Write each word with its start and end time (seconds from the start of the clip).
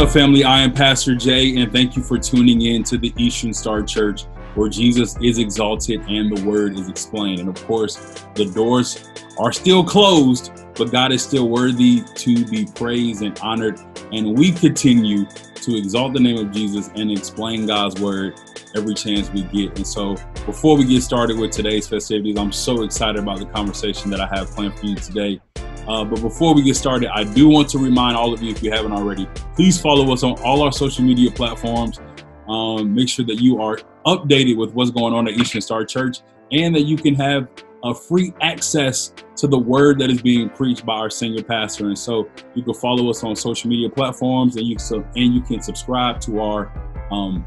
up, 0.00 0.10
family? 0.10 0.44
I 0.44 0.60
am 0.60 0.72
Pastor 0.72 1.14
Jay, 1.14 1.56
and 1.56 1.70
thank 1.70 1.94
you 1.94 2.02
for 2.02 2.16
tuning 2.16 2.62
in 2.62 2.82
to 2.84 2.96
the 2.96 3.12
Eastern 3.18 3.52
Star 3.52 3.82
Church, 3.82 4.22
where 4.54 4.70
Jesus 4.70 5.14
is 5.20 5.36
exalted 5.36 6.00
and 6.08 6.34
the 6.34 6.42
word 6.48 6.78
is 6.78 6.88
explained. 6.88 7.40
And 7.40 7.48
of 7.50 7.66
course, 7.66 8.24
the 8.34 8.46
doors 8.46 9.10
are 9.38 9.52
still 9.52 9.84
closed, 9.84 10.52
but 10.74 10.90
God 10.90 11.12
is 11.12 11.22
still 11.22 11.50
worthy 11.50 12.02
to 12.14 12.46
be 12.46 12.66
praised 12.74 13.20
and 13.22 13.38
honored. 13.40 13.78
And 14.10 14.38
we 14.38 14.52
continue 14.52 15.26
to 15.26 15.76
exalt 15.76 16.14
the 16.14 16.20
name 16.20 16.38
of 16.38 16.50
Jesus 16.50 16.88
and 16.94 17.10
explain 17.10 17.66
God's 17.66 18.00
word 18.00 18.40
every 18.74 18.94
chance 18.94 19.28
we 19.30 19.42
get. 19.42 19.76
And 19.76 19.86
so, 19.86 20.16
before 20.46 20.78
we 20.78 20.86
get 20.86 21.02
started 21.02 21.38
with 21.38 21.50
today's 21.50 21.86
festivities, 21.86 22.38
I'm 22.38 22.52
so 22.52 22.84
excited 22.84 23.18
about 23.18 23.38
the 23.38 23.46
conversation 23.46 24.10
that 24.12 24.20
I 24.20 24.28
have 24.34 24.50
planned 24.50 24.78
for 24.78 24.86
you 24.86 24.96
today. 24.96 25.42
Uh, 25.90 26.04
but 26.04 26.22
before 26.22 26.54
we 26.54 26.62
get 26.62 26.76
started, 26.76 27.10
I 27.12 27.24
do 27.24 27.48
want 27.48 27.68
to 27.70 27.78
remind 27.78 28.16
all 28.16 28.32
of 28.32 28.40
you, 28.40 28.52
if 28.52 28.62
you 28.62 28.70
haven't 28.70 28.92
already, 28.92 29.26
please 29.56 29.80
follow 29.80 30.12
us 30.12 30.22
on 30.22 30.40
all 30.44 30.62
our 30.62 30.70
social 30.70 31.04
media 31.04 31.32
platforms. 31.32 31.98
Um, 32.46 32.94
make 32.94 33.08
sure 33.08 33.24
that 33.26 33.42
you 33.42 33.60
are 33.60 33.76
updated 34.06 34.56
with 34.56 34.72
what's 34.72 34.92
going 34.92 35.12
on 35.12 35.26
at 35.26 35.34
Eastern 35.34 35.60
Star 35.60 35.84
Church 35.84 36.18
and 36.52 36.72
that 36.76 36.82
you 36.82 36.96
can 36.96 37.16
have 37.16 37.48
a 37.82 37.92
free 37.92 38.32
access 38.40 39.12
to 39.34 39.48
the 39.48 39.58
word 39.58 39.98
that 39.98 40.10
is 40.10 40.22
being 40.22 40.48
preached 40.50 40.86
by 40.86 40.94
our 40.94 41.10
senior 41.10 41.42
pastor. 41.42 41.86
And 41.86 41.98
so 41.98 42.30
you 42.54 42.62
can 42.62 42.74
follow 42.74 43.10
us 43.10 43.24
on 43.24 43.34
social 43.34 43.68
media 43.68 43.90
platforms 43.90 44.54
and 44.54 44.66
you 44.68 44.78
so 44.78 45.04
and 45.16 45.34
you 45.34 45.40
can 45.40 45.60
subscribe 45.60 46.20
to 46.20 46.40
our 46.40 46.72
um, 47.10 47.44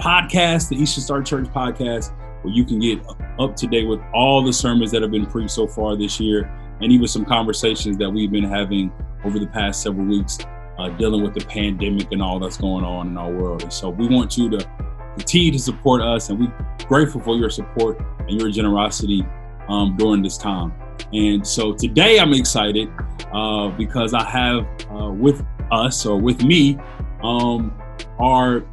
podcast, 0.00 0.68
the 0.68 0.76
Eastern 0.76 1.04
Star 1.04 1.22
Church 1.22 1.46
podcast, 1.46 2.12
where 2.42 2.52
you 2.52 2.64
can 2.64 2.80
get 2.80 2.98
up 3.38 3.54
to 3.54 3.68
date 3.68 3.86
with 3.86 4.00
all 4.12 4.44
the 4.44 4.52
sermons 4.52 4.90
that 4.90 5.02
have 5.02 5.12
been 5.12 5.26
preached 5.26 5.52
so 5.52 5.68
far 5.68 5.94
this 5.94 6.18
year 6.18 6.50
and 6.80 6.92
even 6.92 7.06
some 7.06 7.24
conversations 7.24 7.96
that 7.98 8.10
we've 8.10 8.30
been 8.30 8.44
having 8.44 8.92
over 9.24 9.38
the 9.38 9.46
past 9.46 9.82
several 9.82 10.06
weeks 10.06 10.38
uh, 10.78 10.88
dealing 10.90 11.22
with 11.22 11.34
the 11.34 11.44
pandemic 11.46 12.10
and 12.12 12.22
all 12.22 12.38
that's 12.38 12.56
going 12.56 12.84
on 12.84 13.08
in 13.08 13.16
our 13.16 13.30
world. 13.30 13.62
And 13.62 13.72
so 13.72 13.90
we 13.90 14.06
want 14.08 14.36
you 14.36 14.50
to 14.50 14.58
continue 15.16 15.52
to 15.52 15.58
support 15.58 16.02
us, 16.02 16.30
and 16.30 16.40
we're 16.40 16.86
grateful 16.86 17.20
for 17.20 17.36
your 17.36 17.50
support 17.50 18.00
and 18.20 18.40
your 18.40 18.50
generosity 18.50 19.24
um, 19.68 19.96
during 19.96 20.22
this 20.22 20.36
time. 20.36 20.72
And 21.12 21.46
so 21.46 21.72
today 21.72 22.18
I'm 22.18 22.32
excited 22.32 22.88
uh, 23.32 23.68
because 23.68 24.14
I 24.14 24.24
have 24.24 24.66
uh, 24.90 25.10
with 25.10 25.44
us 25.70 26.06
or 26.06 26.18
with 26.20 26.42
me 26.44 26.78
um, 27.22 27.72
our 28.18 28.64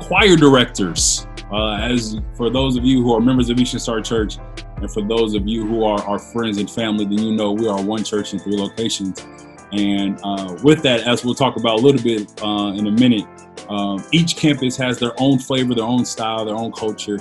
choir 0.00 0.36
directors. 0.36 1.26
Uh, 1.52 1.76
as 1.76 2.18
for 2.34 2.48
those 2.48 2.76
of 2.76 2.84
you 2.84 3.02
who 3.02 3.14
are 3.14 3.20
members 3.20 3.50
of 3.50 3.58
Eastern 3.58 3.80
Star 3.80 4.00
Church, 4.00 4.38
and 4.82 4.92
for 4.92 5.02
those 5.02 5.34
of 5.34 5.46
you 5.46 5.66
who 5.66 5.84
are 5.84 6.02
our 6.02 6.18
friends 6.18 6.58
and 6.58 6.68
family, 6.68 7.04
then 7.04 7.18
you 7.18 7.32
know 7.32 7.52
we 7.52 7.68
are 7.68 7.80
one 7.80 8.02
church 8.02 8.32
in 8.32 8.40
three 8.40 8.56
locations. 8.56 9.24
And 9.72 10.20
uh, 10.22 10.58
with 10.62 10.82
that, 10.82 11.06
as 11.06 11.24
we'll 11.24 11.34
talk 11.34 11.56
about 11.56 11.78
a 11.78 11.82
little 11.82 12.02
bit 12.02 12.42
uh, 12.42 12.72
in 12.76 12.88
a 12.88 12.90
minute, 12.90 13.24
um, 13.68 14.04
each 14.12 14.36
campus 14.36 14.76
has 14.76 14.98
their 14.98 15.12
own 15.18 15.38
flavor, 15.38 15.74
their 15.74 15.84
own 15.84 16.04
style, 16.04 16.44
their 16.44 16.56
own 16.56 16.72
culture. 16.72 17.18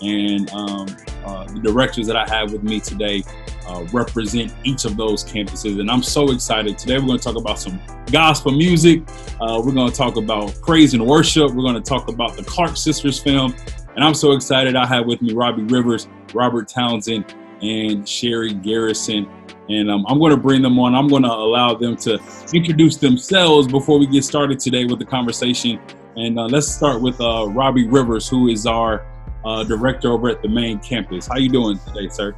And 0.00 0.50
um, 0.50 0.88
uh, 1.24 1.44
the 1.44 1.60
directors 1.62 2.06
that 2.06 2.16
I 2.16 2.26
have 2.28 2.50
with 2.50 2.62
me 2.62 2.80
today 2.80 3.22
uh, 3.68 3.84
represent 3.92 4.52
each 4.64 4.84
of 4.84 4.96
those 4.96 5.22
campuses. 5.22 5.78
And 5.80 5.90
I'm 5.90 6.02
so 6.02 6.32
excited. 6.32 6.78
Today, 6.78 6.98
we're 6.98 7.06
going 7.06 7.18
to 7.18 7.24
talk 7.24 7.36
about 7.36 7.58
some 7.58 7.80
gospel 8.10 8.52
music. 8.52 9.02
Uh, 9.40 9.62
we're 9.64 9.72
going 9.72 9.90
to 9.90 9.96
talk 9.96 10.16
about 10.16 10.58
praise 10.62 10.94
and 10.94 11.06
worship. 11.06 11.52
We're 11.52 11.62
going 11.62 11.80
to 11.80 11.88
talk 11.88 12.08
about 12.08 12.36
the 12.36 12.42
Clark 12.42 12.76
Sisters 12.76 13.20
film. 13.20 13.54
And 13.94 14.02
I'm 14.02 14.14
so 14.14 14.32
excited. 14.32 14.74
I 14.74 14.86
have 14.86 15.06
with 15.06 15.20
me 15.20 15.34
Robbie 15.34 15.64
Rivers, 15.64 16.08
Robert 16.34 16.68
Townsend, 16.68 17.34
and 17.62 18.08
Sherry 18.08 18.52
Garrison. 18.52 19.30
And 19.68 19.90
um, 19.90 20.04
I'm 20.08 20.18
going 20.18 20.32
to 20.32 20.36
bring 20.36 20.62
them 20.62 20.78
on. 20.78 20.94
I'm 20.94 21.08
going 21.08 21.22
to 21.22 21.30
allow 21.30 21.74
them 21.74 21.96
to 21.98 22.20
introduce 22.52 22.96
themselves 22.96 23.68
before 23.68 23.98
we 23.98 24.06
get 24.06 24.24
started 24.24 24.58
today 24.58 24.84
with 24.84 24.98
the 24.98 25.04
conversation. 25.04 25.80
And 26.16 26.38
uh, 26.38 26.46
let's 26.46 26.68
start 26.68 27.00
with 27.00 27.20
uh, 27.20 27.46
Robbie 27.48 27.86
Rivers, 27.86 28.28
who 28.28 28.48
is 28.48 28.66
our 28.66 29.06
uh, 29.44 29.64
director 29.64 30.12
over 30.12 30.28
at 30.28 30.42
the 30.42 30.48
main 30.48 30.78
campus. 30.80 31.26
How 31.26 31.36
you 31.36 31.48
doing 31.48 31.78
today, 31.86 32.08
sir? 32.08 32.34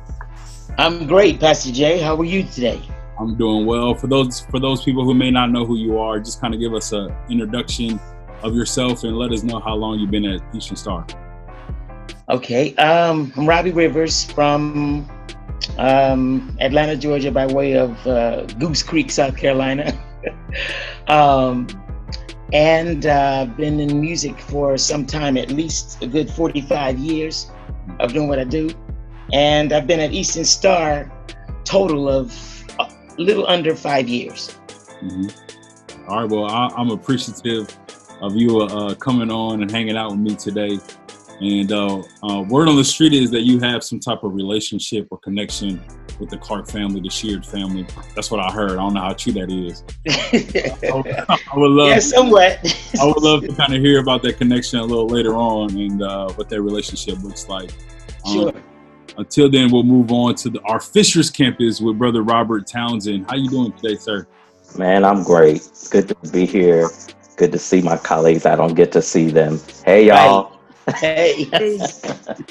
I'm 0.79 1.07
great, 1.07 1.41
Pastor 1.41 1.73
Jay. 1.73 1.99
How 2.01 2.17
are 2.17 2.25
you 2.25 2.45
today? 2.45 2.83
I'm 3.19 3.37
doing 3.37 3.65
well. 3.65 3.95
For 3.95 4.07
those 4.07 4.41
for 4.41 4.59
those 4.59 4.83
people 4.83 5.05
who 5.05 5.15
may 5.15 5.31
not 5.31 5.51
know 5.51 5.65
who 5.65 5.77
you 5.77 5.99
are, 5.99 6.19
just 6.19 6.41
kind 6.41 6.53
of 6.53 6.61
give 6.61 6.75
us 6.75 6.93
an 6.93 7.15
introduction 7.29 8.01
of 8.43 8.55
yourself 8.55 9.05
and 9.05 9.17
let 9.17 9.33
us 9.33 9.43
know 9.43 9.61
how 9.61 9.75
long 9.75 9.99
you've 9.99 10.11
been 10.11 10.25
at 10.25 10.43
Eastern 10.55 10.77
Star. 10.77 11.07
Okay, 12.31 12.75
um, 12.77 13.31
I'm 13.37 13.47
Robbie 13.47 13.73
Rivers 13.73 14.25
from 14.25 15.07
um, 15.77 16.57
Atlanta, 16.59 16.97
Georgia, 16.97 17.31
by 17.31 17.45
way 17.45 17.75
of 17.75 18.07
uh, 18.07 18.47
Goose 18.59 18.83
Creek, 18.83 19.11
South 19.11 19.37
Carolina. 19.37 19.93
um, 21.09 21.67
and 22.55 23.05
uh, 23.05 23.45
been 23.59 23.79
in 23.79 24.01
music 24.01 24.41
for 24.41 24.79
some 24.79 25.05
time, 25.05 25.37
at 25.37 25.51
least 25.51 26.03
a 26.03 26.07
good 26.07 26.31
45 26.31 26.99
years 26.99 27.51
of 28.01 28.15
doing 28.15 28.29
what 28.29 28.39
I 28.39 28.45
do. 28.45 28.71
And 29.35 29.71
I've 29.75 29.87
been 29.87 30.01
at 30.01 30.13
Eastern 30.13 30.47
Star 30.47 31.13
total 31.65 32.09
of 32.09 32.33
a 32.79 32.91
little 33.19 33.47
under 33.47 33.77
five 33.77 34.09
years. 34.09 34.57
Mm-hmm. 35.03 36.09
All 36.09 36.23
right, 36.23 36.31
well, 36.31 36.47
I, 36.47 36.73
am 36.81 36.89
appreciative 36.89 37.77
of 38.23 38.35
you 38.35 38.63
uh, 38.63 38.95
coming 38.95 39.31
on 39.31 39.61
and 39.61 39.71
hanging 39.71 39.99
out 39.99 40.13
with 40.13 40.21
me 40.21 40.35
today. 40.37 40.79
And 41.45 41.73
uh, 41.73 42.03
uh, 42.23 42.41
word 42.49 42.69
on 42.69 42.77
the 42.77 42.85
street 42.85 43.13
is 43.13 43.31
that 43.33 43.43
you 43.43 43.61
have 43.61 43.85
some 43.85 44.01
type 44.01 44.23
of 44.23 44.35
relationship 44.35 45.09
or 45.11 45.19
connection 45.19 45.79
with 46.19 46.31
the 46.31 46.39
Clark 46.39 46.71
family, 46.71 47.03
the 47.03 47.11
Sheard 47.11 47.45
family. 47.45 47.87
That's 48.15 48.31
what 48.31 48.41
I 48.41 48.51
heard. 48.51 48.73
I 48.73 48.77
don't 48.77 48.95
know 48.95 49.03
how 49.03 49.13
true 49.13 49.35
that 49.35 49.51
is. 49.51 49.85
I, 50.09 50.91
would, 50.95 51.07
I 51.07 51.39
would 51.55 51.71
love, 51.71 51.89
yeah, 51.89 51.99
somewhat. 51.99 52.61
I 52.99 53.05
would 53.05 53.23
love 53.23 53.43
to 53.43 53.53
kind 53.53 53.75
of 53.75 53.83
hear 53.83 54.01
about 54.01 54.23
that 54.23 54.39
connection 54.39 54.79
a 54.79 54.85
little 54.85 55.07
later 55.07 55.35
on 55.35 55.77
and 55.77 56.03
uh, 56.03 56.33
what 56.33 56.49
that 56.49 56.63
relationship 56.63 57.23
looks 57.23 57.47
like. 57.47 57.71
Um, 58.25 58.33
sure. 58.33 58.53
Until 59.19 59.51
then, 59.51 59.71
we'll 59.71 59.83
move 59.83 60.11
on 60.13 60.37
to 60.37 60.49
the, 60.49 60.63
our 60.63 60.81
Fishers 60.81 61.29
campus 61.29 61.79
with 61.79 61.99
Brother 61.99 62.23
Robert 62.23 62.67
Townsend. 62.67 63.27
How 63.29 63.37
you 63.37 63.51
doing 63.51 63.73
today, 63.73 63.97
sir? 63.97 64.27
Man, 64.79 65.05
I'm 65.05 65.23
great. 65.23 65.69
Good 65.91 66.09
to 66.09 66.15
be 66.33 66.47
here. 66.47 66.89
Good 67.37 67.53
to 67.53 67.59
see 67.59 67.83
my 67.83 67.99
colleagues. 67.99 68.47
I 68.47 68.57
don't 68.57 68.75
get 68.75 68.93
to 68.93 69.03
see 69.03 69.27
them. 69.27 69.61
Hey, 69.85 70.07
y'all. 70.07 70.54
Hey. 70.97 71.45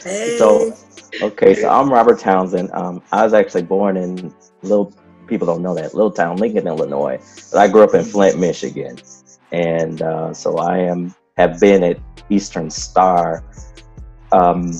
hey. 0.03 0.37
So, 0.37 0.75
okay, 1.21 1.53
so 1.53 1.69
I'm 1.69 1.91
Robert 1.91 2.19
Townsend. 2.19 2.71
Um, 2.71 3.01
I 3.11 3.23
was 3.23 3.33
actually 3.33 3.63
born 3.63 3.97
in 3.97 4.33
little 4.61 4.93
people 5.27 5.47
don't 5.47 5.61
know 5.61 5.73
that 5.75 5.93
little 5.93 6.11
town 6.11 6.37
Lincoln, 6.37 6.67
Illinois, 6.67 7.19
but 7.51 7.59
I 7.59 7.67
grew 7.67 7.83
up 7.83 7.93
in 7.93 8.03
Flint, 8.03 8.39
Michigan, 8.39 8.97
and 9.51 10.01
uh, 10.01 10.33
so 10.33 10.57
I 10.57 10.79
am 10.79 11.13
have 11.37 11.59
been 11.59 11.83
at 11.83 11.99
Eastern 12.29 12.69
Star. 12.69 13.43
Um, 14.31 14.73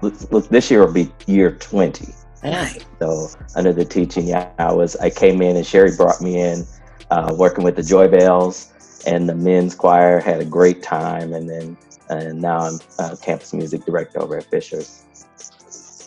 look, 0.00 0.48
this 0.48 0.70
year 0.70 0.84
will 0.84 0.92
be 0.92 1.12
year 1.26 1.52
twenty. 1.52 2.12
Right. 2.42 2.84
So 3.00 3.28
under 3.54 3.72
the 3.72 3.84
teaching, 3.84 4.28
yeah, 4.28 4.50
I 4.58 4.72
was 4.72 4.96
I 4.96 5.10
came 5.10 5.42
in 5.42 5.56
and 5.56 5.66
Sherry 5.66 5.96
brought 5.96 6.20
me 6.20 6.40
in, 6.40 6.66
uh, 7.10 7.34
working 7.36 7.64
with 7.64 7.76
the 7.76 7.82
Joy 7.82 8.08
Bells 8.08 8.72
and 9.06 9.28
the 9.28 9.34
men's 9.34 9.74
choir. 9.74 10.20
Had 10.20 10.40
a 10.40 10.44
great 10.44 10.82
time, 10.82 11.32
and 11.32 11.48
then 11.48 11.76
and 12.08 12.40
now 12.40 12.58
I'm 12.58 12.78
uh, 12.98 13.16
campus 13.20 13.52
music 13.52 13.84
director 13.84 14.20
over 14.20 14.38
at 14.38 14.44
Fishers. 14.44 15.04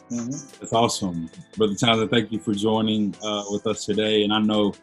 Mm-hmm. 0.10 0.60
That's 0.60 0.74
awesome, 0.74 1.30
Brother 1.56 1.76
Townsend. 1.76 2.10
Thank 2.10 2.32
you 2.32 2.40
for 2.40 2.54
joining 2.54 3.16
uh, 3.24 3.44
with 3.50 3.68
us 3.68 3.86
today. 3.86 4.24
And 4.24 4.34
I 4.34 4.40
know 4.40 4.74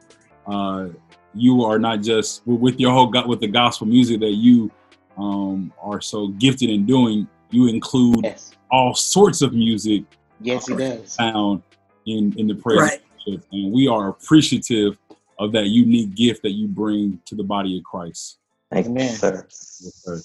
uh, 0.47 0.89
you 1.35 1.65
are 1.65 1.79
not 1.79 2.03
just 2.03 2.47
with 2.47 2.79
your 2.79 2.93
whole 2.93 3.13
with 3.27 3.41
the 3.41 3.49
gospel 3.49 3.87
music 3.87 4.21
that 4.21 4.33
you 4.33 4.71
um, 5.19 5.73
are 5.83 6.01
so 6.01 6.29
gifted 6.29 6.71
in 6.71 6.87
doing. 6.87 7.27
You 7.51 7.69
include 7.69 8.21
yes. 8.23 8.53
all 8.71 8.95
sorts 8.95 9.43
of 9.43 9.53
music. 9.53 10.05
Yes, 10.41 10.69
it 10.69 10.79
does. 10.79 11.17
Found 11.17 11.63
in 12.07 12.33
in 12.39 12.47
the 12.47 12.55
prayer, 12.55 12.79
right. 12.79 13.01
and 13.27 13.73
we 13.73 13.89
are 13.89 14.09
appreciative 14.09 14.97
of 15.39 15.53
that 15.53 15.67
unique 15.67 16.15
gift 16.15 16.43
that 16.43 16.53
you 16.53 16.69
bring 16.69 17.21
to 17.27 17.35
the 17.35 17.43
body 17.43 17.77
of 17.79 17.85
Christ. 17.85 18.39
Thank 18.71 18.87
you, 18.87 19.09
sir. 19.09 19.45
Yes, 19.45 20.03
sir. 20.05 20.21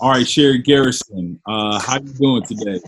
All 0.00 0.10
right, 0.10 0.26
Sherry 0.26 0.58
Garrison, 0.58 1.40
uh, 1.46 1.78
how 1.80 2.00
you 2.00 2.12
doing 2.14 2.42
today? 2.42 2.80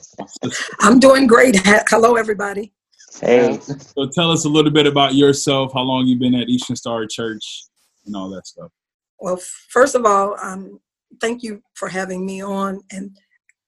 I'm 0.81 0.99
doing 0.99 1.29
great. 1.29 1.57
Hello, 1.65 2.17
everybody. 2.17 2.73
Hey. 3.21 3.61
So 3.61 4.09
tell 4.13 4.33
us 4.33 4.45
a 4.45 4.49
little 4.49 4.73
bit 4.73 4.87
about 4.87 5.15
yourself, 5.15 5.73
how 5.73 5.83
long 5.83 6.07
you've 6.07 6.19
been 6.19 6.35
at 6.35 6.49
Eastern 6.49 6.75
Star 6.75 7.07
Church, 7.07 7.65
and 8.07 8.17
all 8.17 8.29
that 8.31 8.47
stuff. 8.47 8.73
Well, 9.21 9.41
first 9.69 9.95
of 9.95 10.05
all, 10.05 10.37
um, 10.43 10.81
thank 11.21 11.45
you 11.45 11.63
for 11.75 11.89
having 11.89 12.27
me 12.27 12.43
on, 12.43 12.83
and 12.91 13.17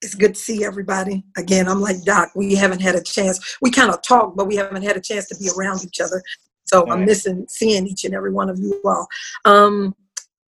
it's 0.02 0.17
good 0.17 0.34
to 0.34 0.41
see 0.41 0.64
everybody. 0.64 1.23
Again, 1.37 1.69
I'm 1.69 1.81
like 1.81 2.02
Doc. 2.02 2.31
We 2.34 2.56
haven't 2.56 2.82
had 2.82 2.96
a 2.96 3.02
chance. 3.02 3.56
We 3.62 3.70
kind 3.70 3.91
of 3.91 4.02
talk, 4.02 4.34
but 4.37 4.49
we 4.49 4.56
haven't 4.56 4.82
had 4.82 4.96
a 4.96 5.00
chance 5.00 5.26
to 5.29 5.37
be 5.37 5.49
around 5.56 5.84
each 5.84 6.00
other. 6.00 6.23
So 6.64 6.91
I'm 6.91 7.05
missing 7.05 7.46
seeing 7.49 7.87
each 7.87 8.05
and 8.05 8.14
every 8.14 8.32
one 8.32 8.50
of 8.50 8.58
you 8.58 8.81
all. 8.84 9.06
Um, 9.44 9.94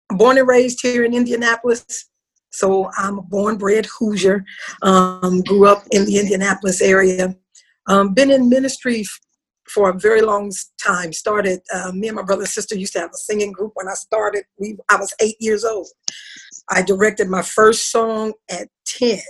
born 0.09 0.39
and 0.39 0.49
raised 0.49 0.81
here 0.83 1.05
in 1.05 1.15
Indianapolis. 1.15 2.08
So 2.51 2.91
I'm 2.97 3.19
a 3.19 3.23
born 3.23 3.57
bred 3.57 3.87
Hoosier, 3.87 4.45
um, 4.83 5.43
grew 5.43 5.67
up 5.67 5.85
in 5.91 6.05
the 6.05 6.19
Indianapolis 6.19 6.81
area. 6.81 7.35
Um, 7.87 8.15
been 8.15 8.31
in 8.31 8.49
ministry 8.49 9.05
for 9.69 9.91
a 9.91 9.99
very 9.99 10.23
long 10.23 10.51
time. 10.83 11.13
Started 11.13 11.61
uh, 11.75 11.93
me 11.93 12.09
and 12.09 12.17
my 12.17 12.23
brother 12.23 12.43
and 12.43 12.49
sister 12.49 12.75
used 12.75 12.93
to 12.95 13.01
have 13.01 13.11
a 13.11 13.17
singing 13.17 13.53
group 13.53 13.73
when 13.75 13.89
I 13.89 13.95
started. 13.95 14.45
We 14.59 14.77
I 14.91 14.97
was 14.97 15.13
eight 15.21 15.37
years 15.41 15.65
old. 15.65 15.89
I 16.71 16.83
directed 16.83 17.29
my 17.29 17.43
first 17.43 17.91
song 17.91 18.33
at 18.51 18.69
ten. 18.87 19.21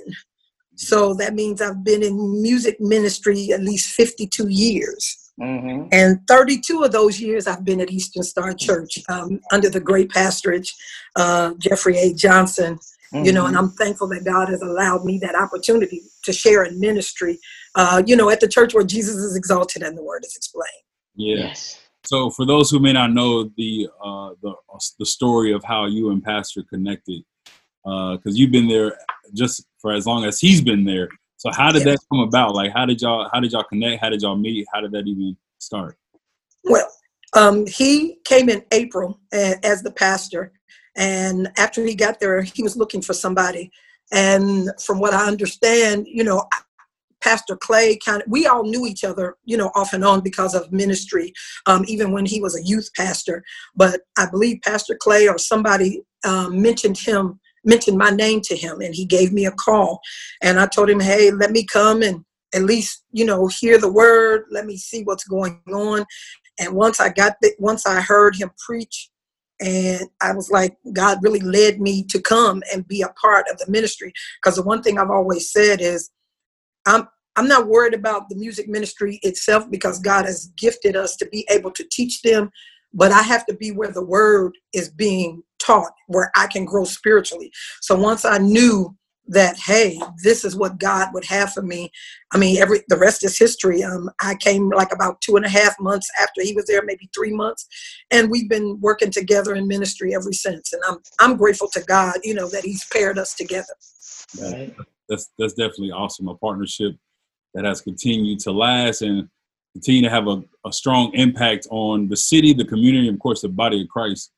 So 0.77 1.13
that 1.15 1.35
means 1.35 1.61
I've 1.61 1.83
been 1.83 2.05
in 2.05 2.41
music 2.41 2.77
ministry 2.79 3.53
at 3.53 3.63
least 3.63 3.93
52 3.95 4.47
years. 4.49 5.33
Mm-hmm. 5.41 5.89
And 5.91 6.21
32 6.29 6.85
of 6.85 6.93
those 6.93 7.21
years 7.21 7.49
I've 7.49 7.65
been 7.65 7.81
at 7.81 7.91
Eastern 7.91 8.23
Star 8.23 8.55
Church 8.55 8.99
um, 9.09 9.41
under 9.51 9.69
the 9.69 9.81
great 9.81 10.11
pastorage, 10.11 10.73
uh, 11.17 11.55
Jeffrey 11.59 11.99
A. 11.99 12.15
Johnson. 12.15 12.79
Mm-hmm. 13.13 13.25
You 13.25 13.33
know, 13.33 13.47
and 13.47 13.57
mm-hmm. 13.57 13.65
I'm 13.65 13.71
thankful 13.73 14.09
that 14.09 14.25
God 14.25 14.49
has 14.49 14.61
allowed 14.61 15.05
me 15.05 15.19
that 15.19 15.35
opportunity 15.35 16.03
to 16.25 16.33
share 16.33 16.65
in 16.65 16.79
ministry, 16.79 17.39
uh, 17.75 18.03
you 18.05 18.17
know, 18.17 18.29
at 18.29 18.41
the 18.41 18.49
church 18.49 18.75
where 18.75 18.85
Jesus 18.85 19.17
is 19.17 19.35
exalted 19.35 19.83
and 19.83 19.97
the 19.97 20.03
word 20.03 20.25
is 20.25 20.37
explained. 20.37 20.69
Yes. 21.15 21.81
So, 22.05 22.31
for 22.31 22.47
those 22.47 22.71
who 22.71 22.79
may 22.79 22.93
not 22.93 23.13
know 23.13 23.51
the 23.57 23.89
uh, 24.03 24.31
the 24.43 24.55
the 24.99 25.07
story 25.07 25.53
of 25.53 25.65
how 25.65 25.87
you 25.87 26.11
and 26.11 26.23
Pastor 26.23 26.63
connected, 26.63 27.23
uh, 27.85 28.17
because 28.17 28.35
uh, 28.35 28.39
you've 28.39 28.53
been 28.53 28.69
there 28.69 28.99
just 29.35 29.65
for 29.79 29.93
as 29.93 30.07
long 30.07 30.25
as 30.25 30.41
he's 30.41 30.61
been 30.61 30.85
there. 30.85 31.09
So 31.37 31.51
how 31.53 31.71
did 31.71 31.87
yeah. 31.87 31.93
that 31.93 31.99
come 32.11 32.21
about? 32.21 32.55
Like 32.55 32.73
how 32.73 32.85
did 32.85 33.01
y'all 33.01 33.29
how 33.33 33.41
did 33.41 33.53
y'all 33.53 33.65
connect? 33.65 34.03
How 34.03 34.11
did 34.11 34.23
y'all 34.23 34.37
meet? 34.37 34.67
How 34.73 34.81
did 34.81 34.93
that 34.93 35.07
even 35.07 35.37
start? 35.59 35.97
Well, 36.65 36.91
um, 37.35 37.67
he 37.67 38.19
came 38.25 38.49
in 38.49 38.63
April 38.73 39.21
as 39.33 39.83
the 39.83 39.91
pastor, 39.91 40.53
and 40.99 41.49
after 41.57 41.85
he 41.85 41.95
got 41.95 42.19
there, 42.19 42.43
he 42.43 42.63
was 42.63 42.77
looking 42.77 43.01
for 43.01 43.15
somebody. 43.15 43.71
And 44.13 44.71
from 44.85 44.99
what 44.99 45.15
I 45.15 45.27
understand, 45.27 46.07
you 46.09 46.25
know, 46.25 46.45
Pastor 47.23 47.57
Clay 47.57 47.97
kind 48.05 48.23
of, 48.23 48.29
we 48.29 48.47
all 48.47 48.65
knew 48.65 48.85
each 48.85 49.05
other, 49.05 49.37
you 49.45 49.57
know, 49.57 49.71
off 49.75 49.93
and 49.93 50.05
on 50.05 50.21
because 50.23 50.55
of 50.55 50.73
ministry, 50.73 51.33
um, 51.67 51.85
even 51.87 52.13
when 52.13 52.27
he 52.27 52.41
was 52.41 52.57
a 52.57 52.65
youth 52.65 52.91
pastor. 52.97 53.45
But 53.77 54.01
I 54.17 54.27
believe 54.29 54.61
Pastor 54.65 54.97
Clay 55.01 55.29
or 55.29 55.39
somebody 55.39 56.03
um, 56.25 56.61
mentioned 56.61 56.99
him 56.99 57.41
mentioned 57.65 57.99
my 57.99 58.11
name 58.11 58.41
to 58.41 58.57
him 58.57 58.81
and 58.81 58.95
he 58.95 59.05
gave 59.05 59.33
me 59.33 59.45
a 59.45 59.51
call 59.51 60.01
and 60.43 60.61
i 60.61 60.67
told 60.67 60.89
him 60.89 61.01
hey 61.01 61.31
let 61.33 61.51
me 61.51 61.67
come 61.67 62.03
and 62.03 62.25
at 62.55 62.63
least 62.63 63.03
you 63.11 63.25
know 63.25 63.49
hear 63.61 63.79
the 63.79 63.93
word 63.93 64.45
let 64.51 64.65
me 64.65 64.77
see 64.77 65.03
what's 65.03 65.25
going 65.25 65.61
on 65.75 66.05
and 66.61 66.73
once 66.73 67.01
i 67.01 67.09
got 67.09 67.35
the, 67.43 67.53
once 67.59 67.85
i 67.85 68.01
heard 68.01 68.37
him 68.37 68.51
preach 68.65 69.11
and 69.61 70.09
i 70.21 70.33
was 70.33 70.51
like 70.51 70.77
god 70.93 71.19
really 71.23 71.41
led 71.41 71.81
me 71.81 72.03
to 72.05 72.21
come 72.21 72.63
and 72.73 72.87
be 72.89 73.03
a 73.03 73.09
part 73.21 73.47
of 73.51 73.59
the 73.59 73.71
ministry 73.71 74.13
because 74.41 74.57
the 74.57 74.63
one 74.63 74.83
thing 74.83 74.99
i've 74.99 75.11
always 75.11 75.51
said 75.51 75.81
is 75.81 76.11
i'm 76.87 77.09
i'm 77.37 77.49
not 77.49 77.67
worried 77.67 77.95
about 77.95 78.29
the 78.29 78.37
music 78.37 78.69
ministry 78.69 79.19
itself 79.23 79.69
because 79.71 79.99
god 79.99 80.25
has 80.25 80.53
gifted 80.57 80.97
us 80.97 81.17
to 81.17 81.27
be 81.27 81.47
able 81.51 81.71
to 81.71 81.85
teach 81.91 82.23
them 82.23 82.51
but 82.93 83.13
i 83.13 83.23
have 83.23 83.45
to 83.47 83.55
be 83.55 83.71
where 83.71 83.91
the 83.91 84.05
word 84.05 84.53
is 84.73 84.89
being 84.89 85.43
taught 85.59 85.93
where 86.07 86.31
I 86.37 86.47
can 86.47 86.65
grow 86.65 86.85
spiritually. 86.85 87.51
So 87.81 87.95
once 87.97 88.25
I 88.25 88.39
knew 88.39 88.97
that 89.29 89.57
hey 89.59 90.01
this 90.23 90.45
is 90.45 90.57
what 90.57 90.79
god 90.79 91.09
would 91.13 91.25
have 91.25 91.53
for 91.53 91.63
me 91.63 91.91
i 92.33 92.39
mean 92.39 92.59
every 92.59 92.81
the 92.89 92.97
rest 92.97 93.25
is 93.25 93.39
history 93.39 93.83
um 93.83 94.11
i 94.23 94.35
came 94.35 94.71
like 94.71 94.93
about 94.93 95.21
two 95.21 95.37
and 95.37 95.45
a 95.45 95.49
half 95.49 95.79
months 95.79 96.11
after 96.21 96.43
he 96.43 96.55
was 96.55 96.67
there 96.67 96.83
maybe 96.85 97.09
three 97.15 97.33
months 97.33 97.67
and 98.11 98.31
we've 98.31 98.49
been 98.49 98.79
working 98.81 99.11
together 99.11 99.55
in 99.55 99.69
ministry 99.69 100.15
ever 100.15 100.33
since 100.33 100.73
and 100.73 100.83
i'm 100.89 100.99
i'm 101.21 101.37
grateful 101.37 101.69
to 101.69 101.83
god 101.83 102.17
you 102.25 102.35
know 102.35 102.49
that 102.49 102.65
he's 102.65 102.85
paired 102.87 103.19
us 103.19 103.35
together 103.35 103.75
right. 104.41 104.75
that's 105.09 105.31
that's 105.39 105.55
definitely 105.55 105.93
awesome 105.93 106.29
a 106.29 106.35
partnership 106.37 106.97
that 107.55 107.65
has 107.65 107.81
continued 107.81 108.39
to 108.39 108.51
last 108.51 109.03
and 109.03 109.29
continue 109.75 110.03
to 110.03 110.11
have 110.11 110.27
a, 110.27 110.43
a 110.67 110.73
strong 110.73 111.13
impact 111.15 111.67
on 111.71 112.09
the 112.09 112.17
city 112.17 112.53
the 112.53 112.65
community 112.65 113.09
and 113.09 113.17
of 113.17 113.21
course 113.21 113.43
the 113.43 113.49
body 113.49 113.83
of 113.83 113.89
christ 113.89 114.33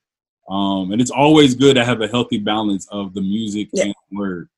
um, 0.51 0.91
and 0.91 1.01
it's 1.01 1.13
always 1.13 1.55
good 1.55 1.77
to 1.77 1.85
have 1.85 2.01
a 2.03 2.09
healthy 2.09 2.37
balance 2.37 2.89
of 2.91 3.15
the 3.15 3.21
music 3.21 3.69
yeah. 3.73 3.85
and 3.85 3.95
word. 4.11 4.49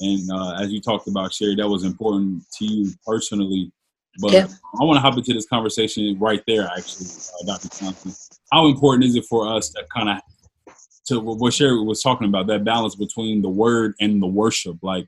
And 0.00 0.30
uh, 0.30 0.54
as 0.54 0.70
you 0.70 0.80
talked 0.80 1.08
about, 1.08 1.32
Sherry, 1.32 1.56
that 1.56 1.68
was 1.68 1.84
important 1.84 2.42
to 2.58 2.64
you 2.64 2.92
personally. 3.06 3.72
But 4.20 4.32
yeah. 4.32 4.46
I 4.80 4.84
want 4.84 4.96
to 4.96 5.00
hop 5.00 5.16
into 5.16 5.32
this 5.32 5.46
conversation 5.46 6.16
right 6.18 6.42
there, 6.46 6.68
actually, 6.76 7.06
uh, 7.06 7.46
Dr. 7.46 7.68
Thompson. 7.68 8.12
How 8.52 8.66
important 8.66 9.04
is 9.04 9.16
it 9.16 9.24
for 9.26 9.52
us 9.52 9.70
to 9.70 9.84
kind 9.94 10.08
of, 10.08 10.74
to 11.06 11.20
what 11.20 11.52
Sherry 11.52 11.80
was 11.82 12.02
talking 12.02 12.28
about, 12.28 12.46
that 12.48 12.64
balance 12.64 12.96
between 12.96 13.42
the 13.42 13.48
word 13.48 13.94
and 14.00 14.20
the 14.20 14.26
worship? 14.26 14.76
Like, 14.82 15.06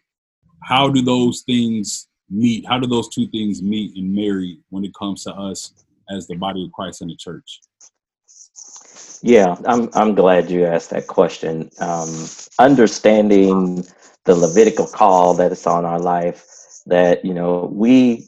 how 0.63 0.89
do 0.89 1.03
those 1.03 1.43
things 1.43 2.09
meet? 2.29 2.67
How 2.67 2.79
do 2.79 2.87
those 2.87 3.09
two 3.09 3.27
things 3.29 3.63
meet 3.63 3.97
and 3.97 4.15
marry 4.15 4.61
when 4.71 4.85
it 4.85 4.95
comes 4.95 5.25
to 5.25 5.35
us 5.35 5.73
as 6.11 6.27
the 6.27 6.37
body 6.37 6.65
of 6.65 6.73
Christ 6.73 7.03
in 7.03 7.09
the 7.09 7.17
church? 7.17 7.61
Yeah, 9.22 9.56
I'm 9.67 9.90
I'm 9.94 10.14
glad 10.14 10.50
you 10.50 10.64
asked 10.64 10.90
that 10.90 11.06
question. 11.06 11.70
Um, 11.78 12.26
understanding 12.58 13.84
the 14.25 14.34
Levitical 14.34 14.87
call 14.87 15.34
that 15.34 15.52
is 15.52 15.67
on 15.67 15.84
our 15.84 16.00
life, 16.00 16.46
that 16.87 17.25
you 17.25 17.34
know 17.34 17.70
we, 17.72 18.26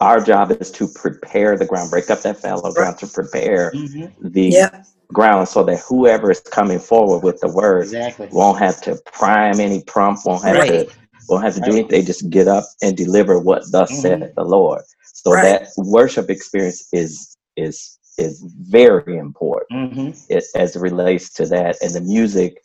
our 0.00 0.20
job 0.20 0.50
is 0.52 0.70
to 0.72 0.88
prepare 0.88 1.56
the 1.56 1.64
ground, 1.64 1.90
break 1.90 2.10
up 2.10 2.20
that 2.22 2.38
fallow 2.38 2.72
ground, 2.72 2.98
to 2.98 3.06
prepare 3.06 3.72
mm-hmm. 3.72 4.28
the 4.28 4.48
yeah. 4.48 4.82
ground 5.12 5.48
so 5.48 5.62
that 5.64 5.78
whoever 5.88 6.30
is 6.30 6.40
coming 6.40 6.78
forward 6.78 7.22
with 7.22 7.40
the 7.40 7.48
word 7.48 7.84
exactly. 7.84 8.28
won't 8.30 8.58
have 8.58 8.80
to 8.82 8.98
prime 9.12 9.58
any 9.58 9.82
prompt, 9.84 10.26
won't 10.26 10.44
have 10.44 10.56
right. 10.56 10.88
to 10.88 10.94
won't 11.28 11.44
have 11.44 11.54
to 11.54 11.60
right. 11.60 11.70
do 11.70 11.76
anything. 11.78 11.90
They 11.90 12.02
just 12.02 12.28
get 12.28 12.46
up 12.46 12.64
and 12.82 12.94
deliver 12.94 13.38
what 13.38 13.62
thus 13.72 13.90
mm-hmm. 13.90 14.02
said 14.02 14.32
the 14.36 14.44
Lord. 14.44 14.82
So 15.02 15.32
right. 15.32 15.60
that 15.60 15.68
worship 15.78 16.28
experience 16.28 16.88
is 16.92 17.36
is 17.56 17.98
is 18.18 18.42
very 18.60 19.18
important 19.18 19.92
mm-hmm. 19.94 20.32
it, 20.32 20.44
as 20.54 20.76
it 20.76 20.80
relates 20.80 21.30
to 21.34 21.46
that. 21.46 21.76
And 21.82 21.94
the 21.94 22.00
music 22.00 22.62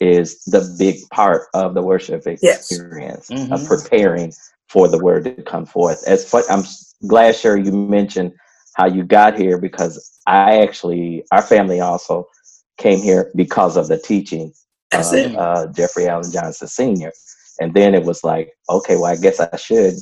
is 0.00 0.42
the 0.44 0.74
big 0.78 0.96
part 1.10 1.48
of 1.54 1.74
the 1.74 1.82
worship 1.82 2.26
experience 2.26 3.28
yes. 3.30 3.40
mm-hmm. 3.40 3.52
of 3.52 3.66
preparing 3.66 4.32
for 4.68 4.88
the 4.88 4.98
word 4.98 5.24
to 5.24 5.42
come 5.42 5.66
forth. 5.66 6.02
As 6.06 6.28
fun, 6.28 6.42
I'm 6.50 6.64
glad, 7.06 7.36
Sherry, 7.36 7.64
you 7.64 7.72
mentioned 7.72 8.32
how 8.74 8.86
you 8.86 9.04
got 9.04 9.38
here 9.38 9.58
because 9.58 10.20
I 10.26 10.60
actually, 10.60 11.24
our 11.32 11.42
family 11.42 11.80
also 11.80 12.26
came 12.76 13.00
here 13.00 13.30
because 13.36 13.76
of 13.76 13.88
the 13.88 13.98
teaching 13.98 14.52
of 14.92 15.04
uh, 15.12 15.66
Jeffrey 15.72 16.08
Allen 16.08 16.30
Johnson 16.30 16.68
Sr. 16.68 17.12
And 17.60 17.72
then 17.72 17.94
it 17.94 18.04
was 18.04 18.24
like, 18.24 18.52
okay, 18.68 18.96
well, 18.96 19.06
I 19.06 19.16
guess 19.16 19.38
I 19.38 19.56
should 19.56 19.94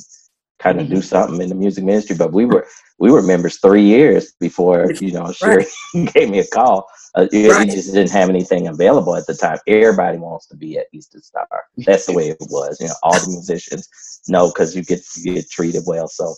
kind 0.63 0.79
of 0.79 0.89
do 0.89 1.01
something 1.01 1.41
in 1.41 1.49
the 1.49 1.55
music 1.55 1.83
ministry. 1.83 2.15
But 2.15 2.31
we 2.31 2.45
were 2.45 2.65
we 2.97 3.11
were 3.11 3.21
members 3.21 3.57
three 3.57 3.83
years 3.83 4.31
before 4.39 4.91
you 4.93 5.11
know 5.11 5.31
Sherry 5.31 5.65
right. 5.93 6.13
gave 6.13 6.29
me 6.29 6.39
a 6.39 6.47
call. 6.47 6.87
Uh, 7.15 7.27
right. 7.31 7.69
just 7.69 7.93
didn't 7.93 8.09
have 8.09 8.29
anything 8.29 8.67
available 8.67 9.15
at 9.15 9.27
the 9.27 9.35
time. 9.35 9.59
Everybody 9.67 10.17
wants 10.17 10.47
to 10.47 10.55
be 10.55 10.79
at 10.79 10.87
Eastern 10.93 11.21
Star. 11.21 11.47
That's 11.77 12.07
the 12.07 12.13
way 12.13 12.29
it 12.29 12.37
was. 12.49 12.79
You 12.79 12.87
know, 12.87 12.95
all 13.03 13.19
the 13.19 13.29
musicians 13.29 13.87
know 14.27 14.47
because 14.47 14.75
you 14.75 14.83
get 14.83 15.01
you 15.17 15.35
get 15.35 15.49
treated 15.49 15.83
well. 15.85 16.07
So 16.07 16.33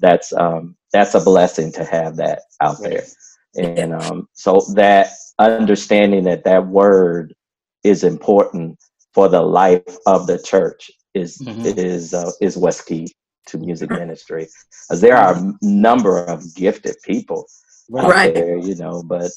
that's 0.00 0.32
um, 0.34 0.76
that's 0.92 1.14
a 1.14 1.20
blessing 1.20 1.72
to 1.72 1.84
have 1.84 2.16
that 2.16 2.42
out 2.60 2.80
there. 2.82 3.04
And 3.56 3.94
um, 3.94 4.28
so 4.34 4.60
that 4.74 5.10
understanding 5.38 6.24
that 6.24 6.44
that 6.44 6.66
word 6.66 7.34
is 7.82 8.04
important 8.04 8.78
for 9.14 9.28
the 9.28 9.40
life 9.40 9.96
of 10.06 10.26
the 10.26 10.38
church 10.38 10.90
is 11.14 11.38
mm-hmm. 11.38 11.64
is 11.64 12.12
uh, 12.12 12.30
is 12.40 12.56
what's 12.56 12.82
key 12.82 13.08
to 13.48 13.58
music 13.58 13.90
ministry. 13.90 14.48
As 14.90 15.00
there 15.00 15.16
are 15.16 15.36
a 15.36 15.52
number 15.62 16.24
of 16.24 16.54
gifted 16.54 16.96
people 17.02 17.48
out 17.98 18.10
right. 18.10 18.34
there, 18.34 18.56
you 18.56 18.76
know, 18.76 19.02
but 19.02 19.30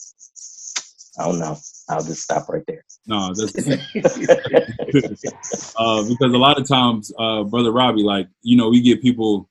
I 1.19 1.25
don't 1.25 1.39
know. 1.39 1.57
I'll 1.89 2.03
just 2.03 2.21
stop 2.21 2.47
right 2.49 2.63
there. 2.67 2.85
No, 3.05 3.33
that's 3.33 3.57
uh, 5.75 6.03
because 6.07 6.33
a 6.33 6.37
lot 6.37 6.59
of 6.59 6.67
times, 6.67 7.11
uh, 7.17 7.43
brother 7.43 7.71
Robbie, 7.71 8.03
like 8.03 8.27
you 8.43 8.55
know, 8.55 8.69
we 8.69 8.81
get 8.81 9.01
people, 9.01 9.49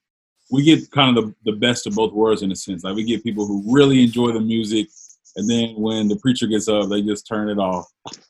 we 0.50 0.62
get 0.62 0.90
kind 0.90 1.18
of 1.18 1.26
the, 1.26 1.52
the 1.52 1.58
best 1.58 1.86
of 1.86 1.94
both 1.94 2.12
worlds 2.12 2.42
in 2.42 2.52
a 2.52 2.56
sense. 2.56 2.84
Like 2.84 2.96
we 2.96 3.04
get 3.04 3.22
people 3.22 3.46
who 3.46 3.62
really 3.66 4.02
enjoy 4.02 4.32
the 4.32 4.40
music, 4.40 4.88
and 5.36 5.50
then 5.50 5.74
when 5.76 6.08
the 6.08 6.16
preacher 6.16 6.46
gets 6.46 6.68
up, 6.68 6.88
they 6.88 7.02
just 7.02 7.26
turn 7.26 7.50
it 7.50 7.58
off. 7.58 7.86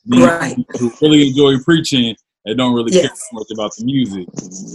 right. 0.09 0.57
Who 0.79 0.93
really 1.01 1.29
enjoy 1.29 1.59
preaching, 1.63 2.17
they 2.45 2.55
don't 2.55 2.75
really 2.75 2.93
yes. 2.93 3.07
care 3.07 3.17
so 3.17 3.27
much 3.33 3.47
about 3.53 3.75
the 3.77 3.85
music. 3.85 4.27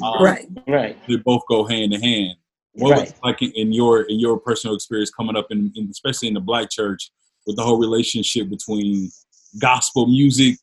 Um, 0.03 0.23
right, 0.23 0.47
right. 0.67 0.97
They 1.07 1.15
both 1.17 1.43
go 1.49 1.65
hand 1.65 1.93
in 1.93 2.01
hand. 2.01 2.35
What 2.73 2.91
right. 2.91 3.01
was 3.01 3.13
like 3.23 3.41
in 3.41 3.71
your 3.71 4.01
in 4.03 4.19
your 4.19 4.37
personal 4.37 4.75
experience 4.75 5.09
coming 5.09 5.35
up 5.35 5.47
in, 5.49 5.71
in, 5.75 5.87
especially 5.89 6.27
in 6.27 6.33
the 6.33 6.41
black 6.41 6.69
church 6.69 7.09
with 7.47 7.55
the 7.55 7.63
whole 7.63 7.79
relationship 7.79 8.49
between 8.49 9.09
gospel 9.59 10.07
music, 10.07 10.57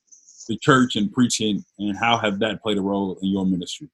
the 0.49 0.59
church, 0.59 0.97
and 0.97 1.11
preaching, 1.13 1.65
and 1.79 1.97
how 1.97 2.19
have 2.19 2.39
that 2.41 2.63
played 2.63 2.77
a 2.77 2.83
role 2.83 3.19
in 3.23 3.31
your 3.31 3.47
ministry? 3.47 3.89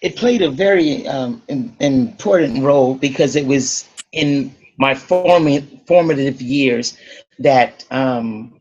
It 0.00 0.16
played 0.16 0.42
a 0.42 0.50
very 0.50 1.06
um, 1.08 1.42
in, 1.48 1.74
important 1.80 2.62
role 2.62 2.94
because 2.94 3.34
it 3.34 3.46
was 3.46 3.88
in 4.12 4.54
my 4.78 4.94
formative 4.94 5.80
formative 5.86 6.40
years 6.40 6.96
that 7.40 7.84
um, 7.90 8.60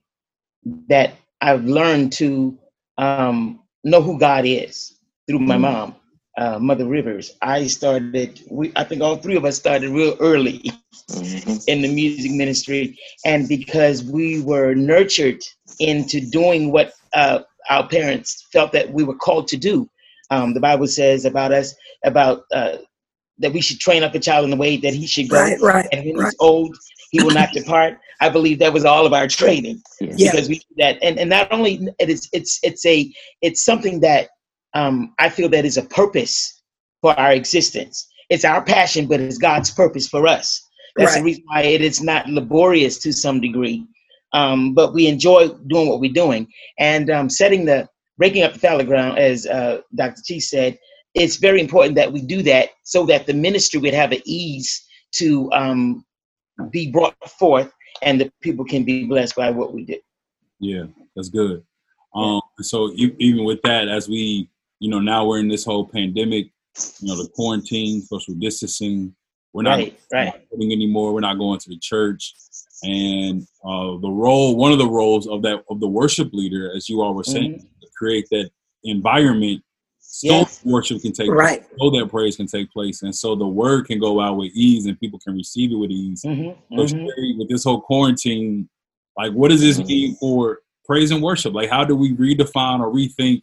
that 0.89 1.13
I've 1.41 1.65
learned 1.65 2.13
to 2.13 2.57
um, 2.97 3.61
know 3.83 4.01
who 4.01 4.19
God 4.19 4.45
is 4.45 4.97
through 5.27 5.39
my 5.39 5.55
mm-hmm. 5.55 5.61
mom. 5.61 5.95
uh, 6.37 6.59
Mother 6.59 6.85
Rivers, 6.85 7.35
I 7.41 7.65
started. 7.67 8.41
We, 8.49 8.71
I 8.75 8.83
think 8.83 9.01
all 9.01 9.17
three 9.17 9.35
of 9.35 9.43
us 9.45 9.57
started 9.57 9.89
real 9.89 10.15
early 10.19 10.71
mm-hmm. 11.09 11.57
in 11.67 11.81
the 11.81 11.93
music 11.93 12.31
ministry, 12.31 12.97
and 13.25 13.47
because 13.47 14.03
we 14.03 14.41
were 14.41 14.75
nurtured 14.75 15.41
into 15.79 16.21
doing 16.21 16.71
what 16.71 16.93
uh, 17.13 17.39
our 17.69 17.87
parents 17.87 18.47
felt 18.53 18.71
that 18.73 18.91
we 18.91 19.03
were 19.03 19.15
called 19.15 19.47
to 19.49 19.57
do. 19.57 19.89
Um, 20.29 20.53
the 20.53 20.59
Bible 20.59 20.87
says 20.87 21.25
about 21.25 21.51
us 21.51 21.73
about 22.03 22.43
uh, 22.53 22.77
that 23.39 23.53
we 23.53 23.61
should 23.61 23.79
train 23.79 24.03
up 24.03 24.13
a 24.13 24.19
child 24.19 24.43
in 24.43 24.51
the 24.51 24.57
way 24.57 24.77
that 24.77 24.93
he 24.93 25.07
should 25.07 25.29
go, 25.29 25.41
right, 25.41 25.59
right, 25.59 25.87
and 25.91 26.05
when 26.05 26.17
right. 26.17 26.25
he's 26.25 26.35
old, 26.39 26.77
he 27.11 27.23
will 27.23 27.31
not 27.31 27.51
depart. 27.53 27.99
I 28.19 28.29
believe 28.29 28.59
that 28.59 28.73
was 28.73 28.85
all 28.85 29.05
of 29.05 29.13
our 29.13 29.27
training 29.27 29.81
yeah. 30.01 30.31
because 30.31 30.49
we 30.49 30.61
that, 30.77 30.97
and 31.01 31.19
and 31.19 31.29
not 31.29 31.51
only 31.51 31.87
it 31.99 32.09
is 32.09 32.27
it's 32.33 32.59
it's 32.63 32.85
a 32.85 33.11
it's 33.41 33.63
something 33.63 33.99
that 34.01 34.29
um, 34.73 35.13
I 35.19 35.29
feel 35.29 35.49
that 35.49 35.65
is 35.65 35.77
a 35.77 35.83
purpose 35.83 36.61
for 37.01 37.17
our 37.19 37.31
existence. 37.31 38.07
It's 38.29 38.45
our 38.45 38.63
passion, 38.63 39.07
but 39.07 39.19
it's 39.19 39.37
God's 39.37 39.71
purpose 39.71 40.07
for 40.07 40.27
us. 40.27 40.61
That's 40.95 41.13
right. 41.13 41.19
the 41.19 41.25
reason 41.25 41.43
why 41.47 41.61
it 41.61 41.81
is 41.81 42.01
not 42.01 42.27
laborious 42.27 42.97
to 42.99 43.13
some 43.13 43.39
degree, 43.39 43.85
um, 44.33 44.73
but 44.73 44.93
we 44.93 45.07
enjoy 45.07 45.49
doing 45.67 45.87
what 45.87 45.99
we're 45.99 46.11
doing 46.11 46.47
and 46.79 47.09
um, 47.09 47.29
setting 47.29 47.65
the 47.65 47.87
breaking 48.17 48.43
up 48.43 48.53
the 48.53 48.59
fallow 48.59 48.83
ground, 48.83 49.17
as 49.19 49.45
uh, 49.45 49.81
Dr. 49.95 50.21
T 50.25 50.39
said. 50.39 50.77
It's 51.13 51.37
very 51.37 51.61
important 51.61 51.95
that 51.95 52.11
we 52.11 52.21
do 52.21 52.41
that 52.43 52.69
so 52.83 53.05
that 53.07 53.25
the 53.25 53.33
ministry 53.33 53.79
would 53.79 53.93
have 53.93 54.11
an 54.11 54.21
ease 54.25 54.85
to 55.13 55.51
um, 55.51 56.05
be 56.71 56.91
brought 56.91 57.15
forth 57.29 57.71
and 58.01 58.21
the 58.21 58.31
people 58.41 58.65
can 58.65 58.83
be 58.83 59.05
blessed 59.05 59.35
by 59.35 59.49
what 59.49 59.73
we 59.73 59.83
did. 59.83 60.01
Yeah, 60.59 60.85
that's 61.15 61.29
good. 61.29 61.63
Um, 62.15 62.41
so 62.61 62.91
even 62.95 63.43
with 63.43 63.61
that, 63.63 63.87
as 63.87 64.07
we 64.07 64.49
you 64.79 64.89
know, 64.89 64.99
now 64.99 65.25
we're 65.25 65.39
in 65.39 65.47
this 65.47 65.65
whole 65.65 65.87
pandemic, 65.87 66.47
you 66.99 67.07
know, 67.07 67.21
the 67.21 67.29
quarantine, 67.29 68.01
social 68.01 68.33
distancing. 68.35 69.15
We're 69.53 69.63
not, 69.63 69.79
right, 69.79 69.99
right. 70.13 70.47
anymore. 70.53 71.13
We're 71.13 71.21
not 71.21 71.39
going 71.39 71.59
to 71.59 71.69
the 71.69 71.79
church. 71.79 72.35
And 72.83 73.41
uh, 73.63 73.97
the 73.97 74.09
role, 74.09 74.55
one 74.55 74.71
of 74.71 74.77
the 74.77 74.87
roles 74.87 75.27
of 75.27 75.41
that 75.43 75.63
of 75.69 75.79
the 75.79 75.87
worship 75.87 76.29
leader, 76.31 76.71
as 76.75 76.87
you 76.87 77.01
all 77.01 77.15
were 77.15 77.23
saying, 77.23 77.53
mm-hmm. 77.53 77.79
to 77.81 77.87
create 77.97 78.27
that 78.29 78.51
environment 78.83 79.63
so 80.09 80.27
yes. 80.27 80.61
worship 80.63 81.01
can 81.01 81.11
take 81.11 81.29
right. 81.29 81.59
place, 81.59 81.79
so 81.79 81.89
that 81.91 82.09
praise 82.09 82.37
can 82.37 82.47
take 82.47 82.71
place, 82.71 83.03
and 83.03 83.13
so 83.13 83.35
the 83.35 83.47
word 83.47 83.87
can 83.87 83.99
go 83.99 84.19
out 84.21 84.37
with 84.37 84.51
ease, 84.53 84.85
and 84.85 84.99
people 84.99 85.19
can 85.19 85.35
receive 85.35 85.71
it 85.71 85.75
with 85.75 85.91
ease. 85.91 86.23
Mm-hmm. 86.25 86.77
So 86.77 86.95
mm-hmm. 86.95 87.39
with 87.39 87.49
this 87.49 87.63
whole 87.63 87.81
quarantine, 87.81 88.69
like, 89.17 89.33
what 89.33 89.49
does 89.49 89.61
this 89.61 89.77
mm-hmm. 89.77 89.87
mean 89.87 90.15
for 90.15 90.59
praise 90.85 91.11
and 91.11 91.21
worship? 91.21 91.53
Like, 91.53 91.69
how 91.69 91.83
do 91.83 91.95
we 91.95 92.13
redefine 92.13 92.79
or 92.79 92.91
rethink 92.91 93.41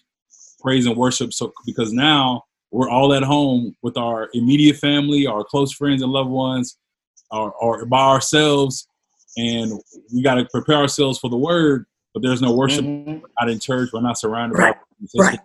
praise 0.65 0.87
and 0.87 0.97
worship. 0.97 1.33
So 1.33 1.53
because 1.67 1.93
now 1.93 2.45
we're 2.73 2.89
all 2.89 3.13
at 3.13 3.23
home 3.23 3.77
with 3.83 3.97
our 3.97 4.31
immediate 4.33 4.79
family, 4.79 5.27
our 5.27 5.45
close 5.45 5.73
friends 5.73 6.03
and 6.03 6.11
loved 6.11 6.31
ones, 6.31 6.79
or, 7.31 7.53
or 7.53 7.85
by 7.85 8.01
ourselves, 8.01 8.89
and 9.37 9.73
we 10.13 10.23
got 10.23 10.37
to 10.37 10.47
prepare 10.47 10.77
ourselves 10.77 11.19
for 11.19 11.29
the 11.29 11.37
word. 11.37 11.85
But 12.15 12.23
there's 12.23 12.41
no 12.41 12.55
worship 12.55 12.85
mm-hmm. 12.85 13.25
out 13.41 13.51
in 13.51 13.59
church. 13.59 13.91
We're 13.93 14.01
not 14.01 14.19
surrounded 14.19 14.57
right. 14.57 14.75
by. 15.15 15.23
Right. 15.23 15.39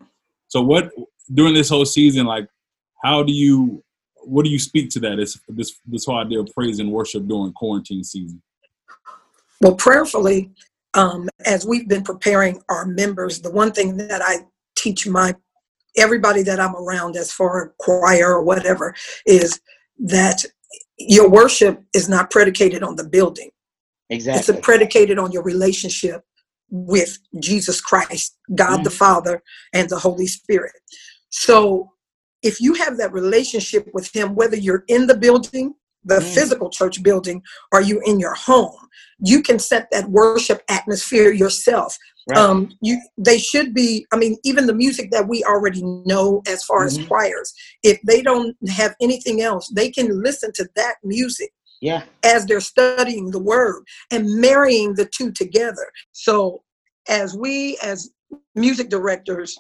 So 0.50 0.62
what 0.62 0.92
during 1.34 1.54
this 1.54 1.70
whole 1.70 1.86
season, 1.86 2.26
like, 2.26 2.48
how 3.04 3.24
do 3.24 3.32
you? 3.32 3.84
What 4.22 4.44
do 4.44 4.52
you 4.52 4.60
speak 4.60 4.90
to 4.92 5.00
that? 5.02 5.16
This 5.16 5.40
this 5.48 5.80
this 5.86 6.06
whole 6.06 6.18
idea 6.18 6.42
of 6.42 6.50
praise 6.54 6.80
and 6.80 6.92
worship 6.92 7.26
during 7.28 7.54
quarantine 7.54 8.04
season. 8.04 8.42
Well, 9.62 9.76
prayerfully, 9.76 10.52
um, 10.94 11.30
as 11.46 11.66
we've 11.66 11.88
been 11.88 12.04
preparing 12.04 12.62
our 12.70 12.86
members, 12.86 13.42
the 13.42 13.52
one 13.52 13.72
thing 13.72 13.98
that 13.98 14.22
I 14.22 14.40
teach 14.76 15.08
my 15.08 15.36
everybody 15.98 16.44
that 16.44 16.60
I'm 16.60 16.76
around 16.76 17.16
as 17.16 17.32
far 17.32 17.66
as 17.66 17.72
choir 17.78 18.34
or 18.34 18.44
whatever 18.44 18.96
is 19.26 19.60
that 20.00 20.46
your 20.98 21.30
worship 21.30 21.84
is 21.94 22.10
not 22.10 22.30
predicated 22.30 22.84
on 22.84 22.96
the 22.96 23.04
building. 23.04 23.50
Exactly. 24.10 24.56
It's 24.56 24.66
predicated 24.66 25.18
on 25.18 25.32
your 25.32 25.44
relationship 25.44 26.24
with 26.72 27.18
Jesus 27.40 27.82
Christ, 27.82 28.38
God 28.56 28.82
mm 28.82 28.84
the 28.84 28.92
Father, 28.92 29.42
and 29.74 29.90
the 29.90 30.00
Holy 30.00 30.28
Spirit. 30.28 30.74
So 31.30 31.92
if 32.42 32.62
you 32.62 32.74
have 32.76 32.98
that 32.98 33.14
relationship 33.14 33.88
with 33.94 34.14
Him, 34.16 34.36
whether 34.36 34.56
you're 34.56 34.84
in 34.88 35.08
the 35.08 35.18
building, 35.18 35.74
the 36.04 36.20
mm 36.20 36.34
physical 36.34 36.70
church 36.70 37.04
building, 37.04 37.42
or 37.72 37.82
you 37.82 38.02
in 38.06 38.20
your 38.20 38.36
home, 38.36 38.88
you 39.20 39.42
can 39.42 39.60
set 39.60 39.90
that 39.92 40.10
worship 40.10 40.64
atmosphere 40.70 41.32
yourself. 41.32 41.98
Right. 42.30 42.38
Um, 42.38 42.70
you 42.82 43.02
they 43.18 43.40
should 43.40 43.74
be. 43.74 44.06
I 44.14 44.18
mean, 44.18 44.38
even 44.44 44.68
the 44.68 44.74
music 44.74 45.10
that 45.12 45.28
we 45.28 45.44
already 45.44 45.82
know 45.84 46.42
as 46.48 46.64
far 46.64 46.86
mm-hmm. 46.86 47.02
as 47.02 47.08
choirs, 47.08 47.54
if 47.84 48.00
they 48.04 48.22
don't 48.22 48.56
have 48.70 48.96
anything 49.02 49.42
else, 49.42 49.70
they 49.76 49.90
can 49.90 50.22
listen 50.22 50.52
to 50.56 50.70
that 50.76 50.96
music. 51.04 51.52
Yeah. 51.82 52.04
As 52.24 52.46
they're 52.46 52.60
studying 52.60 53.32
the 53.32 53.40
word 53.40 53.84
and 54.12 54.40
marrying 54.40 54.96
the 54.96 55.06
two 55.06 55.32
together. 55.32 55.92
So, 56.12 56.64
as 57.08 57.36
we 57.36 57.78
as 57.82 58.12
music 58.56 58.90
directors, 58.90 59.58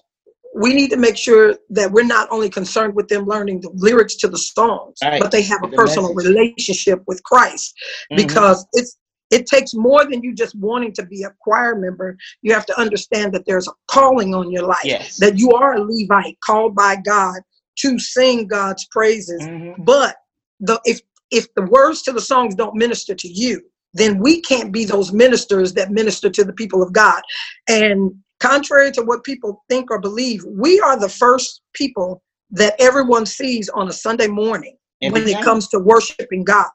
we 0.55 0.73
need 0.73 0.89
to 0.89 0.97
make 0.97 1.17
sure 1.17 1.55
that 1.69 1.91
we're 1.91 2.03
not 2.03 2.27
only 2.31 2.49
concerned 2.49 2.95
with 2.95 3.07
them 3.07 3.25
learning 3.25 3.61
the 3.61 3.71
lyrics 3.73 4.15
to 4.17 4.27
the 4.27 4.37
songs, 4.37 4.97
right. 5.03 5.21
but 5.21 5.31
they 5.31 5.41
have 5.43 5.63
a 5.63 5.67
personal 5.69 6.13
message. 6.13 6.29
relationship 6.29 7.01
with 7.07 7.23
Christ 7.23 7.73
mm-hmm. 8.11 8.27
because 8.27 8.65
it's 8.73 8.97
it 9.31 9.45
takes 9.45 9.75
more 9.75 10.05
than 10.05 10.23
you 10.23 10.33
just 10.33 10.55
wanting 10.55 10.91
to 10.93 11.05
be 11.05 11.21
a 11.21 11.29
choir 11.39 11.75
member. 11.75 12.17
You 12.41 12.51
have 12.53 12.65
to 12.65 12.79
understand 12.79 13.31
that 13.33 13.45
there's 13.45 13.67
a 13.67 13.71
calling 13.87 14.33
on 14.33 14.51
your 14.51 14.63
life, 14.63 14.83
yes. 14.83 15.17
that 15.17 15.37
you 15.37 15.51
are 15.51 15.75
a 15.75 15.83
Levite 15.83 16.37
called 16.43 16.75
by 16.75 16.95
God 16.95 17.41
to 17.79 17.99
sing 17.99 18.47
God's 18.47 18.87
praises. 18.91 19.41
Mm-hmm. 19.43 19.83
But 19.83 20.15
the 20.59 20.79
if 20.83 20.99
if 21.31 21.53
the 21.55 21.63
words 21.63 22.01
to 22.03 22.11
the 22.11 22.21
songs 22.21 22.55
don't 22.55 22.75
minister 22.75 23.15
to 23.15 23.27
you, 23.27 23.61
then 23.93 24.19
we 24.19 24.41
can't 24.41 24.71
be 24.71 24.85
those 24.85 25.11
ministers 25.11 25.73
that 25.73 25.91
minister 25.91 26.29
to 26.29 26.43
the 26.43 26.53
people 26.53 26.83
of 26.83 26.93
God. 26.93 27.21
And 27.67 28.11
contrary 28.39 28.91
to 28.93 29.01
what 29.03 29.23
people 29.23 29.63
think 29.69 29.91
or 29.91 29.99
believe, 29.99 30.43
we 30.45 30.79
are 30.81 30.99
the 30.99 31.09
first 31.09 31.61
people 31.73 32.21
that 32.51 32.75
everyone 32.79 33.25
sees 33.25 33.69
on 33.69 33.89
a 33.89 33.93
Sunday 33.93 34.27
morning 34.27 34.75
Every 35.01 35.21
when 35.21 35.31
time. 35.31 35.41
it 35.41 35.45
comes 35.45 35.67
to 35.69 35.79
worshiping 35.79 36.43
God. 36.43 36.69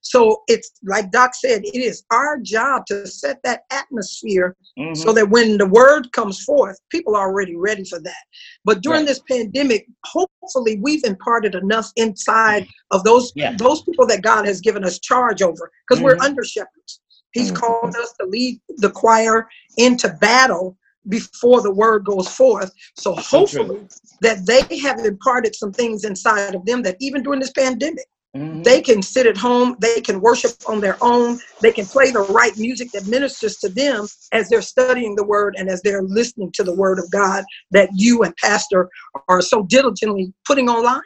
So 0.00 0.42
it's 0.48 0.72
like 0.84 1.10
Doc 1.10 1.34
said, 1.34 1.62
it 1.64 1.78
is 1.78 2.04
our 2.10 2.38
job 2.38 2.86
to 2.86 3.06
set 3.06 3.38
that 3.44 3.62
atmosphere 3.70 4.56
mm-hmm. 4.78 4.94
so 4.94 5.12
that 5.12 5.28
when 5.28 5.58
the 5.58 5.66
word 5.66 6.10
comes 6.12 6.42
forth, 6.42 6.78
people 6.90 7.14
are 7.14 7.28
already 7.28 7.56
ready 7.56 7.84
for 7.84 8.00
that. 8.00 8.24
But 8.64 8.80
during 8.80 9.00
right. 9.00 9.08
this 9.08 9.20
pandemic, 9.30 9.86
hopefully 10.04 10.80
we've 10.82 11.04
imparted 11.04 11.54
enough 11.54 11.92
inside 11.96 12.66
of 12.90 13.04
those 13.04 13.32
yeah. 13.34 13.54
those 13.56 13.82
people 13.82 14.06
that 14.06 14.22
God 14.22 14.46
has 14.46 14.60
given 14.60 14.84
us 14.84 14.98
charge 14.98 15.42
over, 15.42 15.70
because 15.86 16.02
mm-hmm. 16.02 16.04
we're 16.04 16.24
under 16.24 16.44
shepherds. 16.44 17.00
He's 17.32 17.52
mm-hmm. 17.52 17.60
called 17.60 17.94
us 17.96 18.14
to 18.20 18.26
lead 18.26 18.60
the 18.78 18.90
choir 18.90 19.48
into 19.76 20.08
battle 20.20 20.77
before 21.08 21.62
the 21.62 21.72
word 21.72 22.04
goes 22.04 22.28
forth. 22.28 22.70
So 22.96 23.14
hopefully 23.14 23.86
that 24.20 24.46
they 24.46 24.78
have 24.78 25.00
imparted 25.00 25.54
some 25.54 25.72
things 25.72 26.04
inside 26.04 26.54
of 26.54 26.64
them 26.66 26.82
that 26.82 26.96
even 27.00 27.22
during 27.22 27.40
this 27.40 27.52
pandemic, 27.52 28.04
mm-hmm. 28.36 28.62
they 28.62 28.80
can 28.80 29.00
sit 29.02 29.26
at 29.26 29.36
home, 29.36 29.76
they 29.80 30.00
can 30.00 30.20
worship 30.20 30.52
on 30.68 30.80
their 30.80 30.96
own, 31.00 31.38
they 31.60 31.72
can 31.72 31.86
play 31.86 32.10
the 32.10 32.20
right 32.20 32.56
music 32.58 32.90
that 32.92 33.06
ministers 33.06 33.56
to 33.58 33.68
them 33.68 34.06
as 34.32 34.48
they're 34.48 34.62
studying 34.62 35.14
the 35.14 35.24
word 35.24 35.54
and 35.58 35.68
as 35.68 35.80
they're 35.82 36.02
listening 36.02 36.50
to 36.52 36.64
the 36.64 36.74
word 36.74 36.98
of 36.98 37.10
God 37.10 37.44
that 37.70 37.88
you 37.94 38.22
and 38.22 38.34
Pastor 38.36 38.88
are 39.28 39.40
so 39.40 39.62
diligently 39.64 40.32
putting 40.46 40.68
online. 40.68 41.00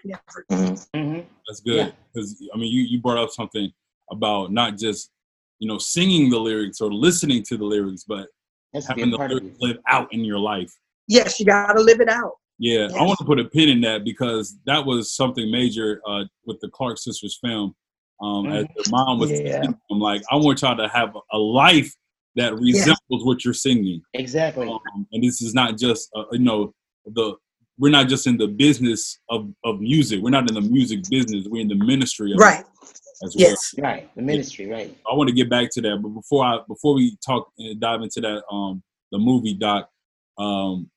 Mm-hmm. 0.50 0.98
mm-hmm. 0.98 1.20
That's 1.48 1.60
good. 1.60 1.92
Because 2.14 2.36
yeah. 2.40 2.50
I 2.54 2.58
mean 2.58 2.72
you, 2.72 2.82
you 2.82 3.00
brought 3.00 3.18
up 3.18 3.30
something 3.30 3.70
about 4.10 4.52
not 4.52 4.78
just 4.78 5.10
you 5.58 5.68
know 5.68 5.78
singing 5.78 6.30
the 6.30 6.38
lyrics 6.38 6.80
or 6.80 6.92
listening 6.92 7.42
to 7.44 7.56
the 7.56 7.64
lyrics, 7.64 8.04
but 8.06 8.28
that's 8.72 8.86
having 8.86 9.10
the 9.10 9.18
lyrics 9.18 9.56
live 9.60 9.78
out 9.86 10.12
in 10.12 10.24
your 10.24 10.38
life. 10.38 10.72
Yes, 11.08 11.38
you 11.38 11.46
got 11.46 11.72
to 11.74 11.82
live 11.82 12.00
it 12.00 12.08
out. 12.08 12.32
Yeah, 12.58 12.88
yes. 12.88 12.94
I 12.94 13.02
want 13.02 13.18
to 13.18 13.24
put 13.24 13.40
a 13.40 13.44
pin 13.44 13.68
in 13.68 13.80
that 13.82 14.04
because 14.04 14.56
that 14.66 14.84
was 14.84 15.14
something 15.14 15.50
major 15.50 16.00
uh, 16.06 16.24
with 16.46 16.60
the 16.60 16.68
Clark 16.68 16.98
sisters 16.98 17.38
film. 17.42 17.74
Um, 18.20 18.44
mm. 18.44 18.60
As 18.60 18.66
their 18.76 18.90
mom 18.90 19.18
was, 19.18 19.30
yeah. 19.30 19.64
I'm 19.90 19.98
like, 19.98 20.22
I 20.30 20.36
want 20.36 20.62
y'all 20.62 20.76
to 20.76 20.88
have 20.88 21.16
a 21.32 21.38
life 21.38 21.92
that 22.36 22.54
resembles 22.54 23.24
what 23.24 23.44
you're 23.44 23.52
singing. 23.52 24.00
Exactly. 24.14 24.68
Um, 24.68 25.06
and 25.12 25.22
this 25.22 25.42
is 25.42 25.54
not 25.54 25.76
just, 25.76 26.08
uh, 26.14 26.24
you 26.32 26.38
know, 26.38 26.72
the 27.04 27.34
we're 27.78 27.90
not 27.90 28.08
just 28.08 28.26
in 28.26 28.36
the 28.36 28.46
business 28.46 29.18
of, 29.28 29.52
of 29.64 29.80
music. 29.80 30.20
We're 30.22 30.30
not 30.30 30.48
in 30.48 30.54
the 30.54 30.60
music 30.60 31.00
business. 31.10 31.46
We're 31.48 31.62
in 31.62 31.68
the 31.68 31.74
ministry. 31.74 32.32
right. 32.36 32.64
As 33.22 33.34
yes. 33.36 33.74
Well. 33.76 33.90
Right. 33.90 34.14
The 34.16 34.22
ministry. 34.22 34.68
Right. 34.68 34.96
I 35.10 35.14
want 35.14 35.28
to 35.28 35.34
get 35.34 35.48
back 35.48 35.70
to 35.72 35.80
that, 35.82 36.00
but 36.02 36.08
before 36.08 36.44
I 36.44 36.58
before 36.66 36.94
we 36.94 37.16
talk 37.24 37.50
and 37.58 37.80
dive 37.80 38.02
into 38.02 38.20
that, 38.20 38.42
um, 38.50 38.82
the 39.12 39.18
movie 39.18 39.54
doc, 39.54 39.88
um, 40.38 40.90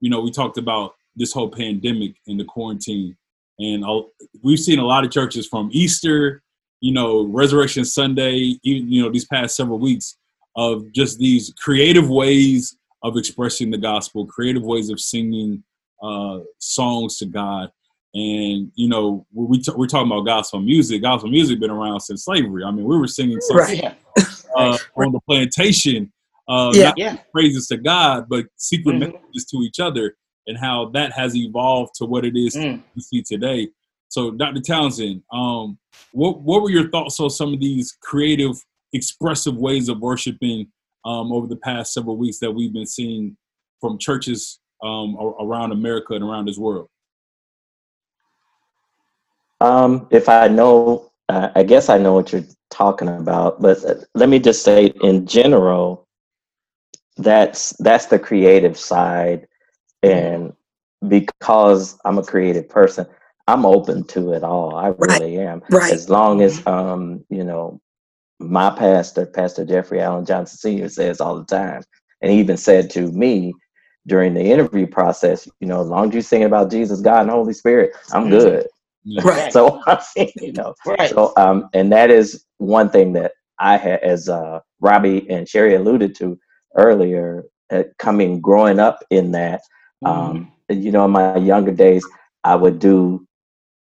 you 0.00 0.10
know, 0.10 0.20
we 0.20 0.30
talked 0.30 0.58
about 0.58 0.94
this 1.16 1.32
whole 1.32 1.50
pandemic 1.50 2.14
and 2.26 2.38
the 2.38 2.44
quarantine, 2.44 3.16
and 3.58 3.84
I'll, 3.84 4.10
we've 4.42 4.58
seen 4.58 4.78
a 4.78 4.86
lot 4.86 5.04
of 5.04 5.10
churches 5.10 5.46
from 5.46 5.68
Easter, 5.72 6.42
you 6.80 6.92
know, 6.92 7.26
Resurrection 7.26 7.84
Sunday, 7.84 8.58
even 8.62 8.90
you 8.90 9.02
know 9.02 9.10
these 9.10 9.26
past 9.26 9.56
several 9.56 9.78
weeks 9.78 10.16
of 10.56 10.90
just 10.92 11.18
these 11.18 11.52
creative 11.62 12.08
ways 12.08 12.76
of 13.02 13.16
expressing 13.16 13.70
the 13.70 13.78
gospel, 13.78 14.26
creative 14.26 14.62
ways 14.62 14.90
of 14.90 15.00
singing 15.00 15.62
uh, 16.02 16.38
songs 16.58 17.18
to 17.18 17.26
God. 17.26 17.70
And 18.18 18.72
you 18.74 18.88
know, 18.88 19.24
we 19.32 19.60
t- 19.60 19.70
we're 19.76 19.86
talking 19.86 20.10
about 20.10 20.22
gospel 20.26 20.60
music. 20.60 21.02
Gospel 21.02 21.30
music 21.30 21.60
been 21.60 21.70
around 21.70 22.00
since 22.00 22.24
slavery. 22.24 22.64
I 22.64 22.70
mean, 22.72 22.84
we 22.84 22.98
were 22.98 23.06
singing 23.06 23.40
songs 23.40 23.74
Yeah. 23.74 23.94
uh, 24.56 24.76
on 24.96 25.12
the 25.12 25.20
plantation, 25.20 26.12
uh, 26.48 26.72
Yeah. 26.74 26.84
not 26.88 26.98
Yeah. 26.98 27.16
praises 27.32 27.68
to 27.68 27.76
God, 27.76 28.26
but 28.28 28.46
secret 28.56 28.96
Mhm. 28.96 29.12
messages 29.12 29.44
to 29.52 29.58
each 29.58 29.78
other, 29.78 30.16
and 30.48 30.58
how 30.58 30.88
that 30.94 31.12
has 31.12 31.36
evolved 31.36 31.92
to 31.96 32.06
what 32.06 32.24
it 32.24 32.36
is 32.36 32.56
Mm. 32.56 32.82
we 32.96 33.02
see 33.02 33.22
today. 33.22 33.68
So, 34.08 34.32
Dr. 34.32 34.62
Townsend, 34.62 35.22
um, 35.32 35.78
what 36.12 36.40
what 36.40 36.62
were 36.62 36.70
your 36.70 36.90
thoughts 36.90 37.20
on 37.20 37.30
some 37.30 37.52
of 37.54 37.60
these 37.60 37.92
creative, 38.02 38.56
expressive 38.92 39.56
ways 39.56 39.88
of 39.88 40.00
worshiping 40.00 40.72
um, 41.04 41.30
over 41.32 41.46
the 41.46 41.56
past 41.56 41.92
several 41.92 42.16
weeks 42.16 42.40
that 42.40 42.50
we've 42.50 42.72
been 42.72 42.86
seeing 42.86 43.36
from 43.80 43.96
churches 43.98 44.58
um, 44.82 45.16
around 45.40 45.70
America 45.72 46.14
and 46.14 46.24
around 46.24 46.46
this 46.48 46.58
world? 46.58 46.88
Um, 49.60 50.08
if 50.12 50.28
I 50.28 50.48
know, 50.48 51.10
uh, 51.30 51.50
I 51.56 51.64
guess 51.64 51.90
I 51.90 51.98
know 51.98 52.14
what 52.14 52.32
you're 52.32 52.44
talking 52.70 53.08
about, 53.08 53.60
but 53.62 53.84
uh, 53.84 53.96
let 54.14 54.30
me 54.30 54.40
just 54.40 54.64
say, 54.64 54.92
in 55.02 55.26
general, 55.26 56.06
that's 57.18 57.70
that's 57.80 58.06
the 58.06 58.18
creative 58.18 58.78
side, 58.78 59.48
and 60.02 60.52
because 61.08 61.98
I'm 62.04 62.18
a 62.18 62.24
creative 62.24 62.68
person, 62.68 63.06
I'm 63.48 63.66
open 63.66 64.04
to 64.08 64.34
it 64.34 64.44
all. 64.44 64.76
I 64.76 64.90
Right. 64.90 65.20
really 65.20 65.38
am. 65.38 65.62
Right. 65.70 65.92
As 65.92 66.10
long 66.10 66.42
as 66.42 66.66
um, 66.66 67.24
you 67.30 67.44
know, 67.44 67.80
my 68.40 68.70
pastor, 68.70 69.26
Pastor 69.26 69.64
Jeffrey 69.64 70.00
Allen 70.00 70.26
Johnson 70.26 70.58
Sr., 70.58 70.88
says 70.88 71.20
all 71.20 71.36
the 71.38 71.44
time, 71.46 71.82
and 72.22 72.32
he 72.32 72.40
even 72.40 72.56
said 72.58 72.90
to 72.90 73.12
me 73.12 73.54
during 74.06 74.34
the 74.34 74.42
interview 74.42 74.86
process, 74.86 75.48
you 75.60 75.68
know, 75.68 75.82
as 75.82 75.88
long 75.88 76.08
as 76.10 76.14
you 76.14 76.22
sing 76.22 76.44
about 76.44 76.70
Jesus, 76.70 77.00
God, 77.00 77.22
and 77.22 77.30
Holy 77.30 77.54
Spirit, 77.54 77.92
I'm 78.12 78.26
Mhm. 78.26 78.30
good. 78.30 78.68
Yeah. 79.04 79.22
Right. 79.24 79.52
So 79.52 79.80
I 79.86 80.02
mean, 80.16 80.30
you 80.40 80.52
know, 80.52 80.74
Right. 80.86 81.10
so 81.10 81.32
um, 81.36 81.68
and 81.74 81.92
that 81.92 82.10
is 82.10 82.44
one 82.58 82.90
thing 82.90 83.12
that 83.14 83.32
I 83.58 83.76
had, 83.76 84.00
as 84.00 84.28
uh, 84.28 84.60
Robbie 84.80 85.28
and 85.30 85.48
Sherry 85.48 85.74
alluded 85.74 86.14
to 86.16 86.38
earlier, 86.76 87.44
uh, 87.72 87.84
coming 87.98 88.40
growing 88.40 88.78
up 88.78 89.00
in 89.10 89.32
that. 89.32 89.62
Um, 90.04 90.52
you 90.70 90.92
know, 90.92 91.04
in 91.06 91.10
my 91.10 91.36
younger 91.36 91.72
days, 91.72 92.06
I 92.44 92.54
would 92.54 92.78
do, 92.78 93.26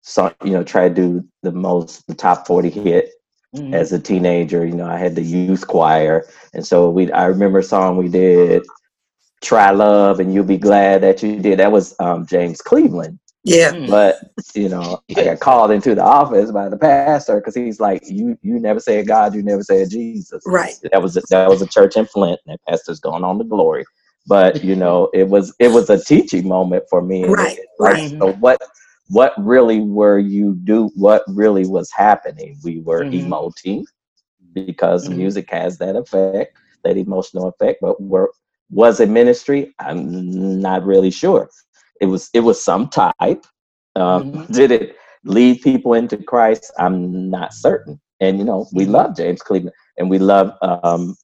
so 0.01 0.34
you 0.43 0.51
know, 0.51 0.63
try 0.63 0.88
to 0.89 0.93
do 0.93 1.24
the 1.43 1.51
most, 1.51 2.08
the 2.08 2.15
top 2.15 2.48
forty 2.48 2.70
hit 2.70 3.10
Mhm. 3.55 3.74
as 3.74 3.91
a 3.91 4.00
teenager. 4.00 4.65
You 4.65 4.75
know, 4.75 4.88
I 4.88 4.98
had 4.98 5.15
the 5.15 5.22
youth 5.22 5.67
choir, 5.67 6.25
and 6.53 6.65
so 6.65 6.89
we. 6.89 7.12
I 7.12 7.25
remember 7.25 7.60
a 7.60 7.63
song 7.63 7.98
we 7.98 8.08
did, 8.08 8.63
"Try 9.41 9.70
Love," 9.72 10.20
and 10.20 10.34
you'll 10.34 10.46
be 10.46 10.58
glad 10.58 11.01
that 11.03 11.22
you 11.22 11.39
did. 11.39 11.60
That 11.60 11.72
was 11.72 11.96
um, 12.00 12.25
James 12.25 12.62
Cleveland 12.62 13.20
Yeah. 13.43 13.71
Mm. 13.74 13.88
but 13.89 14.17
you 14.53 14.69
know 14.69 15.01
i 15.17 15.24
got 15.24 15.39
called 15.39 15.71
into 15.71 15.95
the 15.95 16.03
office 16.03 16.51
by 16.51 16.69
the 16.69 16.77
pastor 16.77 17.38
because 17.38 17.55
he's 17.55 17.79
like 17.79 18.03
you 18.07 18.38
you 18.41 18.60
never 18.60 18.79
said 18.79 19.07
god 19.07 19.33
you 19.33 19.41
never 19.41 19.63
said 19.63 19.89
jesus 19.89 20.43
Right. 20.45 20.74
that 20.91 21.01
was 21.01 21.17
a, 21.17 21.21
that 21.29 21.50
was 21.50 21.62
a 21.62 21.67
church 21.67 21.98
in 21.98 22.05
flint 22.05 22.39
and 22.45 22.53
that 22.53 22.60
pastor's 22.67 23.00
going 23.00 23.24
on 23.24 23.38
to 23.39 23.43
glory 23.43 23.83
but 24.27 24.63
you 24.63 24.75
know 24.75 25.10
it 25.13 25.27
was 25.27 25.53
it 25.60 25.69
was 25.69 25.89
a 25.89 26.03
teaching 26.03 26.48
moment 26.48 26.83
for 26.89 27.01
me 27.01 27.25
Right, 27.25 27.57
like, 27.79 27.93
right. 27.95 28.10
so 28.19 28.33
what 28.33 28.60
what 29.10 29.33
really 29.38 29.81
were 29.81 30.19
you 30.19 30.55
do 30.63 30.91
what 30.95 31.24
really 31.27 31.65
was 31.65 31.89
happening 31.92 32.57
we 32.63 32.79
were 32.81 33.05
Mhm. 33.05 33.27
emoting 33.27 33.83
because 34.53 35.09
Mhm. 35.09 35.18
music 35.18 35.50
has 35.50 35.77
that 35.79 35.96
effect 35.96 36.55
that 36.83 36.98
emotional 36.98 37.48
effect 37.48 37.79
but 37.81 38.00
were 38.01 38.31
was 38.70 39.00
it 39.00 39.09
ministry 39.09 39.74
i'm 39.79 40.61
not 40.61 40.85
really 40.85 41.09
sure 41.11 41.50
it 42.01 42.07
was 42.07 42.29
it 42.33 42.42
was 42.42 42.61
some 42.61 42.90
type 42.90 43.46
um, 43.96 44.31
Mhm. 44.33 44.48
did 44.59 44.72
it 44.72 44.96
lead 45.24 45.61
people 45.61 45.94
into 45.94 46.18
christ 46.18 46.72
i'm 46.79 47.29
not 47.29 47.53
certain 47.53 48.00
and 48.20 48.37
you 48.40 48.44
know 48.44 48.68
we 48.74 48.85
Mhm. 48.85 48.92
love 48.92 49.16
james 49.16 49.42
cleveland 49.42 49.75
and 49.98 50.09
we 50.09 50.20
love 50.20 50.51
um, 50.61 51.16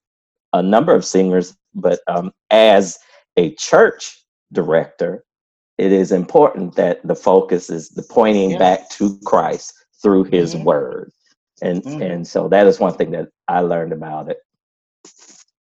a 0.53 0.61
number 0.61 0.93
of 0.93 1.03
singers 1.03 1.55
but 1.73 1.99
um, 2.07 2.31
as 2.51 2.97
a 3.37 3.53
church 3.55 4.23
director 4.53 5.23
it 5.77 5.91
is 5.91 6.11
important 6.11 6.75
that 6.75 7.05
the 7.07 7.15
focus 7.15 7.69
is 7.69 7.89
the 7.89 8.03
pointing 8.03 8.51
Yeah. 8.51 8.59
back 8.59 8.89
to 8.97 9.19
christ 9.25 9.73
through 10.01 10.25
his 10.25 10.55
Mhm. 10.55 10.63
word 10.63 11.11
and 11.61 11.83
Mhm. 11.83 12.01
and 12.11 12.27
so 12.27 12.47
that 12.49 12.67
is 12.67 12.79
one 12.79 12.93
thing 12.93 13.11
that 13.11 13.29
i 13.47 13.59
learned 13.61 13.93
about 13.93 14.29
it 14.29 14.39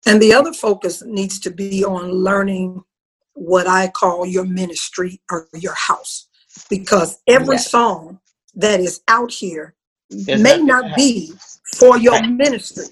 And 0.05 0.21
the 0.21 0.33
other 0.33 0.51
focus 0.53 1.01
needs 1.05 1.39
to 1.39 1.49
be 1.49 1.83
on 1.85 2.11
learning 2.11 2.83
what 3.35 3.67
I 3.67 3.87
call 3.89 4.25
your 4.25 4.45
ministry 4.45 5.21
or 5.31 5.47
your 5.53 5.73
house. 5.75 6.27
Because 6.69 7.17
every 7.27 7.55
Yeah. 7.57 7.61
song 7.61 8.19
that 8.55 8.79
is 8.79 9.01
out 9.07 9.31
here 9.31 9.75
There's 10.09 10.41
may 10.41 10.59
not 10.59 10.95
be 10.95 11.33
for 11.77 11.97
your 11.97 12.21
ministry. 12.21 12.85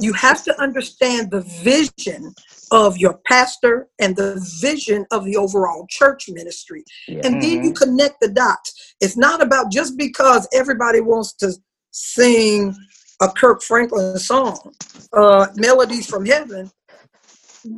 You 0.00 0.12
have 0.12 0.44
to 0.44 0.60
understand 0.60 1.30
the 1.30 1.40
vision 1.40 2.34
of 2.70 2.98
your 2.98 3.18
pastor 3.26 3.88
and 3.98 4.14
the 4.14 4.38
vision 4.60 5.06
of 5.10 5.24
the 5.24 5.36
overall 5.36 5.86
church 5.88 6.28
ministry. 6.28 6.84
yeah 7.06 7.22
And 7.24 7.42
then 7.42 7.64
you 7.64 7.72
Mhm. 7.72 7.76
connect 7.76 8.20
the 8.20 8.28
dots. 8.28 8.74
It's 9.00 9.16
not 9.16 9.40
about 9.42 9.70
just 9.72 9.96
because 9.96 10.46
everybody 10.52 11.00
wants 11.00 11.32
to 11.34 11.54
sing 11.90 12.76
a 13.20 13.28
Kirk 13.30 13.62
Franklin 13.62 14.18
song, 14.18 14.74
uh, 15.14 15.46
Melodies 15.56 16.06
from 16.06 16.26
Heaven, 16.26 16.70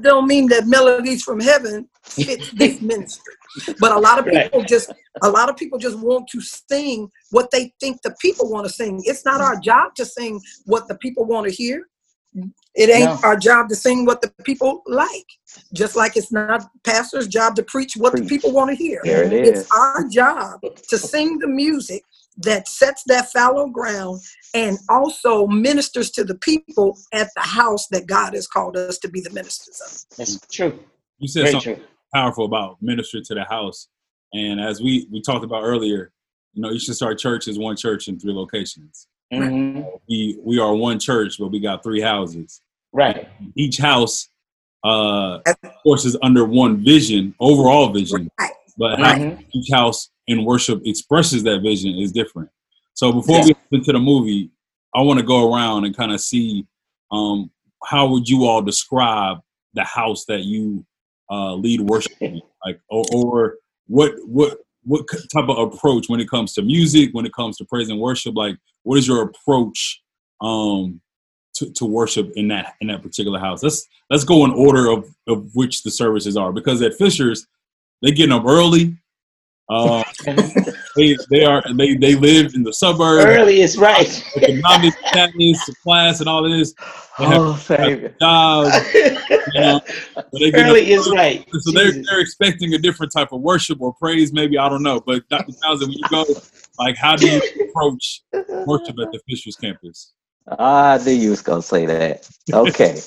don't 0.02 0.26
mean 0.26 0.48
that 0.48 0.66
Melodies 0.66 1.22
from 1.22 1.40
Heaven 1.40 1.88
fits 2.04 2.50
this 2.54 2.80
ministry. 2.80 3.34
But 3.78 3.92
a 3.92 3.98
lot 3.98 4.18
of 4.18 4.26
Right. 4.26 4.44
people 4.44 4.62
just 4.64 4.92
a 5.22 5.28
lot 5.30 5.50
of 5.50 5.56
people 5.56 5.78
just 5.78 5.98
want 5.98 6.28
to 6.28 6.40
sing 6.40 7.10
what 7.30 7.50
they 7.50 7.74
think 7.80 8.00
the 8.02 8.14
people 8.20 8.50
want 8.50 8.66
to 8.66 8.72
sing. 8.72 9.02
It's 9.04 9.24
not 9.24 9.40
our 9.40 9.58
job 9.60 9.94
to 9.96 10.04
sing 10.06 10.40
what 10.66 10.88
the 10.88 10.94
people 10.96 11.24
want 11.26 11.46
to 11.48 11.52
hear. 11.52 11.88
It 12.74 12.88
ain't 12.88 13.06
No. 13.10 13.18
our 13.24 13.36
job 13.36 13.68
to 13.70 13.74
sing 13.74 14.06
what 14.06 14.22
the 14.22 14.30
people 14.44 14.82
like. 14.86 15.26
Just 15.74 15.96
like 15.96 16.16
it's 16.16 16.30
not 16.30 16.70
pastor's 16.84 17.26
job 17.26 17.56
to 17.56 17.62
preach 17.64 17.94
what 17.96 18.14
the 18.16 18.24
people 18.24 18.52
want 18.52 18.70
to 18.70 18.76
hear. 18.76 19.00
there 19.04 19.24
it 19.24 19.32
It's 19.32 19.68
our 19.72 20.06
job 20.08 20.60
to 20.62 20.96
sing 20.98 21.38
the 21.38 21.48
music 21.48 22.04
that 22.40 22.68
sets 22.68 23.02
that 23.06 23.30
fallow 23.30 23.68
ground 23.68 24.20
and 24.54 24.78
also 24.88 25.46
ministers 25.46 26.10
to 26.12 26.24
the 26.24 26.36
people 26.36 26.98
at 27.12 27.28
the 27.34 27.42
house 27.42 27.86
that 27.88 28.06
God 28.06 28.34
has 28.34 28.46
called 28.46 28.76
us 28.76 28.98
to 28.98 29.08
be 29.08 29.20
the 29.20 29.30
ministers 29.30 29.80
of. 29.80 30.16
That's 30.16 30.38
true. 30.48 30.78
You 31.18 31.28
said 31.28 31.42
Very 31.42 31.52
something 31.52 31.76
true. 31.76 31.84
powerful 32.14 32.44
about 32.44 32.80
minister 32.80 33.20
to 33.20 33.34
the 33.34 33.44
house. 33.44 33.88
And 34.32 34.60
as 34.60 34.80
we, 34.80 35.06
we 35.10 35.20
talked 35.20 35.44
about 35.44 35.62
earlier, 35.62 36.12
you 36.54 36.62
know, 36.62 36.70
Eastern 36.70 36.94
Star 36.94 37.14
Church 37.14 37.46
is 37.46 37.58
one 37.58 37.76
church 37.76 38.08
in 38.08 38.18
three 38.18 38.32
locations. 38.32 39.06
Mhm. 39.32 39.86
We 40.08 40.38
we 40.42 40.58
are 40.58 40.74
one 40.74 40.98
church, 40.98 41.36
but 41.38 41.48
we 41.48 41.60
got 41.60 41.84
three 41.84 42.00
houses. 42.00 42.62
Right. 42.92 43.28
Each 43.54 43.78
house, 43.78 44.28
uh, 44.84 45.38
of 45.46 45.56
course, 45.84 46.04
is 46.04 46.16
under 46.22 46.44
one 46.44 46.82
vision, 46.82 47.34
overall 47.38 47.90
vision. 47.90 48.28
Right. 48.40 48.50
But 48.80 48.98
how 48.98 49.14
Mhm. 49.14 49.44
each 49.52 49.70
house 49.70 50.10
in 50.26 50.44
worship 50.44 50.80
expresses 50.86 51.42
that 51.42 51.60
vision 51.60 51.94
is 51.96 52.12
different. 52.12 52.48
So 52.94 53.12
before 53.12 53.36
Yeah. 53.36 53.42
we 53.44 53.48
get 53.48 53.58
into 53.72 53.92
the 53.92 53.98
movie, 53.98 54.50
I 54.94 55.02
want 55.02 55.20
to 55.20 55.24
go 55.24 55.52
around 55.52 55.84
and 55.84 55.94
kind 55.94 56.12
of 56.12 56.20
see 56.20 56.66
um, 57.12 57.50
how 57.84 58.08
would 58.08 58.28
you 58.28 58.46
all 58.46 58.62
describe 58.62 59.38
the 59.74 59.84
house 59.84 60.24
that 60.26 60.44
you 60.44 60.84
uh, 61.30 61.54
lead 61.54 61.80
worship 61.82 62.12
in? 62.20 62.40
like, 62.64 62.80
or, 62.88 63.04
or 63.12 63.58
what 63.86 64.12
what 64.26 64.58
what 64.84 65.06
type 65.32 65.48
of 65.48 65.58
approach 65.58 66.08
when 66.08 66.20
it 66.20 66.28
comes 66.30 66.54
to 66.54 66.62
music, 66.62 67.10
when 67.12 67.26
it 67.26 67.34
comes 67.34 67.56
to 67.58 67.64
praise 67.66 67.90
and 67.90 68.00
worship? 68.00 68.34
Like, 68.34 68.56
what 68.84 68.98
is 68.98 69.06
your 69.06 69.22
approach 69.22 70.00
um, 70.40 71.00
to, 71.56 71.70
to 71.72 71.84
worship 71.84 72.30
in 72.36 72.48
that 72.48 72.74
in 72.80 72.86
that 72.88 73.02
particular 73.02 73.38
house? 73.38 73.62
Let's 73.62 73.86
let's 74.08 74.24
go 74.24 74.44
in 74.44 74.52
order 74.52 74.88
of, 74.90 75.14
of 75.28 75.54
which 75.54 75.82
the 75.82 75.90
services 75.90 76.36
are 76.36 76.52
because 76.52 76.80
at 76.82 76.94
Fisher's 76.94 77.46
they 78.02 78.10
getting 78.12 78.32
up 78.32 78.44
early. 78.46 78.96
Uh, 79.70 80.02
they 80.96 81.16
they 81.30 81.44
are 81.44 81.62
they 81.76 81.94
they 81.94 82.16
live 82.16 82.54
in 82.54 82.64
the 82.64 82.72
suburbs, 82.72 83.24
Early 83.24 83.60
is 83.60 83.78
right. 83.78 84.24
economic 84.36 84.92
status, 85.06 85.70
class, 85.84 86.20
and 86.20 86.28
all 86.28 86.44
of 86.44 86.50
this. 86.50 86.74
They 87.18 87.26
have 87.26 87.40
oh 87.40 87.56
savior 87.56 88.14
jobs, 88.20 88.94
you 88.94 89.60
know, 89.60 89.80
but 90.14 90.26
they 90.32 90.50
get 90.50 90.60
up 90.60 90.66
Early 90.70 90.90
is 90.90 91.08
right. 91.14 91.46
so 91.60 91.70
they're 91.72 91.92
Jesus. 91.92 92.06
they're 92.08 92.20
expecting 92.20 92.74
a 92.74 92.78
different 92.78 93.12
type 93.12 93.32
of 93.32 93.42
worship 93.42 93.80
or 93.80 93.94
praise, 93.94 94.32
maybe 94.32 94.58
I 94.58 94.68
don't 94.68 94.82
know. 94.82 95.00
But 95.00 95.28
Dr. 95.28 95.52
Townsend, 95.62 95.90
when 95.90 95.98
you 95.98 96.08
go, 96.10 96.24
like, 96.78 96.96
how 96.96 97.14
do 97.14 97.28
you 97.28 97.40
approach 97.68 98.22
worship 98.66 98.98
at 99.00 99.12
the 99.12 99.20
Fishers 99.28 99.54
campus? 99.56 100.12
Ah, 100.48 100.94
I 100.94 101.04
knew 101.04 101.12
you 101.12 101.30
was 101.30 101.42
gonna 101.42 101.62
say 101.62 101.86
that. 101.86 102.28
Okay. 102.52 103.00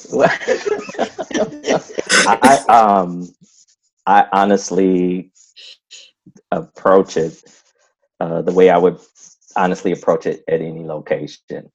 I 2.25 2.57
um 2.69 3.33
I 4.05 4.25
honestly 4.31 5.31
approach 6.51 7.17
it 7.17 7.41
uh, 8.19 8.41
the 8.41 8.53
way 8.53 8.69
I 8.69 8.77
would 8.77 8.99
honestly 9.55 9.91
approach 9.91 10.25
it 10.25 10.43
at 10.47 10.61
any 10.61 10.85
location. 10.85 11.71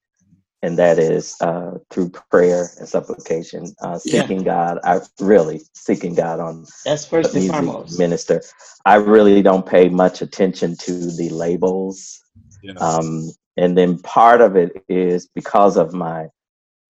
and 0.63 0.77
that 0.77 0.99
is 0.99 1.37
uh, 1.41 1.79
through 1.91 2.11
prayer 2.11 2.69
and 2.79 2.89
supplication, 2.89 3.75
uh, 3.81 3.99
seeking 3.99 4.39
yeah. 4.39 4.45
God. 4.45 4.79
I 4.83 5.01
really 5.21 5.61
seeking 5.75 6.15
God 6.15 6.41
on 6.41 6.67
that's 6.85 7.07
first 7.07 7.35
and 7.35 7.49
foremost. 7.49 7.99
Minister, 7.99 8.43
I 8.85 8.97
really 8.97 9.41
don't 9.43 9.65
pay 9.65 9.89
much 9.89 10.21
attention 10.21 10.77
to 10.81 10.93
the 10.93 11.29
labels, 11.31 12.21
yeah. 12.63 12.73
um, 12.75 13.31
and 13.57 13.79
then 13.79 14.01
part 14.01 14.41
of 14.41 14.57
it 14.57 14.85
is 14.89 15.29
because 15.33 15.77
of 15.77 15.93
my 15.93 16.27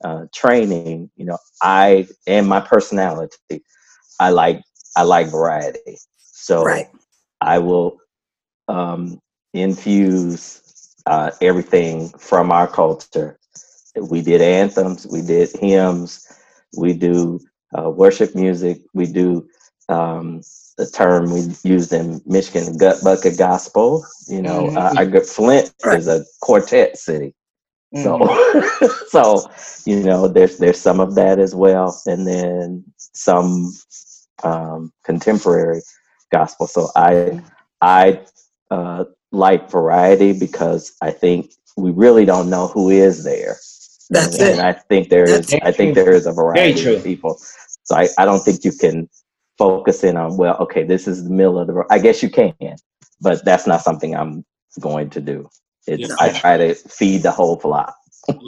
uh, 0.03 0.25
training. 0.35 1.11
You 1.17 1.27
know, 1.27 1.39
I 1.61 2.09
and 2.27 2.49
my 2.49 2.61
personality, 2.61 3.63
I 4.19 4.31
like 4.31 4.63
I 4.97 5.03
like 5.03 5.29
variety, 5.31 5.99
so 6.19 6.65
right. 6.65 6.89
I 7.41 7.59
will 7.59 7.99
um, 8.69 9.21
infuse 9.55 10.95
uh, 11.07 11.31
everything 11.41 12.09
from 12.19 12.51
our 12.53 12.67
culture 12.67 13.39
we 14.01 14.23
did 14.23 14.41
anthems, 14.41 15.07
we 15.07 15.23
did 15.23 15.51
hymns, 15.59 16.27
we 16.77 16.93
do 16.93 17.41
uh, 17.77 17.91
worship 17.91 18.35
music, 18.35 18.81
we 18.95 19.07
do 19.07 19.49
um, 19.89 20.43
the 20.77 20.87
term 20.87 21.33
we 21.33 21.55
used 21.65 21.93
in 21.93 22.21
Michigan, 22.27 22.77
gut 22.77 23.03
bucket 23.03 23.39
gospel. 23.39 24.05
You 24.29 24.43
know, 24.43 24.65
mm-hmm. 24.65 24.77
uh, 24.77 24.95
I 24.97 25.05
got 25.07 25.27
Flint 25.27 25.73
is 25.87 26.09
a 26.09 26.25
quartet 26.41 26.97
city. 26.99 27.35
So, 27.95 28.19
mm-hmm. 28.19 28.87
so 29.09 29.51
you 29.87 30.03
know, 30.03 30.29
there's 30.29 30.59
there's 30.59 30.81
some 30.81 31.01
of 31.01 31.15
that 31.15 31.39
as 31.39 31.55
well, 31.55 32.01
and 32.07 32.27
then 32.27 32.85
some 32.99 33.73
um, 34.43 34.93
contemporary 35.05 35.83
gospel. 36.31 36.67
So 36.67 36.89
I 36.97 37.43
I 37.81 38.21
uh, 38.71 39.05
like 39.33 39.71
variety 39.71 40.33
because 40.39 40.93
I 41.03 41.11
think 41.11 41.53
we 41.77 41.91
really 41.91 42.25
don't 42.25 42.51
know 42.51 42.69
who 42.69 42.91
is 42.91 43.25
there. 43.25 43.57
That's 44.11 44.39
and, 44.39 44.49
it. 44.49 44.53
And 44.53 44.61
I 44.61 44.73
think 44.73 45.11
there 45.11 45.29
is 45.29 45.55
I 45.63 45.73
think 45.73 45.95
there 45.95 46.13
is 46.13 46.27
a 46.27 46.33
variety 46.33 46.95
of 46.95 47.05
people. 47.05 47.39
So 47.85 47.97
I, 47.97 48.09
I 48.19 48.25
don't 48.25 48.41
think 48.41 48.65
you 48.65 48.73
can 48.73 49.09
focus 49.57 50.05
in 50.05 50.17
on 50.17 50.37
well, 50.37 50.57
okay, 50.59 50.85
this 50.85 51.09
is 51.09 51.25
the 51.25 51.31
middle 51.31 51.59
of 51.59 51.67
the 51.67 51.75
road. 51.75 51.87
I 51.91 51.99
guess 51.99 52.23
you 52.23 52.31
can, 52.31 52.55
but 53.21 53.45
that's 53.45 53.67
not 53.67 53.83
something 53.83 54.15
I'm 54.15 54.45
going 54.81 55.11
to 55.11 55.21
do. 55.21 55.49
It's, 55.87 56.13
I 56.21 56.33
try 56.39 56.59
to 56.59 56.75
feed 56.75 57.23
the 57.23 57.31
whole 57.31 57.59
flock. 57.59 57.95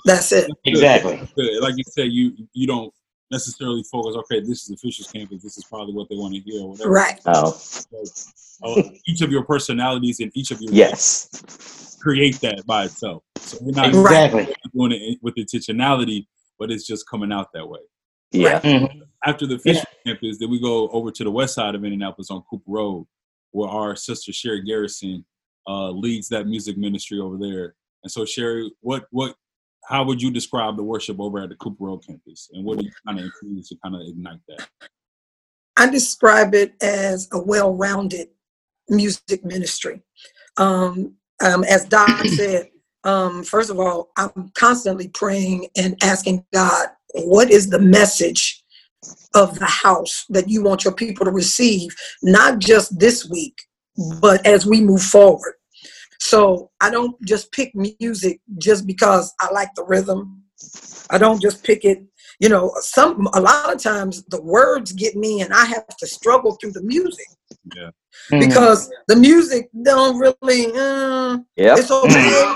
That's 0.04 0.30
it. 0.32 0.50
Exactly. 0.64 1.16
Like 1.60 1.74
you 1.76 1.84
said, 1.88 2.12
you 2.12 2.32
you 2.52 2.66
don't 2.66 2.92
necessarily 3.30 3.82
focus. 3.90 4.16
Okay, 4.16 4.40
this 4.40 4.62
is 4.62 4.68
the 4.68 4.76
Fishers 4.76 5.10
campus. 5.10 5.42
This 5.42 5.58
is 5.58 5.64
probably 5.64 5.94
what 5.94 6.08
they 6.08 6.16
want 6.16 6.34
to 6.34 6.40
hear. 6.40 6.64
whatever. 6.64 6.90
Right. 6.90 7.20
Oh. 7.26 7.52
So, 7.52 8.02
uh, 8.62 8.82
each 9.06 9.22
of 9.22 9.30
your 9.30 9.44
personalities 9.44 10.20
and 10.20 10.30
each 10.34 10.50
of 10.50 10.60
your 10.60 10.72
yes 10.72 11.96
create 12.00 12.40
that 12.40 12.64
by 12.66 12.84
itself. 12.84 13.22
So 13.36 13.58
we're 13.60 13.72
not 13.72 13.88
exactly 13.88 14.54
doing 14.74 14.92
it 14.92 15.18
with 15.22 15.36
intentionality, 15.36 16.26
but 16.58 16.70
it's 16.70 16.86
just 16.86 17.08
coming 17.08 17.32
out 17.32 17.52
that 17.54 17.68
way. 17.68 17.80
Yeah. 18.32 18.60
Mm-hmm. 18.60 19.00
After 19.24 19.46
the 19.46 19.58
Fisher 19.58 19.84
yeah. 20.04 20.12
campus, 20.12 20.38
then 20.38 20.50
we 20.50 20.60
go 20.60 20.88
over 20.88 21.10
to 21.10 21.24
the 21.24 21.30
west 21.30 21.54
side 21.54 21.74
of 21.74 21.84
Indianapolis 21.84 22.30
on 22.30 22.42
Cooper 22.48 22.64
Road, 22.66 23.06
where 23.52 23.68
our 23.68 23.96
sister 23.96 24.32
Sherry 24.32 24.62
Garrison 24.62 25.24
uh, 25.66 25.90
leads 25.90 26.28
that 26.28 26.46
music 26.46 26.76
ministry 26.78 27.18
over 27.18 27.36
there. 27.36 27.74
And 28.02 28.10
so, 28.10 28.24
Sherry, 28.24 28.72
what 28.80 29.06
what 29.10 29.36
how 29.90 30.04
would 30.04 30.22
you 30.22 30.30
describe 30.30 30.76
the 30.76 30.84
worship 30.84 31.18
over 31.18 31.40
at 31.40 31.48
the 31.48 31.56
Cooper 31.56 31.84
Road 31.84 32.06
campus, 32.06 32.48
and 32.52 32.64
what 32.64 32.78
do 32.78 32.84
you 32.84 32.92
kind 33.04 33.18
of 33.18 33.24
include 33.24 33.64
to 33.66 33.76
kind 33.82 33.96
of 33.96 34.02
ignite 34.02 34.38
that? 34.48 34.68
I 35.76 35.90
describe 35.90 36.54
it 36.54 36.74
as 36.80 37.28
a 37.32 37.42
well-rounded 37.42 38.28
music 38.88 39.44
ministry. 39.44 40.00
Um, 40.56 41.14
um, 41.44 41.64
as 41.64 41.84
Doc 41.86 42.08
said, 42.26 42.68
um, 43.02 43.42
first 43.42 43.70
of 43.70 43.80
all, 43.80 44.10
I'm 44.16 44.52
constantly 44.54 45.08
praying 45.08 45.68
and 45.76 45.96
asking 46.02 46.44
God, 46.52 46.88
what 47.14 47.50
is 47.50 47.68
the 47.68 47.80
message 47.80 48.62
of 49.34 49.58
the 49.58 49.66
house 49.66 50.24
that 50.28 50.48
you 50.48 50.62
want 50.62 50.84
your 50.84 50.94
people 50.94 51.24
to 51.24 51.32
receive, 51.32 51.90
not 52.22 52.60
just 52.60 52.96
this 53.00 53.28
week, 53.28 53.58
but 54.20 54.44
as 54.46 54.66
we 54.66 54.80
move 54.80 55.02
forward. 55.02 55.54
So 56.20 56.70
I 56.80 56.90
don't 56.90 57.20
just 57.26 57.50
pick 57.52 57.72
music 57.74 58.40
just 58.58 58.86
because 58.86 59.32
I 59.40 59.50
like 59.52 59.70
the 59.74 59.84
rhythm. 59.84 60.42
I 61.10 61.18
don't 61.18 61.40
just 61.40 61.64
pick 61.64 61.84
it, 61.84 62.04
you 62.38 62.48
know, 62.48 62.72
some 62.80 63.26
a 63.32 63.40
lot 63.40 63.74
of 63.74 63.82
times 63.82 64.22
the 64.26 64.40
words 64.40 64.92
get 64.92 65.16
me 65.16 65.40
and 65.40 65.52
I 65.52 65.64
have 65.64 65.86
to 65.98 66.06
struggle 66.06 66.56
through 66.60 66.72
the 66.72 66.82
music. 66.82 67.26
Yeah. 67.74 67.90
Mm-hmm. 68.30 68.48
because 68.48 68.90
the 69.08 69.16
music 69.16 69.70
don't 69.82 70.18
really 70.18 70.66
uh, 70.76 71.38
yep. 71.56 71.78
it's 71.78 71.90
okay 71.90 72.52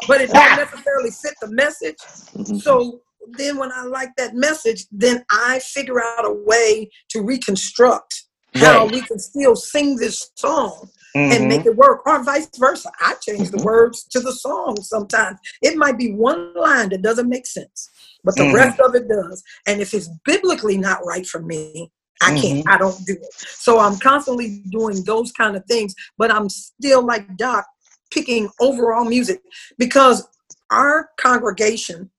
but 0.08 0.20
it 0.20 0.30
don't 0.30 0.56
necessarily 0.56 1.10
fit 1.10 1.34
the 1.40 1.50
message 1.50 1.96
mm-hmm. 1.98 2.56
so 2.56 3.00
then 3.32 3.58
when 3.58 3.70
i 3.72 3.84
like 3.84 4.10
that 4.16 4.34
message 4.34 4.86
then 4.90 5.24
i 5.30 5.60
figure 5.60 6.00
out 6.00 6.24
a 6.24 6.32
way 6.46 6.88
to 7.10 7.22
reconstruct 7.22 8.24
how 8.54 8.86
we 8.86 9.00
can 9.02 9.18
still 9.18 9.56
sing 9.56 9.96
this 9.96 10.30
song 10.36 10.88
mm-hmm. 11.16 11.32
and 11.32 11.48
make 11.48 11.66
it 11.66 11.76
work 11.76 12.06
or 12.06 12.22
vice 12.22 12.48
versa 12.58 12.90
i 13.00 13.14
change 13.20 13.50
the 13.50 13.56
mm-hmm. 13.56 13.66
words 13.66 14.04
to 14.04 14.20
the 14.20 14.32
song 14.32 14.76
sometimes 14.80 15.38
it 15.62 15.76
might 15.76 15.98
be 15.98 16.12
one 16.12 16.52
line 16.54 16.88
that 16.88 17.02
doesn't 17.02 17.28
make 17.28 17.46
sense 17.46 17.90
but 18.24 18.36
the 18.36 18.42
mm-hmm. 18.42 18.56
rest 18.56 18.80
of 18.80 18.94
it 18.94 19.08
does 19.08 19.42
and 19.66 19.80
if 19.80 19.94
it's 19.94 20.10
biblically 20.24 20.76
not 20.76 21.04
right 21.06 21.26
for 21.26 21.40
me 21.40 21.90
I 22.20 22.38
can't, 22.40 22.60
mm-hmm. 22.60 22.68
I 22.68 22.78
don't 22.78 23.04
do 23.04 23.14
it. 23.14 23.34
So 23.34 23.80
I'm 23.80 23.98
constantly 23.98 24.62
doing 24.70 25.02
those 25.02 25.32
kind 25.32 25.56
of 25.56 25.64
things, 25.64 25.92
but 26.18 26.30
I'm 26.30 26.48
still 26.48 27.04
like 27.04 27.36
Doc 27.36 27.66
picking 28.12 28.48
overall 28.60 29.04
music 29.04 29.40
because 29.76 30.28
our 30.70 31.10
congregation, 31.18 32.10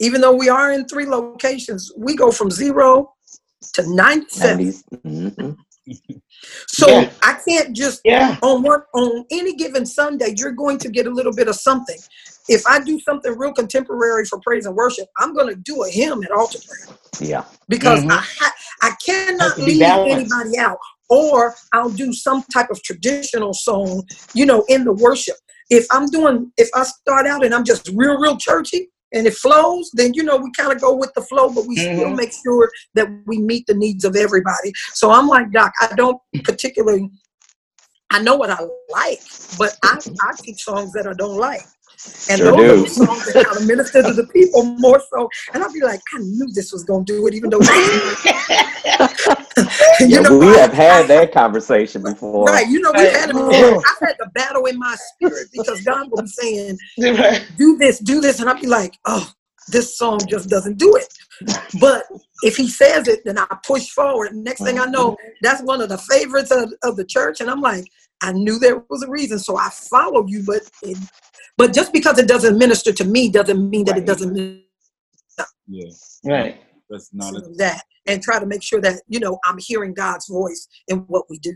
even 0.00 0.20
though 0.20 0.34
we 0.34 0.48
are 0.48 0.72
in 0.72 0.86
three 0.86 1.06
locations, 1.06 1.92
we 1.98 2.16
go 2.16 2.30
from 2.30 2.50
zero 2.50 3.12
to 3.74 3.94
97. 3.94 4.72
Mm-hmm. 5.04 5.50
So 6.68 6.88
yeah. 6.88 7.10
I 7.22 7.38
can't 7.46 7.74
just 7.74 8.00
yeah. 8.04 8.38
on 8.42 8.62
one 8.62 8.82
on 8.94 9.24
any 9.30 9.54
given 9.54 9.86
Sunday, 9.86 10.34
you're 10.36 10.52
going 10.52 10.78
to 10.78 10.88
get 10.88 11.06
a 11.06 11.10
little 11.10 11.32
bit 11.32 11.48
of 11.48 11.56
something. 11.56 11.96
If 12.48 12.66
I 12.66 12.80
do 12.80 12.98
something 13.00 13.36
real 13.36 13.52
contemporary 13.52 14.24
for 14.24 14.40
praise 14.40 14.66
and 14.66 14.74
worship, 14.74 15.06
I'm 15.18 15.34
going 15.34 15.48
to 15.48 15.56
do 15.56 15.84
a 15.84 15.90
hymn 15.90 16.22
at 16.22 16.30
altar 16.30 16.58
prayer. 16.66 16.96
Yeah, 17.20 17.44
because 17.68 18.00
mm-hmm. 18.00 18.10
I 18.10 18.50
I 18.82 18.94
cannot 19.04 19.58
leave 19.58 19.82
anybody 19.82 20.58
out, 20.58 20.78
or 21.08 21.54
I'll 21.72 21.90
do 21.90 22.12
some 22.12 22.44
type 22.52 22.70
of 22.70 22.82
traditional 22.82 23.54
song, 23.54 24.04
you 24.34 24.46
know, 24.46 24.64
in 24.68 24.84
the 24.84 24.92
worship. 24.92 25.36
If 25.70 25.86
I'm 25.90 26.06
doing, 26.06 26.52
if 26.56 26.68
I 26.74 26.84
start 26.84 27.26
out 27.26 27.44
and 27.44 27.54
I'm 27.54 27.64
just 27.64 27.90
real, 27.94 28.18
real 28.18 28.36
churchy, 28.36 28.90
and 29.12 29.26
it 29.26 29.34
flows, 29.34 29.90
then 29.94 30.14
you 30.14 30.22
know 30.22 30.36
we 30.36 30.50
kind 30.52 30.72
of 30.72 30.80
go 30.80 30.94
with 30.94 31.12
the 31.14 31.22
flow, 31.22 31.48
but 31.48 31.66
we 31.66 31.76
mm-hmm. 31.76 31.96
still 31.96 32.10
make 32.10 32.32
sure 32.32 32.70
that 32.94 33.08
we 33.26 33.38
meet 33.38 33.66
the 33.66 33.74
needs 33.74 34.04
of 34.04 34.16
everybody. 34.16 34.72
So 34.92 35.10
I'm 35.10 35.28
like 35.28 35.52
Doc, 35.52 35.72
I 35.80 35.94
don't 35.94 36.20
particularly 36.44 37.10
I 38.10 38.20
know 38.20 38.36
what 38.36 38.50
I 38.50 38.58
like, 38.88 39.20
but 39.58 39.76
I, 39.82 39.98
I 40.22 40.32
teach 40.36 40.62
songs 40.62 40.92
that 40.92 41.06
I 41.06 41.12
don't 41.12 41.36
like. 41.36 41.66
And 42.28 42.38
sure 42.38 42.52
those 42.52 42.96
do. 42.96 43.02
are 43.02 43.06
songs 43.06 43.32
that 43.32 43.46
kind 43.46 43.56
of 43.56 43.66
minister 43.66 44.02
to 44.02 44.12
the 44.12 44.26
people 44.26 44.64
more 44.64 45.00
so. 45.10 45.28
And 45.54 45.62
I'll 45.62 45.72
be 45.72 45.80
like, 45.80 46.00
I 46.14 46.18
knew 46.18 46.46
this 46.52 46.72
was 46.72 46.84
going 46.84 47.04
to 47.06 47.12
do 47.12 47.26
it, 47.26 47.34
even 47.34 47.50
though. 47.50 47.60
you 50.00 50.06
yeah, 50.06 50.20
know, 50.20 50.36
we 50.38 50.48
I, 50.48 50.58
have 50.58 50.72
had 50.72 51.04
I, 51.04 51.06
that 51.06 51.32
conversation 51.32 52.02
before. 52.02 52.44
Right. 52.44 52.68
You 52.68 52.80
know, 52.80 52.92
we've 52.94 53.10
had 53.10 53.30
it 53.30 53.32
before. 53.32 53.50
Oh. 53.52 53.82
I've 53.86 54.08
had 54.08 54.16
the 54.18 54.28
battle 54.34 54.66
in 54.66 54.78
my 54.78 54.94
spirit 55.14 55.48
because 55.52 55.80
God 55.82 56.10
will 56.10 56.22
be 56.22 56.28
saying, 56.28 56.78
do 57.56 57.78
this, 57.78 57.98
do 57.98 58.20
this. 58.20 58.40
And 58.40 58.48
I'll 58.50 58.60
be 58.60 58.66
like, 58.66 58.98
oh, 59.06 59.30
this 59.68 59.96
song 59.96 60.20
just 60.28 60.48
doesn't 60.48 60.78
do 60.78 60.96
it. 60.96 61.12
But 61.80 62.04
if 62.42 62.56
he 62.56 62.68
says 62.68 63.08
it, 63.08 63.24
then 63.24 63.38
I 63.38 63.46
push 63.64 63.88
forward. 63.90 64.34
Next 64.34 64.62
thing 64.62 64.78
I 64.78 64.82
mm-hmm. 64.82 64.92
know, 64.92 65.16
that's 65.42 65.62
one 65.62 65.80
of 65.80 65.88
the 65.88 65.98
favorites 65.98 66.50
of, 66.50 66.72
of 66.82 66.96
the 66.96 67.04
church. 67.04 67.40
And 67.40 67.50
I'm 67.50 67.60
like, 67.60 67.86
I 68.22 68.32
knew 68.32 68.58
there 68.58 68.82
was 68.88 69.02
a 69.02 69.10
reason, 69.10 69.38
so 69.38 69.56
I 69.56 69.68
followed 69.70 70.30
you. 70.30 70.42
But 70.44 70.62
it, 70.82 70.96
but 71.56 71.72
just 71.72 71.92
because 71.92 72.18
it 72.18 72.28
doesn't 72.28 72.58
minister 72.58 72.92
to 72.92 73.04
me 73.04 73.30
doesn't 73.30 73.70
mean 73.70 73.84
that 73.86 73.92
right. 73.92 74.02
it 74.02 74.06
doesn't. 74.06 74.62
Yeah. 75.66 75.90
Right. 76.24 76.60
That's 76.88 77.10
not 77.12 77.34
a- 77.34 77.40
that, 77.56 77.82
and 78.06 78.22
try 78.22 78.38
to 78.38 78.46
make 78.46 78.62
sure 78.62 78.80
that 78.80 79.02
you 79.08 79.20
know 79.20 79.38
I'm 79.46 79.58
hearing 79.58 79.94
God's 79.94 80.28
voice 80.28 80.68
in 80.88 80.98
what 81.08 81.24
we 81.28 81.38
do. 81.38 81.54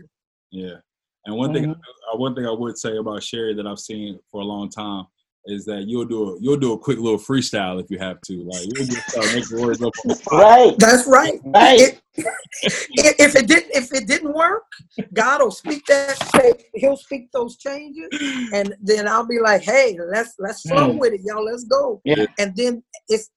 Yeah. 0.51 0.75
And 1.25 1.37
one 1.37 1.53
mm-hmm. 1.53 1.71
thing, 1.71 1.75
uh, 2.11 2.17
one 2.17 2.35
thing 2.35 2.47
I 2.47 2.51
would 2.51 2.77
say 2.77 2.97
about 2.97 3.23
Sherry 3.23 3.53
that 3.53 3.67
I've 3.67 3.79
seen 3.79 4.19
for 4.31 4.41
a 4.41 4.43
long 4.43 4.69
time 4.69 5.05
is 5.45 5.65
that 5.65 5.87
you'll 5.87 6.05
do 6.05 6.29
a 6.29 6.39
you'll 6.39 6.57
do 6.57 6.73
a 6.73 6.77
quick 6.77 6.99
little 6.99 7.17
freestyle 7.17 7.81
if 7.81 7.89
you 7.89 7.97
have 7.97 8.21
to. 8.21 8.43
Like 8.43 8.63
you'll 8.63 8.85
just 8.85 9.09
start 9.09 9.25
making 9.33 9.61
words 9.61 9.81
up 9.81 9.93
on 10.05 10.09
the. 10.09 10.21
Right. 10.31 10.75
That's 10.77 11.07
right. 11.07 11.39
Right. 11.45 11.79
It, 11.83 12.01
if 12.13 13.35
it 13.35 13.47
didn't 13.47 13.71
if 13.71 13.93
it 13.93 14.07
didn't 14.07 14.33
work, 14.33 14.65
God 15.13 15.41
will 15.41 15.51
speak 15.51 15.85
that 15.87 16.61
he'll 16.75 16.97
speak 16.97 17.31
those 17.31 17.57
changes 17.57 18.09
and 18.53 18.75
then 18.81 19.07
I'll 19.07 19.27
be 19.27 19.39
like, 19.39 19.61
hey, 19.61 19.97
let's 20.11 20.35
let's 20.37 20.61
flow 20.61 20.93
mm. 20.93 20.99
with 20.99 21.13
it, 21.13 21.21
y'all. 21.23 21.45
Let's 21.45 21.63
go. 21.63 22.01
Yeah. 22.03 22.25
And 22.37 22.55
then 22.55 22.83
it's 23.07 23.29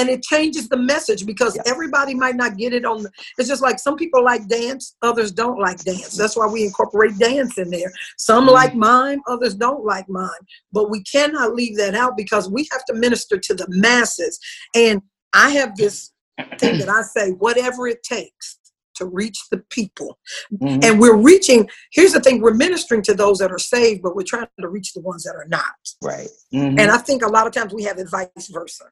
and 0.00 0.08
it 0.08 0.22
changes 0.22 0.68
the 0.68 0.76
message 0.76 1.26
because 1.26 1.54
Yeah. 1.56 1.62
everybody 1.66 2.14
might 2.14 2.36
not 2.36 2.56
get 2.56 2.72
it 2.72 2.84
on 2.84 3.02
the 3.02 3.10
it's 3.38 3.48
just 3.48 3.62
like 3.62 3.78
some 3.78 3.96
people 3.96 4.24
like 4.24 4.48
dance 4.48 4.96
others 5.02 5.30
don't 5.30 5.58
like 5.58 5.78
dance 5.84 6.16
that's 6.16 6.36
why 6.36 6.46
we 6.46 6.64
incorporate 6.64 7.18
dance 7.18 7.58
in 7.58 7.68
there 7.70 7.92
some 8.16 8.46
Mhm. 8.46 8.52
like 8.52 8.74
mime 8.74 9.20
others 9.28 9.54
don't 9.54 9.84
like 9.84 10.08
mime 10.08 10.44
but 10.72 10.90
we 10.90 11.02
cannot 11.02 11.54
leave 11.54 11.76
that 11.76 11.94
out 11.94 12.16
because 12.16 12.48
we 12.50 12.66
have 12.72 12.84
to 12.86 12.94
minister 12.94 13.36
to 13.38 13.54
the 13.54 13.66
masses 13.68 14.38
and 14.74 15.02
i 15.34 15.50
have 15.50 15.76
this 15.76 16.12
thing 16.58 16.78
that 16.78 16.88
i 16.88 17.02
say 17.02 17.30
whatever 17.32 17.86
it 17.86 18.02
takes 18.02 18.56
to 18.94 19.04
reach 19.06 19.38
the 19.50 19.58
people 19.70 20.18
Mhm. 20.52 20.84
and 20.84 21.00
we're 21.00 21.16
reaching 21.16 21.68
here's 21.92 22.12
the 22.12 22.20
thing 22.20 22.40
we're 22.40 22.54
ministering 22.54 23.02
to 23.02 23.14
those 23.14 23.38
that 23.38 23.50
are 23.52 23.58
saved 23.58 24.02
but 24.02 24.14
we're 24.16 24.22
trying 24.34 24.48
to 24.60 24.68
reach 24.68 24.92
the 24.94 25.00
ones 25.00 25.22
that 25.24 25.34
are 25.36 25.48
not 25.48 25.76
Right. 26.02 26.30
Mhm. 26.52 26.78
and 26.80 26.90
i 26.90 26.98
think 26.98 27.22
a 27.22 27.28
lot 27.28 27.46
of 27.46 27.52
times 27.52 27.72
we 27.74 27.82
have 27.84 27.98
it 27.98 28.08
vice 28.08 28.48
versa. 28.50 28.86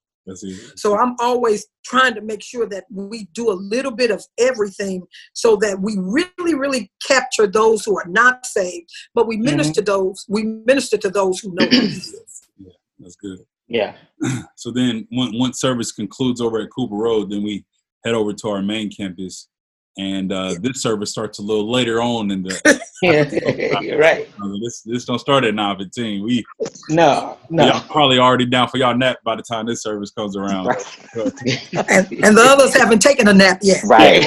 So 0.77 0.99
i'm 0.99 1.15
always 1.21 1.67
trying 1.85 2.15
to 2.15 2.21
make 2.21 2.43
sure 2.43 2.67
that 2.67 2.85
we 2.91 3.29
do 3.33 3.51
a 3.51 3.53
little 3.53 3.93
bit 3.93 4.11
of 4.11 4.25
everything 4.39 5.03
so 5.33 5.57
that 5.57 5.81
we 5.81 5.97
really 5.99 6.55
really 6.55 6.91
capture 7.07 7.47
those 7.47 7.85
who 7.85 7.99
are 7.99 8.09
not 8.09 8.45
saved 8.45 8.89
but 9.15 9.27
we 9.27 9.37
mm-hmm. 9.37 9.47
minister 9.47 9.81
those 9.81 10.25
we 10.29 10.43
minister 10.45 10.97
to 10.97 11.09
those 11.09 11.39
who 11.41 11.55
know 11.55 11.67
who 11.67 11.81
he 11.81 11.87
is 11.87 12.15
That's 12.99 13.17
good. 13.17 13.39
yeah. 13.69 13.95
So 14.57 14.73
then, 14.73 15.07
when, 15.11 15.39
once 15.39 15.61
service 15.61 15.93
concludes 15.93 16.41
over 16.41 16.61
at 16.61 16.69
Cooper 16.75 16.97
Road, 16.97 17.31
then 17.31 17.45
we 17.45 17.65
head 18.05 18.15
over 18.15 18.33
to 18.33 18.49
our 18.49 18.63
main 18.63 18.91
campus, 18.91 19.49
and 19.97 20.33
uh, 20.33 20.55
this 20.61 20.83
service 20.83 21.11
starts 21.11 21.39
a 21.39 21.43
little 21.43 21.71
later 21.71 22.01
on 22.03 22.31
in 22.31 22.43
the. 22.43 22.81
Yeah. 23.01 23.31
You're 23.81 23.97
right. 24.01 24.29
uh, 24.43 24.49
this 24.61 24.83
this 24.83 25.05
don't 25.05 25.21
start 25.21 25.45
at 25.45 25.55
nine 25.55 25.79
fifteen. 25.79 26.25
We 26.25 26.45
No, 26.89 27.39
no. 27.49 27.67
y'all 27.67 27.81
probably 27.83 28.19
already 28.19 28.45
down 28.45 28.67
for 28.67 28.79
y'all 28.79 28.97
nap 28.97 29.19
by 29.23 29.37
the 29.37 29.43
time 29.43 29.67
this 29.67 29.85
service 29.85 30.11
comes 30.11 30.37
around. 30.37 30.67
Right. 30.67 30.85
and, 31.15 32.13
and 32.25 32.37
the 32.37 32.43
others 32.45 32.75
haven't 32.77 32.99
taken 33.01 33.29
a 33.29 33.33
nap 33.33 33.61
yet 33.63 33.85
Right. 33.87 34.25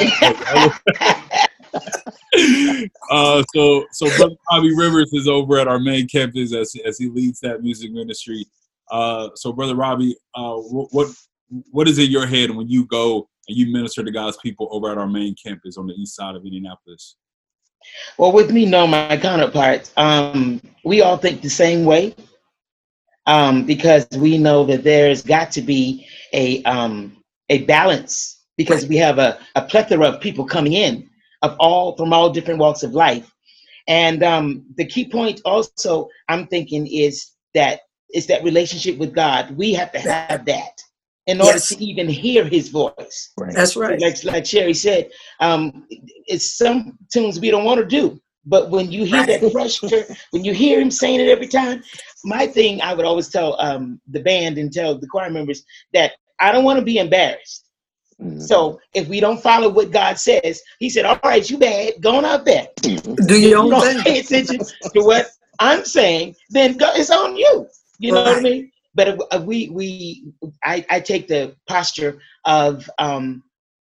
uh, 3.10 3.44
so 3.54 3.86
so 3.92 4.08
brother 4.18 4.36
Bobby 4.50 4.74
Rivers 4.76 5.12
is 5.14 5.28
over 5.28 5.60
at 5.60 5.68
our 5.68 5.80
main 5.80 6.08
campus 6.08 6.54
as 6.54 6.74
as 6.86 6.98
he 6.98 7.10
leads 7.10 7.40
that 7.42 7.62
music 7.62 7.92
ministry. 7.92 8.46
Uh, 8.90 9.30
so 9.36 9.52
brother 9.52 9.76
Robbie, 9.76 10.16
uh, 10.36 10.56
what 10.56 11.10
what 11.72 11.88
is 11.90 12.00
in 12.00 12.10
your 12.10 12.26
head 12.26 12.52
when 12.52 12.70
you 12.70 12.86
go 12.86 13.28
and 13.52 13.60
you 13.60 13.72
minister 13.72 14.04
to 14.04 14.12
God's 14.12 14.38
people 14.38 14.70
over 14.72 14.92
at 14.92 14.98
our 14.98 15.08
main 15.08 15.36
campus 15.36 15.78
on 15.78 15.88
the 15.88 15.94
east 15.94 16.16
side 16.16 16.36
of 16.36 16.46
Indianapolis? 16.46 17.18
Well, 18.18 18.32
with 18.32 18.52
me, 18.52 18.66
no, 18.66 18.88
my 18.88 19.18
counterparts, 19.18 19.92
um, 19.98 20.62
we 20.86 21.02
all 21.02 21.18
think 21.18 21.42
the 21.42 21.50
same 21.50 21.84
way 21.84 22.16
um, 23.26 23.66
because 23.66 24.08
we 24.18 24.38
know 24.38 24.64
that 24.66 24.84
there's 24.84 25.22
got 25.22 25.52
to 25.52 25.62
be 25.62 26.08
a 26.34 26.64
um, 26.64 27.18
a 27.50 27.64
balance 27.64 28.44
because 28.56 28.88
we 28.88 28.96
have 28.98 29.20
a, 29.20 29.40
a 29.56 29.64
plethora 29.64 30.08
of 30.08 30.22
people 30.22 30.46
coming 30.46 30.74
in 30.74 31.10
of 31.42 31.56
all 31.60 31.98
from 31.98 32.14
all 32.14 32.30
different 32.30 32.60
walks 32.60 32.84
of 32.84 32.94
life, 32.94 33.34
and 33.88 34.24
um, 34.24 34.64
the 34.78 34.86
key 34.86 35.10
point 35.10 35.42
also 35.44 36.08
I'm 36.30 36.48
thinking 36.48 36.88
is 36.88 37.32
that 37.54 37.82
is 38.14 38.28
that 38.28 38.44
relationship 38.44 38.98
with 38.98 39.14
God. 39.14 39.58
We 39.58 39.74
have 39.74 39.92
to 39.94 40.00
have 40.00 40.46
that 40.46 40.82
in 41.28 41.40
order 41.40 41.54
Yes. 41.54 41.70
to 41.70 41.84
even 41.84 42.08
hear 42.10 42.44
His 42.46 42.70
voice 42.70 43.32
Right. 43.38 43.54
that's 43.54 43.76
right 43.76 44.00
like 44.00 44.24
like 44.24 44.46
Sherry 44.46 44.74
said, 44.74 45.10
um, 45.40 45.86
it's 46.28 46.58
some 46.58 46.98
tunes 47.14 47.40
we 47.40 47.52
don't 47.52 47.66
want 47.66 47.80
to 47.80 47.86
do. 47.86 48.20
But 48.46 48.72
when 48.72 48.92
you 48.92 49.06
hear 49.06 49.24
that 49.28 49.52
pressure, 49.52 50.04
when 50.32 50.44
you 50.44 50.52
hear 50.54 50.82
him 50.82 50.90
saying 50.90 51.20
it 51.20 51.28
every 51.30 51.48
time, 51.48 51.84
my 52.24 52.48
thing 52.48 52.82
I 52.82 52.96
would 52.96 53.06
always 53.06 53.30
tell 53.30 53.60
um, 53.62 54.02
the 54.10 54.20
band 54.22 54.58
and 54.58 54.74
tell 54.74 54.98
the 54.98 55.06
choir 55.08 55.30
members 55.30 55.64
that 55.94 56.14
I 56.40 56.52
don't 56.52 56.64
want 56.64 56.80
to 56.80 56.86
be 56.86 56.98
embarrassed. 56.98 57.66
Mhm. 58.20 58.42
So 58.42 58.80
if 58.96 59.08
we 59.08 59.20
don't 59.20 59.42
follow 59.42 59.70
what 59.70 59.92
God 59.92 60.18
says, 60.18 60.60
He 60.80 60.90
said, 60.90 61.06
"All 61.06 61.20
right, 61.24 61.48
you 61.48 61.60
bad, 61.60 62.02
going 62.02 62.26
out 62.26 62.44
there. 62.46 62.68
do 62.82 62.94
If 62.94 63.28
your 63.30 63.50
you 63.50 63.58
own 63.58 63.70
don't 63.70 63.82
thing 63.82 64.02
pay 64.02 64.20
attention 64.20 64.58
to 64.94 65.02
what 65.04 65.30
I'm 65.60 65.86
saying, 65.86 66.36
then 66.50 66.78
go, 66.78 66.90
it's 66.96 67.12
on 67.12 67.36
you. 67.38 67.68
You 68.00 68.14
know 68.14 68.24
what 68.24 68.38
I 68.38 68.42
mean? 68.42 68.71
But 68.94 69.20
uh, 69.34 69.42
we 69.42 69.70
we 69.70 70.26
I, 70.64 70.86
I 70.90 71.00
take 71.00 71.28
the 71.28 71.56
posture 71.68 72.20
of 72.46 72.90
um, 73.00 73.44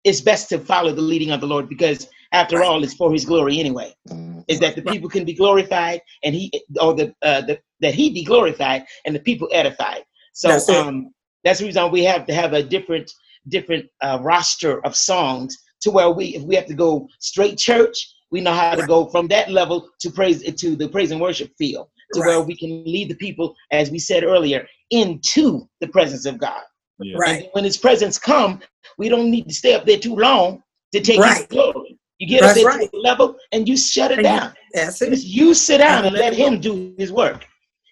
it's 0.04 0.22
best 0.22 0.50
to 0.50 0.60
follow 0.60 0.92
the 0.94 1.02
leading 1.02 1.32
of 1.32 1.42
the 1.42 1.48
Lord 1.48 1.70
because 1.70 2.08
after 2.32 2.58
Right. 2.58 2.68
all, 2.68 2.84
it's 2.84 2.94
for 2.94 3.12
His 3.12 3.26
glory 3.26 3.60
anyway. 3.60 3.94
Mhm. 4.10 4.44
Is 4.48 4.60
that 4.60 4.76
the 4.76 4.82
people 4.82 5.10
can 5.10 5.26
be 5.26 5.34
glorified 5.34 6.02
and 6.24 6.36
He 6.36 6.52
or 6.80 6.94
the, 6.94 7.14
uh, 7.22 7.42
the 7.42 7.60
that 7.80 7.96
He 7.96 8.10
be 8.12 8.24
glorified 8.24 8.86
and 9.06 9.16
the 9.16 9.20
people 9.20 9.48
edified. 9.52 10.04
So 10.34 10.50
That's 10.50 10.70
um, 10.70 11.14
that's 11.44 11.60
the 11.60 11.66
reason 11.66 11.92
we 11.92 12.04
have 12.04 12.26
to 12.28 12.34
have 12.34 12.54
a 12.54 12.64
different 12.64 13.12
different 13.48 13.86
uh, 14.02 14.20
roster 14.22 14.86
of 14.86 14.96
songs 14.96 15.58
to 15.82 15.90
where 15.92 16.12
we 16.12 16.36
if 16.36 16.44
we 16.44 16.56
have 16.56 16.68
to 16.68 16.76
go 16.76 17.08
straight 17.20 17.58
church, 17.58 17.98
we 18.32 18.40
know 18.42 18.54
how 18.54 18.72
to 18.76 18.82
Right. 18.82 18.88
go 18.88 19.06
from 19.08 19.28
that 19.30 19.50
level 19.50 19.90
to 20.02 20.10
praise 20.12 20.44
to 20.44 20.76
the 20.76 20.88
praise 20.90 21.12
and 21.12 21.20
worship 21.22 21.52
field 21.58 21.88
to 22.14 22.22
where 22.22 22.42
we 22.42 22.56
can 22.58 22.84
lead 22.84 23.10
the 23.10 23.16
people, 23.16 23.56
as 23.72 23.90
we 23.90 23.98
said 24.00 24.24
earlier, 24.24 24.68
into 24.92 25.68
the 25.82 25.88
presence 25.88 26.26
of 26.26 26.38
God. 26.38 26.62
Yeah. 27.00 27.18
Right. 27.18 27.44
And 27.44 27.50
when 27.54 27.64
His 27.64 27.78
presence 27.78 28.20
come, 28.20 28.62
we 28.98 29.10
don't 29.10 29.32
need 29.32 29.48
to 29.48 29.54
stay 29.54 29.74
up 29.74 29.86
there 29.86 29.98
too 30.00 30.16
long 30.16 30.62
to 30.94 31.02
take 31.02 31.18
His 31.24 31.48
glory. 31.48 31.98
You 32.20 32.28
get 32.28 32.42
That's 32.42 32.52
up 32.52 32.64
there 32.64 32.66
right. 32.80 32.92
to 32.92 32.98
a 32.98 33.00
level 33.00 33.36
and 33.52 33.68
you 33.68 33.76
shut 33.76 34.12
it 34.12 34.20
And 34.20 34.28
you- 34.28 34.34
down. 34.34 34.54
that's 34.74 35.02
it 35.02 35.10
Just 35.10 35.26
you 35.28 35.54
sit 35.54 35.80
down 35.80 36.00
and 36.06 36.08
And 36.08 36.16
let 36.16 36.34
let 36.34 36.34
Him 36.34 36.60
do 36.62 36.94
His 36.98 37.12
work. 37.12 37.46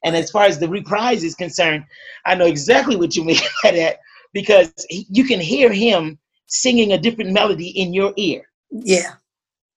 And 0.06 0.16
as 0.16 0.30
far 0.32 0.44
as 0.46 0.60
the 0.60 0.70
reprise 0.70 1.24
is 1.24 1.36
concerned, 1.36 1.84
I 2.26 2.36
know 2.36 2.46
exactly 2.46 2.96
what 2.96 3.16
you 3.16 3.24
mean 3.30 3.40
by 3.64 3.72
that 3.72 3.98
because 4.34 4.72
he- 4.90 5.08
you 5.10 5.24
can 5.26 5.40
hear 5.40 5.72
Him 5.74 6.20
singing 6.48 6.94
a 6.94 6.98
different 6.98 7.32
melody 7.32 7.70
in 7.70 7.94
your 7.94 8.14
ear. 8.18 8.44
yeah 8.72 9.14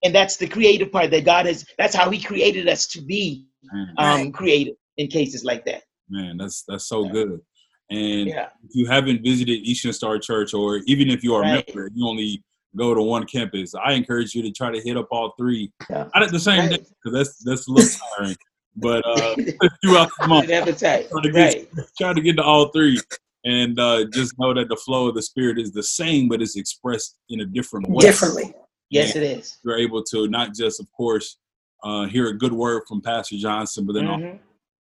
And 0.05 0.15
that's 0.15 0.37
the 0.37 0.49
creative 0.49 0.93
part 0.93 1.11
that 1.13 1.25
God 1.25 1.47
has. 1.47 1.65
That's 1.79 1.95
how 1.95 2.11
He 2.11 2.21
created 2.21 2.69
us 2.69 2.87
to 2.89 3.01
be 3.01 3.47
um, 3.99 4.07
Right. 4.25 4.35
creative 4.35 4.75
in 4.99 5.09
cases 5.09 5.45
like 5.45 5.65
that. 5.67 5.83
Man, 6.13 6.37
that's 6.37 6.63
that's 6.69 6.87
so 6.87 7.07
Yeah. 7.07 7.13
good. 7.13 7.41
And 7.91 8.27
Yeah. 8.29 8.49
if 8.65 8.71
you 8.75 8.87
haven't 8.87 9.23
visited 9.25 9.59
Eastern 9.71 9.93
Star 9.93 10.19
Church, 10.19 10.55
or 10.55 10.77
even 10.87 11.11
if 11.11 11.23
you 11.25 11.35
are 11.35 11.43
Right. 11.43 11.69
a 11.69 11.75
member, 11.77 11.91
you 11.95 12.07
only 12.07 12.43
go 12.77 12.95
to 12.95 13.03
one 13.03 13.25
campus. 13.27 13.75
I 13.75 13.93
encourage 13.93 14.35
you 14.35 14.43
to 14.43 14.51
try 14.51 14.71
to 14.71 14.81
hit 14.81 14.97
up 14.97 15.09
all 15.11 15.35
three. 15.39 15.73
Yeah. 15.91 16.09
Not 16.15 16.23
at 16.23 16.31
the 16.31 16.41
same 16.41 16.61
Right. 16.61 16.71
day, 16.71 16.77
because 17.03 17.13
that's 17.19 17.39
that's 17.45 17.69
a 17.69 17.73
little 17.73 17.91
tiring. 18.17 18.37
But 18.77 19.05
uh, 19.05 19.35
throughout 19.83 20.11
the 20.21 20.29
month, 20.29 20.51
appetite. 20.51 21.09
Trying 21.11 21.23
to 21.25 21.31
get- 21.33 21.35
Right. 21.35 21.69
try 21.99 22.13
to 22.15 22.21
get 22.21 22.37
to 22.37 22.43
all 22.43 22.69
three, 22.69 22.99
and 23.45 23.79
uh, 23.79 24.05
just 24.15 24.39
know 24.39 24.55
that 24.55 24.69
the 24.69 24.77
flow 24.77 25.09
of 25.09 25.15
the 25.15 25.23
Spirit 25.23 25.59
is 25.59 25.73
the 25.73 25.83
same, 25.83 26.29
but 26.29 26.41
it's 26.41 26.57
expressed 26.57 27.19
in 27.29 27.41
a 27.41 27.47
different 27.47 27.89
way. 27.91 28.03
differently 28.07 28.55
Yes, 28.91 29.17
it 29.17 29.23
is. 29.23 29.59
You're 29.65 29.79
able 29.79 30.03
to 30.05 30.29
not 30.29 30.55
just, 30.55 30.79
of 30.79 30.87
course, 30.93 31.39
uh, 31.83 32.05
hear 32.07 32.29
a 32.29 32.37
good 32.37 32.53
word 32.53 32.83
from 32.87 33.01
Pastor 33.01 33.37
Johnson, 33.39 33.87
but 33.87 33.95
then 33.95 34.05
Mhm. 34.05 34.39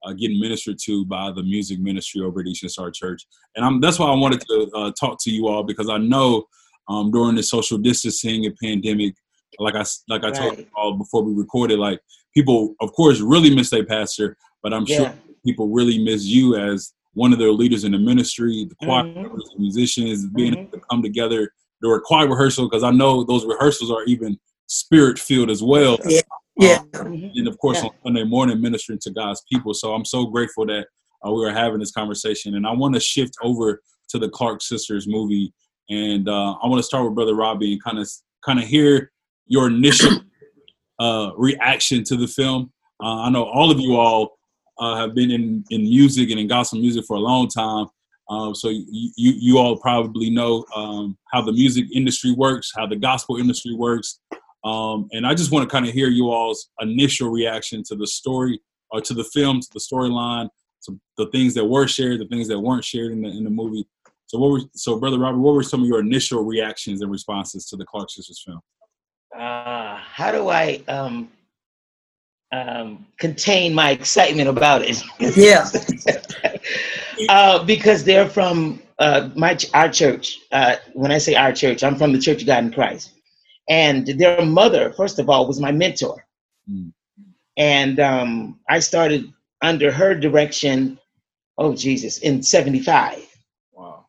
Uh, 0.06 0.14
getting 0.14 0.40
ministered 0.40 0.78
to 0.86 1.06
by 1.06 1.32
the 1.32 1.44
music 1.44 1.80
ministry 1.80 2.22
over 2.22 2.42
at 2.42 2.48
Eastern 2.48 2.70
Star 2.70 2.92
Church. 2.92 3.26
And 3.56 3.66
I'm, 3.66 3.82
that's 3.82 4.00
why 4.00 4.08
I 4.08 4.16
wanted 4.16 4.42
to 4.42 4.72
uh, 4.76 4.92
talk 5.00 5.18
to 5.22 5.32
you 5.32 5.48
all 5.48 5.64
because 5.64 5.90
I 5.90 5.98
know 5.98 6.46
um, 6.88 7.12
during 7.12 7.36
the 7.36 7.44
social 7.44 7.78
distancing 7.78 8.46
and 8.46 8.56
pandemic, 8.62 9.16
like 9.60 9.76
I 9.76 9.84
like 10.08 10.24
I 10.24 10.32
told 10.32 10.58
you 10.58 10.66
all 10.76 10.98
before 10.98 11.24
we 11.24 11.34
recorded, 11.34 11.80
like 11.80 12.00
people, 12.34 12.76
of 12.82 12.94
course, 12.94 13.20
really 13.20 13.54
miss 13.54 13.70
their 13.70 13.86
pastor, 13.86 14.38
but 14.64 14.74
I'm 14.74 14.86
sure 14.86 15.14
people 15.46 15.68
really 15.70 16.04
miss 16.04 16.24
you 16.24 16.56
as 16.56 16.94
one 17.14 17.34
of 17.34 17.40
their 17.40 17.52
leaders 17.52 17.84
in 17.84 17.92
the 17.92 17.98
ministry, 17.98 18.66
the 18.70 18.76
choir 18.76 19.04
Mhm. 19.04 19.24
members, 19.24 19.50
the 19.56 19.62
musicians, 19.62 20.28
being 20.28 20.54
Mhm. 20.54 20.60
able 20.60 20.72
to 20.72 20.82
come 20.90 21.02
together 21.02 21.52
during 21.82 22.02
choir 22.02 22.28
rehearsal 22.28 22.66
because 22.70 22.84
I 22.84 22.92
know 22.92 23.24
those 23.24 23.46
rehearsals 23.46 23.92
are 23.92 24.04
even 24.06 24.40
spirit 24.68 25.18
filled 25.18 25.50
as 25.50 25.64
well 25.64 25.98
yeah 26.08 26.22
Mhm. 26.60 27.32
and 27.36 27.48
of 27.48 27.58
course 27.60 27.78
Yeah. 27.78 27.86
on 27.90 27.92
Sunday 28.04 28.24
morning 28.24 28.60
ministering 28.62 29.00
to 29.00 29.12
God's 29.12 29.42
people. 29.52 29.74
So 29.74 29.94
I'm 29.94 30.06
so 30.06 30.26
grateful 30.26 30.66
that 30.68 30.88
uh, 31.26 31.32
we 31.32 31.46
are 31.46 31.52
having 31.52 31.80
this 31.80 31.92
conversation, 31.92 32.56
and 32.56 32.66
I 32.68 32.72
want 32.74 32.94
to 32.96 33.00
shift 33.00 33.34
over 33.42 33.82
to 34.10 34.20
the 34.20 34.30
Clark 34.30 34.62
sisters 34.62 35.08
movie, 35.08 35.54
and 35.90 36.28
uh, 36.30 36.54
I 36.62 36.68
want 36.68 36.80
to 36.80 36.84
start 36.84 37.06
with 37.06 37.16
Brother 37.16 37.36
Robbie 37.36 37.74
and 37.74 37.84
kind 37.84 38.00
of 38.00 38.10
kind 38.46 38.60
of 38.60 38.66
hear 38.66 39.12
your 39.48 39.68
initial 39.68 40.12
uh, 41.00 41.32
reaction 41.38 42.04
to 42.06 42.16
the 42.18 42.28
film. 42.28 42.72
Uh, 43.02 43.22
I 43.22 43.30
know 43.30 43.44
all 43.46 43.72
of 43.72 43.80
you 43.80 43.96
all 43.96 44.38
uh, 44.80 44.96
have 44.98 45.14
been 45.16 45.32
in 45.32 45.64
in 45.70 45.82
music 45.84 46.30
and 46.32 46.40
in 46.40 46.48
gospel 46.48 46.80
music 46.80 47.06
for 47.06 47.16
a 47.18 47.20
long 47.20 47.48
time. 47.48 47.88
Um, 48.30 48.54
so 48.54 48.70
you, 48.70 49.12
you 49.18 49.32
you 49.40 49.58
all 49.58 49.76
probably 49.78 50.30
know 50.30 50.64
um, 50.76 51.18
how 51.32 51.42
the 51.42 51.52
music 51.52 51.86
industry 51.94 52.32
works, 52.32 52.72
how 52.76 52.86
the 52.86 52.96
gospel 52.96 53.38
industry 53.38 53.74
works, 53.74 54.20
um, 54.64 55.08
and 55.12 55.26
I 55.26 55.34
just 55.34 55.52
want 55.52 55.68
to 55.68 55.72
kind 55.72 55.88
of 55.88 55.94
hear 55.94 56.10
you 56.10 56.32
all's 56.32 56.70
initial 56.80 57.30
reaction 57.30 57.84
to 57.88 57.96
the 57.96 58.08
story 58.08 58.60
or 58.92 59.02
to 59.02 59.14
the 59.14 59.24
film, 59.24 59.62
to 59.62 59.68
the 59.74 59.80
storyline, 59.80 60.50
to 60.84 61.00
the 61.18 61.28
things 61.28 61.54
that 61.54 61.66
were 61.66 61.88
shared, 61.88 62.20
the 62.20 62.28
things 62.28 62.48
that 62.48 62.60
weren't 62.60 62.84
shared 62.84 63.12
in 63.12 63.22
the 63.22 63.30
in 63.30 63.44
the 63.44 63.50
movie. 63.50 63.86
So 64.28 64.38
what 64.38 64.52
were 64.52 64.62
so 64.74 65.00
brother 65.00 65.20
Robert, 65.20 65.40
what 65.40 65.56
were 65.56 65.64
some 65.64 65.82
of 65.82 65.88
your 65.88 66.00
initial 66.00 66.44
reactions 66.44 67.02
and 67.02 67.12
responses 67.12 67.66
to 67.68 67.78
the 67.78 67.86
Clark 67.86 68.10
sisters 68.10 68.44
film? 68.46 68.62
uh, 69.36 69.98
how 69.98 70.32
do 70.32 70.50
I 70.50 70.82
um, 70.88 71.30
um, 72.52 73.06
contain 73.18 73.74
my 73.74 73.92
excitement 73.92 74.50
about 74.50 74.82
it? 74.84 75.02
yeah 75.38 75.68
uh, 77.30 77.64
because 77.64 78.04
they're 78.04 78.30
from 78.30 78.82
uh, 79.00 79.30
my 79.36 79.58
our 79.74 79.90
church. 79.90 80.40
Uh, 80.52 80.76
when 80.94 81.12
I 81.12 81.18
say 81.18 81.36
our 81.36 81.54
church, 81.54 81.84
I'm 81.84 81.96
from 81.96 82.14
the 82.14 82.20
Church 82.20 82.42
of 82.42 82.48
God 82.48 82.64
in 82.64 82.74
Christ, 82.74 83.12
and 83.70 84.08
their 84.08 84.46
mother, 84.46 84.92
first 84.94 85.20
of 85.20 85.30
all, 85.30 85.48
was 85.48 85.60
my 85.60 85.72
mentor, 85.72 86.26
mm. 86.70 86.92
and 87.58 88.00
um, 88.00 88.60
I 88.68 88.80
started 88.80 89.32
under 89.62 89.92
her 89.92 90.16
direction. 90.16 91.00
Oh 91.58 91.76
Jesus, 91.76 92.20
in 92.20 92.42
'75. 92.42 93.26
Wow. 93.74 94.06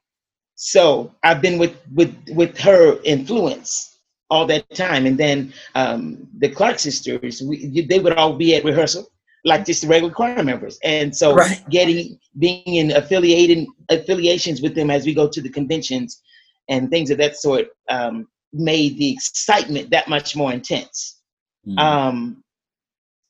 So 0.55 1.15
I've 1.23 1.43
been 1.43 1.59
with 1.59 1.77
with 1.95 2.15
with 2.31 2.59
her 2.59 3.01
influence 3.05 3.91
all 4.31 4.47
that 4.47 4.69
time. 4.75 5.07
And 5.07 5.19
then 5.19 5.53
um, 5.75 6.29
the 6.39 6.49
Clark 6.49 6.79
sisters, 6.79 7.43
we, 7.43 7.83
they 7.83 7.99
would 7.99 8.15
all 8.15 8.35
be 8.35 8.55
at 8.55 8.65
rehearsal, 8.65 9.11
like 9.45 9.67
just 9.67 9.83
the 9.83 9.89
regular 9.89 10.15
choir 10.15 10.43
members. 10.43 10.79
And 10.85 11.15
so 11.15 11.35
right. 11.35 11.63
getting 11.69 12.19
being 12.39 12.63
in 12.67 12.93
affiliated 12.93 13.67
affiliations 13.89 14.63
with 14.63 14.75
them 14.75 14.91
as 14.91 15.05
we 15.05 15.15
go 15.15 15.29
to 15.29 15.43
the 15.43 15.49
conventions 15.49 16.23
and 16.69 16.89
things 16.89 17.11
of 17.11 17.19
that 17.19 17.37
sort 17.37 17.69
um, 17.89 18.29
made 18.53 18.99
the 18.99 19.13
excitement 19.13 19.91
that 19.91 20.09
much 20.09 20.37
more 20.37 20.53
intense. 20.53 21.21
Mm-hmm. 21.67 21.79
Um, 21.79 22.45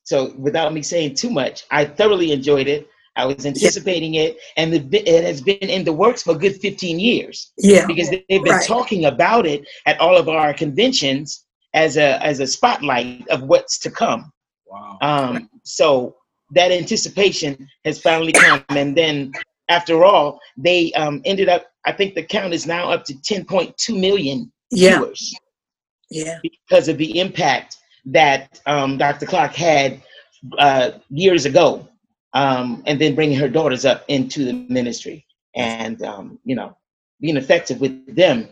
so 0.03 0.33
without 0.37 0.73
me 0.73 0.81
saying 0.81 1.15
too 1.15 1.29
much, 1.29 1.63
I 1.71 1.85
thoroughly 1.85 2.31
enjoyed 2.31 2.67
it. 2.67 2.87
I 3.15 3.25
was 3.25 3.45
anticipating 3.45 4.13
yeah. 4.13 4.23
it, 4.23 4.37
and 4.55 4.73
the, 4.73 4.97
it 4.97 5.23
has 5.25 5.41
been 5.41 5.57
in 5.57 5.83
the 5.83 5.91
works 5.91 6.23
for 6.23 6.31
a 6.31 6.37
good 6.37 6.55
15 6.61 6.99
years. 6.99 7.51
Yeah, 7.57 7.85
because 7.85 8.09
they've 8.09 8.25
been 8.27 8.43
right. 8.43 8.65
talking 8.65 9.05
about 9.05 9.45
it 9.45 9.67
at 9.85 9.99
all 9.99 10.15
of 10.15 10.29
our 10.29 10.53
conventions 10.53 11.45
as 11.73 11.97
a 11.97 12.23
as 12.25 12.39
a 12.39 12.47
spotlight 12.47 13.27
of 13.29 13.43
what's 13.43 13.79
to 13.79 13.91
come. 13.91 14.31
Wow. 14.65 14.97
Um, 15.01 15.49
so 15.63 16.15
that 16.51 16.71
anticipation 16.71 17.67
has 17.83 17.99
finally 17.99 18.31
come, 18.31 18.63
and 18.69 18.95
then 18.97 19.33
after 19.67 20.05
all, 20.05 20.39
they 20.57 20.93
um, 20.93 21.21
ended 21.25 21.49
up. 21.49 21.65
I 21.85 21.91
think 21.91 22.15
the 22.15 22.23
count 22.23 22.53
is 22.53 22.65
now 22.65 22.91
up 22.91 23.03
to 23.05 23.13
10.2 23.13 23.99
million 23.99 24.51
yeah. 24.71 24.97
viewers. 24.97 25.35
Yeah, 26.09 26.39
because 26.41 26.89
of 26.89 26.97
the 26.97 27.19
impact 27.19 27.77
that 28.05 28.59
um, 28.65 28.97
Dr. 28.97 29.25
Clark 29.25 29.53
had 29.53 30.01
uh, 30.57 30.91
years 31.09 31.45
ago 31.45 31.87
um, 32.33 32.83
and 32.85 32.99
then 32.99 33.15
bringing 33.15 33.37
her 33.37 33.49
daughters 33.49 33.85
up 33.85 34.03
into 34.07 34.45
the 34.45 34.53
ministry 34.69 35.25
and 35.55 36.01
um, 36.03 36.39
you 36.43 36.55
know 36.55 36.75
being 37.19 37.37
effective 37.37 37.79
with 37.79 38.15
them 38.15 38.47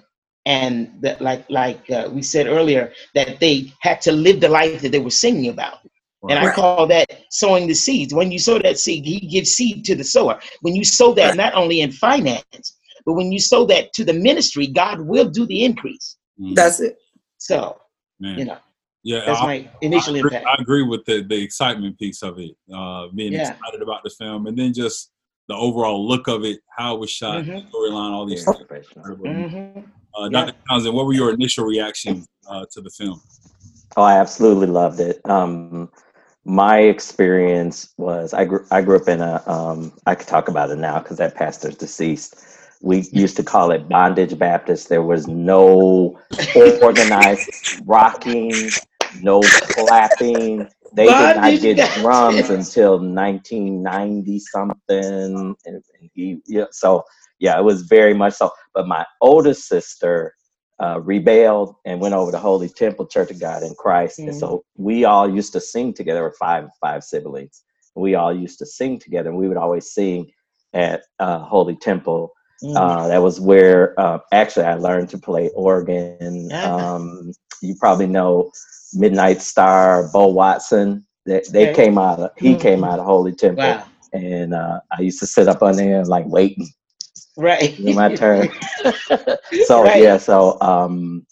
and 0.46 0.92
that 1.02 1.22
like 1.22 1.46
like 1.50 1.90
uh, 1.90 2.10
we 2.12 2.22
said 2.22 2.48
earlier 2.48 2.94
that 3.16 3.40
they 3.40 3.72
had 3.80 4.02
to 4.02 4.12
live 4.12 4.40
the 4.40 4.50
life 4.50 4.82
that 4.82 4.92
they 4.92 5.00
were 5.00 5.10
singing 5.10 5.50
about 5.50 5.80
right. 6.24 6.38
and 6.38 6.48
i 6.48 6.54
call 6.54 6.86
that 6.88 7.08
sowing 7.30 7.68
the 7.68 7.74
seeds 7.74 8.14
when 8.14 8.32
you 8.32 8.40
sow 8.40 8.60
that 8.60 8.78
seed 8.80 9.06
he 9.06 9.20
gives 9.20 9.52
seed 9.52 9.84
to 9.84 9.96
the 9.96 10.04
sower 10.04 10.40
when 10.62 10.76
you 10.76 10.84
sow 10.84 11.14
that 11.14 11.30
right. 11.30 11.38
not 11.38 11.54
only 11.56 11.82
in 11.82 11.92
finance 11.92 12.78
but 13.10 13.16
when 13.16 13.32
you 13.32 13.40
sow 13.40 13.66
that 13.66 13.92
to 13.94 14.06
the 14.06 14.14
ministry 14.14 14.68
god 14.68 15.02
will 15.02 15.28
do 15.28 15.48
the 15.48 15.64
increase 15.66 16.18
mm. 16.40 16.54
that's 16.54 16.80
it 16.80 16.98
so 17.38 17.80
Man. 18.20 18.38
you 18.38 18.46
know 18.46 18.58
yeah, 19.02 19.24
that's 19.26 19.40
I, 19.40 19.46
my 19.46 19.70
initial 19.82 20.16
I 20.16 20.20
agree, 20.20 20.38
impact. 20.38 20.46
I 20.60 20.62
agree 20.62 20.84
with 20.84 21.06
the 21.06 21.24
the 21.24 21.42
excitement 21.42 21.98
piece 21.98 22.22
of 22.22 22.38
it, 22.38 22.52
uh, 22.74 23.08
being 23.16 23.32
yeah. 23.32 23.54
excited 23.54 23.82
about 23.82 24.04
the 24.04 24.10
film, 24.10 24.46
and 24.48 24.60
then 24.60 24.74
just 24.74 25.12
the 25.48 25.56
overall 25.56 26.06
look 26.06 26.28
of 26.28 26.44
it, 26.44 26.60
how 26.78 26.96
it 26.96 27.00
was 27.00 27.10
shot, 27.10 27.44
mm-hmm. 27.44 27.68
storyline, 27.76 28.12
all 28.12 28.26
these 28.26 28.46
things. 28.46 28.58
Mm-hmm. 28.96 29.80
Uh, 30.16 30.30
Dr. 30.30 30.54
Townsend, 30.70 30.94
what 30.94 31.06
were 31.06 31.14
your 31.14 31.34
initial 31.34 31.66
reactions 31.66 32.28
uh, 32.48 32.66
to 32.72 32.82
the 32.82 32.90
film? 32.90 33.22
Oh, 33.98 34.04
I 34.04 34.20
absolutely 34.20 34.68
loved 34.68 35.00
it. 35.00 35.28
Um, 35.28 35.90
my 36.46 36.80
experience 36.80 37.94
was 37.98 38.34
I 38.34 38.46
grew 38.46 38.66
I 38.72 38.82
grew 38.82 38.98
up 38.98 39.08
in 39.08 39.22
a 39.22 39.44
um, 39.48 39.94
I 40.06 40.16
could 40.16 40.28
talk 40.28 40.48
about 40.48 40.72
it 40.72 40.78
now 40.78 41.00
because 41.00 41.18
that 41.18 41.36
pastor's 41.36 41.76
deceased. 41.76 42.46
We 42.82 43.08
used 43.12 43.36
to 43.38 43.44
call 43.44 43.72
it 43.72 43.90
bondage 43.90 44.38
Baptist. 44.38 44.88
There 44.90 45.04
was 45.04 45.28
no 45.28 46.20
organized 46.56 47.82
rocking, 47.86 48.70
no 49.22 49.42
clapping. 49.42 50.68
They 50.94 51.08
bondage 51.08 51.62
did 51.62 51.78
not 51.78 51.90
get 51.90 52.00
drums 52.00 52.50
until 52.50 53.00
1990 53.00 54.40
something. 54.40 55.56
And, 55.66 55.84
he, 56.14 56.40
yeah, 56.48 56.66
so 56.72 57.04
yeah, 57.40 57.58
it 57.58 57.64
was 57.64 57.84
very 57.84 58.14
much 58.14 58.34
so. 58.34 58.52
But 58.74 58.88
my 58.88 59.06
oldest 59.22 59.68
sister 59.68 60.34
uh, 60.82 61.02
rebelled 61.02 61.76
and 61.86 62.00
went 62.00 62.14
over 62.14 62.32
to 62.32 62.38
Holy 62.38 62.70
Temple 62.70 63.08
Church 63.08 63.32
of 63.32 63.40
God 63.40 63.64
in 63.64 63.76
Christ. 63.76 64.20
Mm-hmm. 64.20 64.30
And 64.30 64.38
so 64.38 64.48
mm-hmm. 64.48 64.84
we 64.84 65.06
all 65.06 65.30
used 65.30 65.54
to 65.54 65.60
sing 65.60 65.94
together. 65.94 66.24
With 66.24 66.38
five 66.38 66.70
five 66.82 67.04
siblings. 67.04 67.64
We 67.96 68.16
all 68.16 68.34
used 68.34 68.60
to 68.60 68.66
sing 68.66 69.00
together, 69.00 69.30
and 69.30 69.38
we 69.38 69.50
would 69.50 69.58
always 69.58 69.92
sing 69.92 70.32
at 70.74 71.04
uh, 71.20 71.40
Holy 71.40 71.76
Temple 71.76 72.32
Mm. 72.64 72.76
Uh, 72.76 73.08
that 73.08 73.22
was 73.22 73.40
where 73.40 74.00
uh, 74.00 74.20
actually 74.32 74.66
I 74.66 74.76
learned 74.76 75.10
to 75.10 75.18
play 75.18 75.50
organ. 75.50 76.52
Um, 76.52 77.32
you 77.62 77.76
probably 77.80 78.08
know 78.08 78.52
Midnight 78.94 79.42
Star, 79.42 80.10
Bo 80.12 80.28
Watson. 80.28 81.06
They, 81.26 81.42
they 81.52 81.72
okay. 81.72 81.86
came 81.86 81.98
out. 81.98 82.20
Of, 82.20 82.32
he 82.38 82.56
mm. 82.56 82.62
came 82.62 82.84
out 82.84 83.00
of 83.00 83.06
Holy 83.06 83.34
Temple, 83.34 83.64
wow. 83.64 83.86
and 84.14 84.54
uh, 84.54 84.82
I 84.92 85.02
used 85.02 85.20
to 85.20 85.28
sit 85.28 85.48
up 85.48 85.62
on 85.62 85.76
there 85.76 86.04
like 86.06 86.26
waiting. 86.28 86.68
Right. 87.38 87.80
my 87.80 88.14
turn. 88.16 88.50
so 89.66 89.84
right. 89.84 90.02
yeah, 90.02 90.18
so 90.18 90.58
um, 90.60 91.26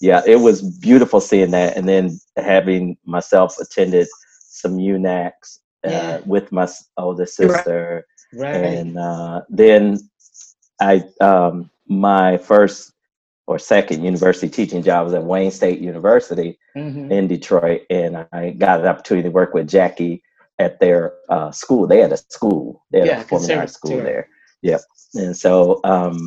yeah, 0.00 0.22
it 0.26 0.40
was 0.40 0.62
beautiful 0.78 1.20
seeing 1.20 1.52
that, 1.52 1.76
and 1.76 1.88
then 1.88 2.18
having 2.36 2.96
myself 3.04 3.56
attended 3.60 4.08
some 4.40 4.76
UNACs 4.76 5.58
uh, 5.84 5.90
yeah. 5.90 6.20
with 6.26 6.50
my 6.50 6.68
older 6.96 7.26
sister, 7.26 8.04
right. 8.34 8.54
and 8.54 8.98
uh, 8.98 9.42
then 9.48 9.98
I 10.82 11.24
um, 11.24 11.70
my 11.86 12.36
first 12.38 12.92
or 13.46 13.58
second 13.58 14.04
university 14.04 14.48
teaching 14.48 14.82
job 14.82 15.04
was 15.04 15.14
at 15.14 15.24
Wayne 15.24 15.50
State 15.50 15.80
University 15.80 16.58
mm-hmm. 16.76 17.10
in 17.10 17.28
Detroit, 17.28 17.82
and 17.90 18.26
I 18.32 18.50
got 18.50 18.80
an 18.80 18.86
opportunity 18.86 19.28
to 19.28 19.32
work 19.32 19.54
with 19.54 19.68
Jackie 19.68 20.22
at 20.58 20.80
their 20.80 21.14
uh, 21.28 21.50
school. 21.50 21.86
They 21.86 21.98
had 21.98 22.12
a 22.12 22.16
school, 22.16 22.84
they 22.90 23.00
had 23.00 23.08
yeah, 23.08 23.20
a 23.20 23.22
performing 23.22 23.58
arts 23.58 23.74
school 23.74 23.98
there. 23.98 24.28
Yep, 24.62 24.80
and 25.14 25.36
so 25.36 25.80
um, 25.84 26.18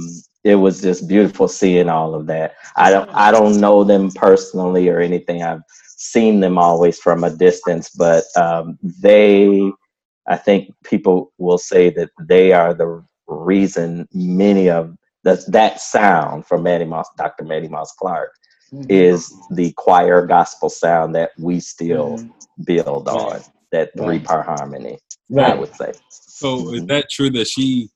it 0.44 0.56
was 0.56 0.82
just 0.82 1.08
beautiful 1.08 1.48
seeing 1.48 1.90
all 1.90 2.16
of 2.16 2.28
that. 2.28 2.56
I 2.76 2.92
don't 2.92 3.10
I 3.10 3.32
don't 3.32 3.60
know 3.60 3.84
them 3.84 4.12
personally 4.12 4.90
or 4.90 5.00
anything. 5.00 5.44
I've 5.44 5.62
seen 5.98 6.40
them 6.40 6.58
always 6.58 7.00
from 7.00 7.24
a 7.24 7.30
distance, 7.30 7.90
but 7.90 8.26
um, 8.36 8.78
they, 8.84 9.72
I 10.28 10.38
think 10.38 10.74
people 10.84 11.32
will 11.38 11.58
say 11.58 11.90
that 11.92 12.10
they 12.20 12.52
are 12.52 12.74
the 12.74 13.04
reason 13.28 14.08
many 14.14 14.70
of 14.70 14.96
that 15.24 15.40
that 15.52 15.82
sound 15.82 16.46
from 16.46 16.64
Mattie 16.64 16.86
Moss, 16.86 17.08
Dr. 17.18 17.44
Mattie 17.44 17.68
Moss 17.68 17.92
Clark, 17.94 18.32
mm-hmm. 18.72 18.86
is 18.90 19.34
the 19.52 19.72
choir 19.74 20.26
gospel 20.26 20.70
sound 20.70 21.16
that 21.16 21.32
we 21.38 21.60
still 21.60 22.18
mm-hmm. 22.18 22.64
build 22.64 23.08
on. 23.08 23.42
That 23.72 23.92
three 23.98 24.20
part 24.20 24.46
harmony, 24.46 25.00
right. 25.30 25.52
I 25.52 25.56
would 25.56 25.76
say. 25.76 25.92
So 26.10 26.58
mm-hmm. 26.58 26.76
is 26.76 26.86
that 26.86 27.10
true 27.10 27.30
that 27.32 27.48
she 27.48 27.90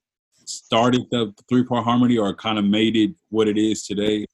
started 0.45 1.03
the 1.09 1.33
three 1.47 1.63
part 1.63 1.85
harmony, 1.85 2.17
or 2.17 2.35
kind 2.35 2.57
of 2.57 2.65
made 2.65 2.97
it 2.97 3.11
what 3.29 3.47
it 3.47 3.57
is 3.57 3.83
today? 3.85 4.25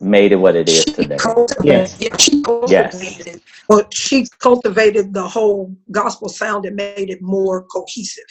Made 0.00 0.32
it 0.32 0.36
what 0.36 0.56
it 0.56 0.68
is 0.68 0.84
today. 0.84 1.16
Yes. 1.62 1.96
Yeah, 2.00 2.16
she 2.16 2.42
cultivated 2.42 3.26
yes. 3.26 3.40
Well, 3.68 3.86
she 3.92 4.26
cultivated 4.40 5.14
the 5.14 5.26
whole 5.26 5.74
gospel 5.90 6.28
sound 6.28 6.66
and 6.66 6.76
made 6.76 7.08
it 7.10 7.22
more 7.22 7.64
cohesive. 7.64 8.24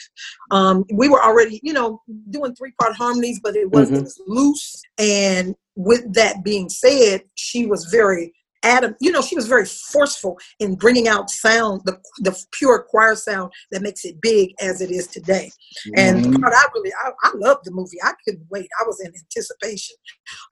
Um, 0.50 0.84
we 0.92 1.08
were 1.08 1.22
already, 1.22 1.60
you 1.62 1.72
know, 1.72 2.00
doing 2.30 2.54
three 2.54 2.72
part 2.80 2.94
harmonies, 2.94 3.40
but 3.42 3.56
it 3.56 3.70
wasn't 3.70 3.98
mm-hmm. 3.98 4.06
as 4.06 4.20
loose. 4.26 4.82
And 4.98 5.56
with 5.76 6.12
that 6.14 6.44
being 6.44 6.68
said, 6.68 7.22
she 7.34 7.66
was 7.66 7.86
very 7.86 8.32
Adam, 8.64 8.96
you 9.00 9.12
know, 9.12 9.22
she 9.22 9.36
was 9.36 9.46
very 9.46 9.66
forceful 9.66 10.38
in 10.58 10.74
bringing 10.74 11.06
out 11.06 11.30
sound, 11.30 11.82
the 11.84 11.98
the 12.18 12.36
pure 12.52 12.84
choir 12.88 13.14
sound 13.14 13.52
that 13.70 13.82
makes 13.82 14.04
it 14.04 14.20
big 14.20 14.54
as 14.60 14.80
it 14.80 14.90
is 14.90 15.06
today. 15.06 15.50
Mm-hmm. 15.86 16.34
And 16.34 16.44
I 16.44 16.64
really, 16.74 16.92
I, 17.04 17.10
I 17.22 17.32
loved 17.36 17.64
the 17.64 17.70
movie. 17.70 17.98
I 18.02 18.12
couldn't 18.24 18.46
wait. 18.50 18.68
I 18.80 18.84
was 18.86 19.00
in 19.00 19.12
anticipation. 19.14 19.96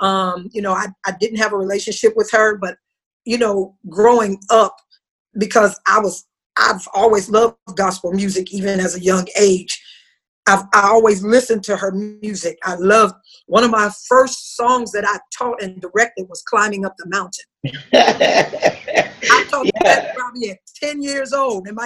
Um, 0.00 0.48
you 0.52 0.62
know, 0.62 0.72
I, 0.72 0.86
I 1.06 1.12
didn't 1.18 1.38
have 1.38 1.52
a 1.52 1.58
relationship 1.58 2.12
with 2.14 2.30
her, 2.32 2.58
but 2.58 2.76
you 3.24 3.38
know, 3.38 3.76
growing 3.88 4.38
up, 4.50 4.76
because 5.38 5.78
I 5.86 6.00
was, 6.00 6.26
I've 6.56 6.86
always 6.92 7.30
loved 7.30 7.56
gospel 7.76 8.12
music, 8.12 8.52
even 8.52 8.80
as 8.80 8.96
a 8.96 9.00
young 9.00 9.26
age. 9.38 9.80
I've, 10.46 10.64
I 10.74 10.88
always 10.88 11.22
listened 11.22 11.62
to 11.64 11.76
her 11.76 11.92
music. 11.92 12.58
I 12.64 12.74
loved 12.74 13.14
one 13.46 13.62
of 13.64 13.70
my 13.70 13.90
first 14.08 14.56
songs 14.56 14.90
that 14.92 15.04
I 15.06 15.18
taught 15.36 15.62
and 15.62 15.80
directed 15.80 16.28
was 16.28 16.42
"Climbing 16.42 16.84
Up 16.84 16.94
the 16.98 17.08
Mountain." 17.08 17.44
I 17.92 19.46
taught 19.50 19.66
yeah. 19.66 19.82
that 19.82 20.14
probably 20.16 20.50
at 20.50 20.58
ten 20.82 21.00
years 21.02 21.32
old. 21.32 21.68
Am 21.68 21.78
I 21.78 21.84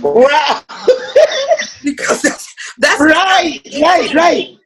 wow! 0.00 0.62
because 1.82 2.22
that's, 2.22 2.54
that's 2.78 3.00
right, 3.00 3.60
right, 3.80 4.14
right. 4.14 4.56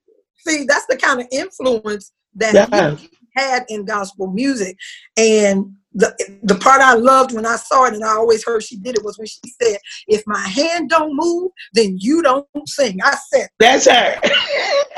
See, 0.46 0.64
that's 0.68 0.86
the 0.86 0.96
kind 0.96 1.20
of 1.20 1.26
influence 1.32 2.12
that 2.34 2.54
yeah. 2.54 2.96
Had 3.34 3.64
in 3.68 3.84
gospel 3.84 4.28
music. 4.28 4.76
And 5.16 5.74
the 5.92 6.12
the 6.42 6.56
part 6.56 6.80
I 6.80 6.94
loved 6.94 7.32
when 7.32 7.46
I 7.46 7.56
saw 7.56 7.84
it, 7.84 7.94
and 7.94 8.04
I 8.04 8.14
always 8.14 8.44
heard 8.44 8.62
she 8.62 8.76
did 8.76 8.96
it, 8.96 9.04
was 9.04 9.16
when 9.16 9.28
she 9.28 9.40
said, 9.62 9.78
"If 10.08 10.22
my 10.26 10.40
hand 10.40 10.90
don't 10.90 11.14
move, 11.14 11.52
then 11.72 11.96
you 12.00 12.22
don't 12.22 12.46
sing." 12.66 12.98
I 13.02 13.16
said, 13.32 13.48
"That's 13.60 13.86
her. 13.88 14.20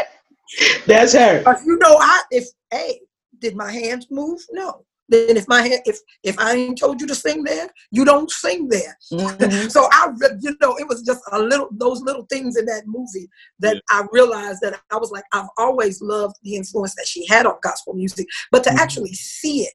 That's 0.87 1.13
her." 1.13 1.43
But 1.45 1.61
you 1.67 1.79
know, 1.79 1.97
I 2.01 2.23
if 2.31 2.47
hey, 2.71 3.01
did 3.41 3.57
my 3.57 3.71
hands 3.71 4.07
move? 4.11 4.41
No. 4.53 4.85
Then 5.09 5.37
if 5.37 5.47
my 5.49 5.81
if 5.85 5.99
if 6.23 6.39
I 6.39 6.55
ain't 6.55 6.79
told 6.79 7.01
you 7.01 7.07
to 7.07 7.15
sing 7.15 7.45
there, 7.45 7.69
you 7.91 8.05
don't 8.05 8.31
sing 8.31 8.69
there. 8.69 8.97
Mm-hmm. 9.13 9.69
so 9.77 9.89
I, 9.93 10.09
you 10.41 10.57
know, 10.61 10.77
it 10.77 10.89
was 10.89 11.03
just 11.03 11.21
a 11.33 11.39
little 11.39 11.69
those 11.73 12.01
little 12.03 12.27
things 12.27 12.57
in 12.57 12.67
that 12.67 12.85
movie 12.87 13.29
that 13.61 13.75
yeah. 13.77 13.81
I 13.91 14.07
realized 14.13 14.61
that 14.63 14.81
I 14.91 14.97
was 14.97 15.11
like, 15.11 15.25
I've 15.33 15.49
always 15.59 16.01
loved 16.03 16.37
the 16.43 16.57
influence 16.57 16.95
that 16.97 17.07
she 17.07 17.27
had 17.27 17.47
on 17.47 17.57
gospel 17.63 17.95
music, 17.95 18.27
but 18.51 18.65
to 18.65 18.71
mm-hmm. 18.71 18.79
actually 18.79 19.15
see 19.15 19.63
it 19.63 19.75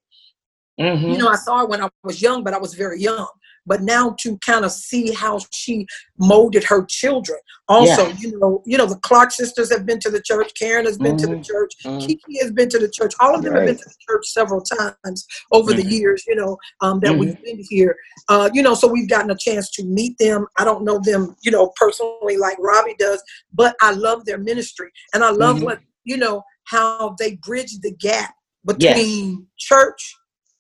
Mm-hmm. 0.82 1.12
You 1.12 1.18
know, 1.18 1.28
I 1.28 1.36
saw 1.36 1.60
her 1.60 1.66
when 1.66 1.84
I 1.84 1.90
was 2.04 2.22
young, 2.22 2.44
but 2.44 2.54
I 2.54 2.58
was 2.58 2.74
very 2.74 3.00
young. 3.00 3.28
But 3.66 3.82
now 3.82 4.16
to 4.22 4.38
kind 4.40 4.66
of 4.66 4.72
see 4.72 5.14
how 5.14 5.40
she 5.52 5.86
molded 6.18 6.64
her 6.66 6.86
children. 6.86 7.40
Also, 7.68 8.08
yeah. 8.08 8.16
you 8.20 8.40
know, 8.40 8.64
you 8.66 8.78
know, 8.78 8.86
the 8.86 8.98
Clark 8.98 9.32
sisters 9.32 9.72
have 9.72 9.86
been 9.86 10.00
to 10.00 10.10
the 10.10 10.22
church. 10.22 10.52
Karen 10.60 10.86
has 10.86 10.98
been 10.98 11.16
mm-hmm. 11.16 11.18
to 11.18 11.28
the 11.28 11.34
mm-hmm. 11.34 11.42
church. 11.44 11.74
Mm-hmm. 11.86 12.00
Kiki 12.00 12.40
has 12.42 12.52
been 12.52 12.70
to 12.70 12.80
the 12.80 12.90
church. 12.90 13.14
All 13.20 13.36
of 13.36 13.44
them 13.44 13.54
right. 13.54 13.60
have 13.60 13.68
been 13.68 13.78
to 13.78 13.90
the 13.90 13.96
church 14.10 14.28
several 14.28 14.62
times 14.62 15.26
over 15.52 15.74
the 15.74 15.82
mm-hmm. 15.82 15.90
years. 15.90 16.24
You 16.28 16.36
know, 16.36 16.58
um, 16.82 17.00
that 17.02 17.16
we've 17.16 17.34
mm-hmm. 17.34 17.44
been 17.44 17.64
here. 17.70 17.96
Uh, 18.30 18.50
you 18.54 18.62
know, 18.62 18.74
so 18.74 18.88
we've 18.88 19.10
gotten 19.10 19.32
a 19.32 19.38
chance 19.38 19.70
to 19.72 19.84
meet 19.86 20.18
them. 20.18 20.48
I 20.58 20.66
don't 20.66 20.84
know 20.84 21.00
them, 21.00 21.36
you 21.44 21.52
know, 21.52 21.72
personally 21.76 22.38
like 22.38 22.58
Robbie 22.60 22.96
does, 22.98 23.24
but 23.54 23.76
I 23.82 23.92
love 23.92 24.26
their 24.26 24.38
ministry 24.38 24.92
and 25.14 25.24
I 25.24 25.30
love 25.30 25.62
what 25.62 25.80
you 26.04 26.18
know 26.18 26.44
how 26.66 27.16
they 27.20 27.36
bridge 27.36 27.80
the 27.80 27.92
gap 27.92 28.34
between 28.66 29.32
yes. 29.32 29.40
church 29.58 30.16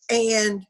and 0.09 0.65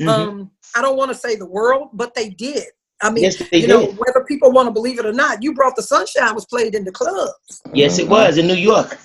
mm-hmm. 0.00 0.08
um, 0.08 0.50
I 0.76 0.82
don't 0.82 0.96
want 0.96 1.10
to 1.10 1.16
say 1.16 1.36
the 1.36 1.46
world, 1.46 1.90
but 1.92 2.14
they 2.14 2.30
did. 2.30 2.64
I 3.02 3.10
mean, 3.10 3.24
yes, 3.24 3.40
you 3.40 3.46
did. 3.48 3.68
know, 3.68 3.86
whether 3.86 4.24
people 4.24 4.50
want 4.52 4.66
to 4.68 4.72
believe 4.72 4.98
it 4.98 5.06
or 5.06 5.12
not, 5.12 5.42
you 5.42 5.52
brought 5.52 5.76
the 5.76 5.82
sunshine 5.82 6.34
was 6.34 6.46
played 6.46 6.74
in 6.74 6.84
the 6.84 6.92
clubs. 6.92 7.62
Yes, 7.72 7.98
it 7.98 8.08
was 8.08 8.38
in 8.38 8.46
New 8.46 8.54
York. 8.54 8.98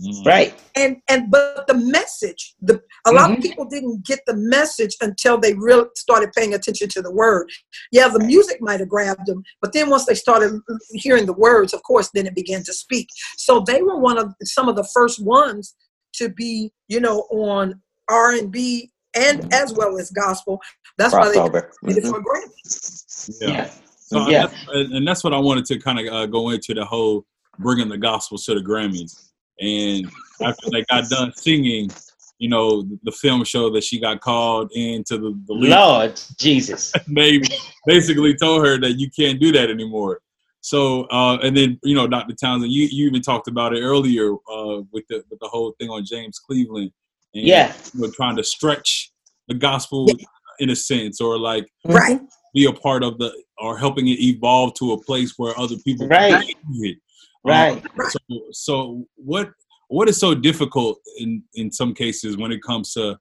Mm-hmm. 0.00 0.26
Right. 0.26 0.62
And 0.74 0.96
and 1.08 1.30
but 1.30 1.66
the 1.66 1.74
message, 1.74 2.54
the 2.62 2.80
a 3.06 3.12
lot 3.12 3.28
mm-hmm. 3.28 3.34
of 3.34 3.42
people 3.42 3.66
didn't 3.66 4.06
get 4.06 4.20
the 4.26 4.34
message 4.34 4.96
until 5.02 5.36
they 5.36 5.52
really 5.52 5.86
started 5.96 6.32
paying 6.32 6.54
attention 6.54 6.88
to 6.90 7.02
the 7.02 7.12
word. 7.12 7.50
Yeah, 7.90 8.08
the 8.08 8.24
music 8.24 8.62
might 8.62 8.80
have 8.80 8.88
grabbed 8.88 9.26
them, 9.26 9.42
but 9.60 9.74
then 9.74 9.90
once 9.90 10.06
they 10.06 10.14
started 10.14 10.60
hearing 10.92 11.26
the 11.26 11.34
words, 11.34 11.74
of 11.74 11.82
course, 11.82 12.08
then 12.14 12.26
it 12.26 12.34
began 12.34 12.62
to 12.64 12.72
speak. 12.72 13.08
So 13.36 13.60
they 13.60 13.82
were 13.82 13.98
one 13.98 14.16
of 14.16 14.32
some 14.44 14.68
of 14.68 14.76
the 14.76 14.88
first 14.94 15.22
ones 15.22 15.74
to 16.14 16.30
be, 16.30 16.72
you 16.88 17.00
know, 17.00 17.26
on 17.30 17.82
R 18.08 18.32
and 18.32 18.50
B 18.50 18.92
and 19.16 19.40
mm-hmm. 19.40 19.52
as 19.52 19.72
well 19.72 19.98
as 19.98 20.10
gospel. 20.10 20.60
That's 20.98 21.14
Crossover. 21.14 21.52
why 21.52 21.60
they 21.82 21.94
did 21.94 22.04
it 22.04 22.08
for 22.08 22.18
a 22.18 22.22
Grammy. 22.22 23.36
Yeah. 23.40 23.48
yeah. 23.48 23.70
So 23.96 24.28
yeah. 24.28 24.46
That's, 24.46 24.66
and 24.92 25.06
that's 25.08 25.24
what 25.24 25.32
I 25.32 25.38
wanted 25.38 25.64
to 25.66 25.78
kind 25.78 26.00
of 26.00 26.12
uh, 26.12 26.26
go 26.26 26.50
into 26.50 26.74
the 26.74 26.84
whole 26.84 27.24
bringing 27.58 27.88
the 27.88 27.98
gospel 27.98 28.38
to 28.38 28.54
the 28.54 28.60
Grammys. 28.60 29.30
And 29.60 30.10
after 30.42 30.70
they 30.70 30.84
got 30.84 31.08
done 31.08 31.32
singing, 31.34 31.90
you 32.38 32.48
know, 32.48 32.84
the 33.04 33.12
film 33.12 33.44
show 33.44 33.70
that 33.70 33.84
she 33.84 34.00
got 34.00 34.20
called 34.20 34.72
into 34.74 35.16
the, 35.16 35.40
the 35.46 35.52
league. 35.52 35.70
Lord 35.70 36.20
Jesus. 36.38 36.92
they 37.08 37.40
basically 37.86 38.34
told 38.34 38.66
her 38.66 38.78
that 38.78 38.98
you 38.98 39.08
can't 39.10 39.40
do 39.40 39.52
that 39.52 39.70
anymore. 39.70 40.20
So, 40.60 41.04
uh, 41.04 41.38
and 41.38 41.56
then, 41.56 41.78
you 41.82 41.94
know, 41.94 42.06
Dr. 42.06 42.34
Townsend, 42.34 42.72
you, 42.72 42.88
you 42.90 43.06
even 43.06 43.22
talked 43.22 43.48
about 43.48 43.74
it 43.74 43.80
earlier 43.80 44.32
uh, 44.32 44.82
with, 44.92 45.06
the, 45.08 45.24
with 45.30 45.40
the 45.40 45.48
whole 45.48 45.74
thing 45.78 45.90
on 45.90 46.04
James 46.04 46.38
Cleveland 46.38 46.90
and, 46.90 47.01
yeah. 47.32 47.74
you 47.94 48.00
know, 48.02 48.10
trying 48.14 48.36
to 48.36 48.44
stretch 48.44 49.12
the 49.48 49.54
gospel 49.54 50.06
yeah. 50.08 50.24
in 50.58 50.70
a 50.70 50.76
sense 50.76 51.20
or 51.20 51.38
like 51.38 51.66
right. 51.84 52.20
be 52.54 52.66
a 52.66 52.72
part 52.72 53.02
of 53.02 53.18
the 53.18 53.32
or 53.58 53.78
helping 53.78 54.08
it 54.08 54.18
evolve 54.20 54.74
to 54.74 54.92
a 54.92 55.02
place 55.02 55.34
where 55.36 55.58
other 55.58 55.76
people 55.84 56.08
right. 56.08 56.54
it. 56.80 56.98
right. 57.44 57.84
um, 57.84 58.10
so, 58.10 58.18
so 58.50 59.06
what 59.16 59.50
what 59.88 60.08
is 60.08 60.18
so 60.18 60.34
difficult 60.34 60.98
in 61.18 61.42
in 61.54 61.70
some 61.70 61.94
cases 61.94 62.36
when 62.36 62.52
it 62.52 62.62
comes 62.62 62.92
to 62.94 63.16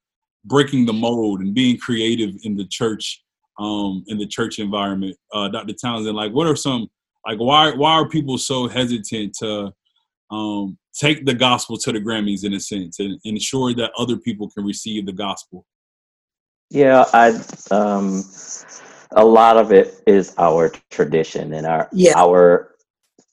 breaking 0.45 0.85
the 0.85 0.93
mold 0.93 1.41
and 1.41 1.53
being 1.53 1.77
creative 1.77 2.33
in 2.43 2.55
the 2.55 2.65
church 2.67 3.23
um 3.59 4.03
in 4.07 4.17
the 4.17 4.27
church 4.27 4.59
environment? 4.59 5.15
Uh 5.33 5.47
dr 5.49 5.73
townsend 5.81 6.15
like 6.15 6.31
what 6.31 6.47
are 6.47 6.55
some 6.55 6.87
like 7.25 7.39
why 7.39 7.71
why 7.71 7.91
are 7.91 8.07
people 8.07 8.37
so 8.37 8.67
hesitant 8.67 9.33
to 9.35 9.71
um 10.31 10.77
take 10.93 11.25
the 11.25 11.33
gospel 11.33 11.77
to 11.77 11.91
the 11.91 11.99
Grammys 11.99 12.43
in 12.43 12.53
a 12.53 12.59
sense 12.59 12.99
and 12.99 13.19
ensure 13.23 13.73
that 13.75 13.91
other 13.97 14.17
people 14.17 14.49
can 14.49 14.65
receive 14.65 15.05
the 15.05 15.13
gospel? 15.13 15.65
Yeah, 16.69 17.05
I 17.13 17.39
um 17.71 18.23
a 19.13 19.25
lot 19.25 19.57
of 19.57 19.71
it 19.71 20.01
is 20.07 20.33
our 20.37 20.71
tradition 20.89 21.53
and 21.53 21.67
our 21.67 21.89
yeah. 21.91 22.13
our 22.15 22.75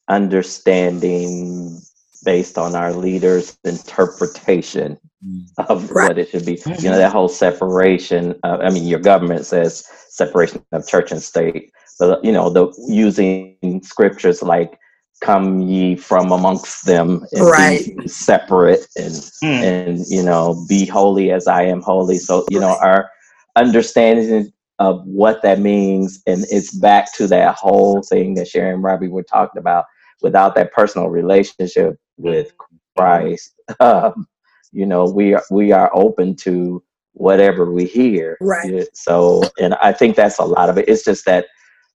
understanding 0.09 1.79
based 2.25 2.59
on 2.59 2.75
our 2.75 2.93
leaders' 2.93 3.57
interpretation 3.65 4.99
mm. 5.25 5.47
of 5.69 5.91
right. 5.91 6.09
what 6.09 6.19
it 6.19 6.31
should 6.31 6.45
be. 6.45 6.61
You 6.81 6.91
know, 6.91 6.99
that 6.99 7.13
whole 7.13 7.29
separation. 7.29 8.39
Uh, 8.43 8.59
I 8.61 8.71
mean, 8.71 8.87
your 8.87 8.99
government 8.99 9.47
says 9.47 9.87
separation 10.09 10.65
of 10.73 10.87
church 10.87 11.13
and 11.13 11.23
state, 11.23 11.71
but 11.99 12.25
you 12.25 12.33
know, 12.33 12.51
the 12.51 12.73
using 12.89 13.81
scriptures 13.85 14.43
like 14.43 14.79
come 15.21 15.61
ye 15.61 15.97
from 15.97 16.33
amongst 16.33 16.87
them 16.87 17.27
and 17.33 17.45
right. 17.45 17.97
be 17.99 18.09
separate 18.09 18.87
and 18.97 19.13
mm. 19.13 19.45
and 19.45 20.05
you 20.09 20.23
know 20.23 20.65
be 20.69 20.87
holy 20.87 21.31
as 21.31 21.47
I 21.47 21.63
am 21.65 21.83
holy. 21.83 22.19
So 22.19 22.47
you 22.51 22.61
know 22.61 22.77
our 22.81 23.11
understanding 23.57 24.53
of 24.79 25.05
what 25.05 25.43
that 25.43 25.59
means 25.59 26.23
and 26.27 26.45
it's 26.51 26.73
back 26.73 27.13
to 27.15 27.27
that 27.27 27.57
whole 27.57 28.03
thing 28.03 28.35
that 28.35 28.47
Sharon 28.47 28.75
and 28.75 28.83
Robbie 28.83 29.09
were 29.09 29.25
talking 29.25 29.59
about. 29.59 29.87
Without 30.21 30.57
that 30.57 30.73
personal 30.73 31.09
relationship 31.09 31.97
with 32.17 32.53
Christ, 32.97 33.55
um, 33.81 34.27
you 34.73 34.87
know 34.87 35.05
we 35.05 35.35
are 35.35 35.45
we 35.51 35.73
are 35.73 35.91
open 35.95 36.35
to 36.37 36.83
whatever 37.13 37.71
we 37.71 37.85
hear. 37.85 38.37
Right. 38.41 38.87
So 38.95 39.45
and 39.59 39.75
I 39.75 39.93
think 39.93 40.17
that's 40.17 40.39
a 40.39 40.45
lot 40.45 40.69
of 40.69 40.79
it. 40.79 40.89
It's 40.89 41.05
just 41.05 41.25
that 41.27 41.47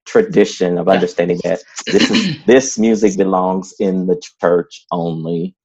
tradition 0.06 0.78
of 0.78 0.88
understanding 0.88 1.40
that 1.44 1.62
this 1.86 2.10
is 2.12 2.44
this 2.46 2.80
music 2.80 3.18
belongs 3.18 3.74
in 3.80 4.08
the 4.08 4.22
church 4.42 4.86
only. 4.92 5.56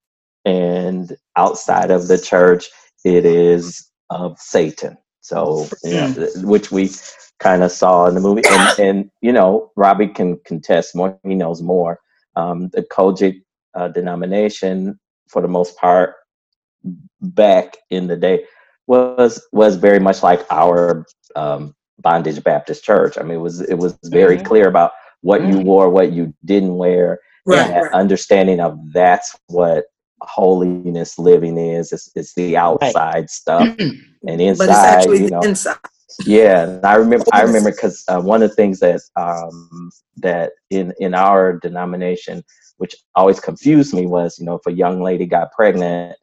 And 0.44 1.16
outside 1.36 1.90
of 1.90 2.08
the 2.08 2.18
church 2.18 2.68
it 3.04 3.24
is 3.24 3.88
of 4.10 4.38
satan. 4.38 4.96
So 5.20 5.66
yeah, 5.84 6.12
which 6.36 6.70
we 6.70 6.90
kind 7.38 7.62
of 7.62 7.70
saw 7.70 8.06
in 8.06 8.14
the 8.14 8.20
movie. 8.20 8.42
And, 8.48 8.78
and 8.78 9.10
you 9.20 9.32
know 9.32 9.70
robbie 9.76 10.08
can 10.08 10.38
contest 10.44 10.94
more. 10.94 11.18
He 11.24 11.34
knows 11.34 11.62
more. 11.62 12.00
Um, 12.36 12.68
the 12.72 12.82
COGIC 12.82 13.42
uh, 13.74 13.88
denomination 13.88 14.98
for 15.28 15.42
the 15.42 15.48
most 15.48 15.76
part 15.76 16.14
back 17.20 17.76
in 17.90 18.06
the 18.06 18.16
day 18.16 18.44
was 18.86 19.46
was 19.52 19.76
very 19.76 20.00
much 20.00 20.22
like 20.22 20.44
our 20.50 21.04
um, 21.36 21.74
Bondage 21.98 22.42
Baptist 22.42 22.84
Church. 22.84 23.18
I 23.18 23.22
mean, 23.22 23.38
it 23.38 23.40
was 23.40 23.60
it 23.60 23.74
was 23.74 23.98
very 24.04 24.36
mm-hmm. 24.36 24.46
clear 24.46 24.68
about 24.68 24.92
what 25.22 25.40
mm-hmm. 25.40 25.52
you 25.52 25.60
wore, 25.60 25.90
what 25.90 26.12
you 26.12 26.34
didn't 26.44 26.76
wear, 26.76 27.20
right, 27.46 27.70
and 27.70 27.82
right. 27.82 27.92
understanding 27.92 28.60
of 28.60 28.78
that's 28.92 29.36
what 29.48 29.84
holiness 30.20 31.18
living 31.18 31.58
is. 31.58 31.92
It's, 31.92 32.10
it's 32.14 32.34
the 32.34 32.56
outside 32.56 32.94
right. 32.94 33.30
stuff, 33.30 33.76
and 33.78 34.40
inside, 34.40 35.04
you 35.06 35.30
know, 35.30 35.40
inside. 35.40 35.76
Yeah, 36.24 36.80
I 36.82 36.96
remember. 36.96 37.26
I 37.32 37.42
remember 37.42 37.70
because 37.70 38.04
uh, 38.08 38.20
one 38.20 38.42
of 38.42 38.50
the 38.50 38.56
things 38.56 38.80
that 38.80 39.00
um, 39.16 39.90
that 40.16 40.52
in 40.70 40.92
in 40.98 41.14
our 41.14 41.58
denomination, 41.58 42.44
which 42.78 42.96
always 43.14 43.40
confused 43.40 43.94
me, 43.94 44.06
was 44.06 44.38
you 44.38 44.44
know 44.44 44.54
if 44.54 44.66
a 44.66 44.72
young 44.72 45.00
lady 45.02 45.26
got 45.26 45.52
pregnant, 45.52 46.16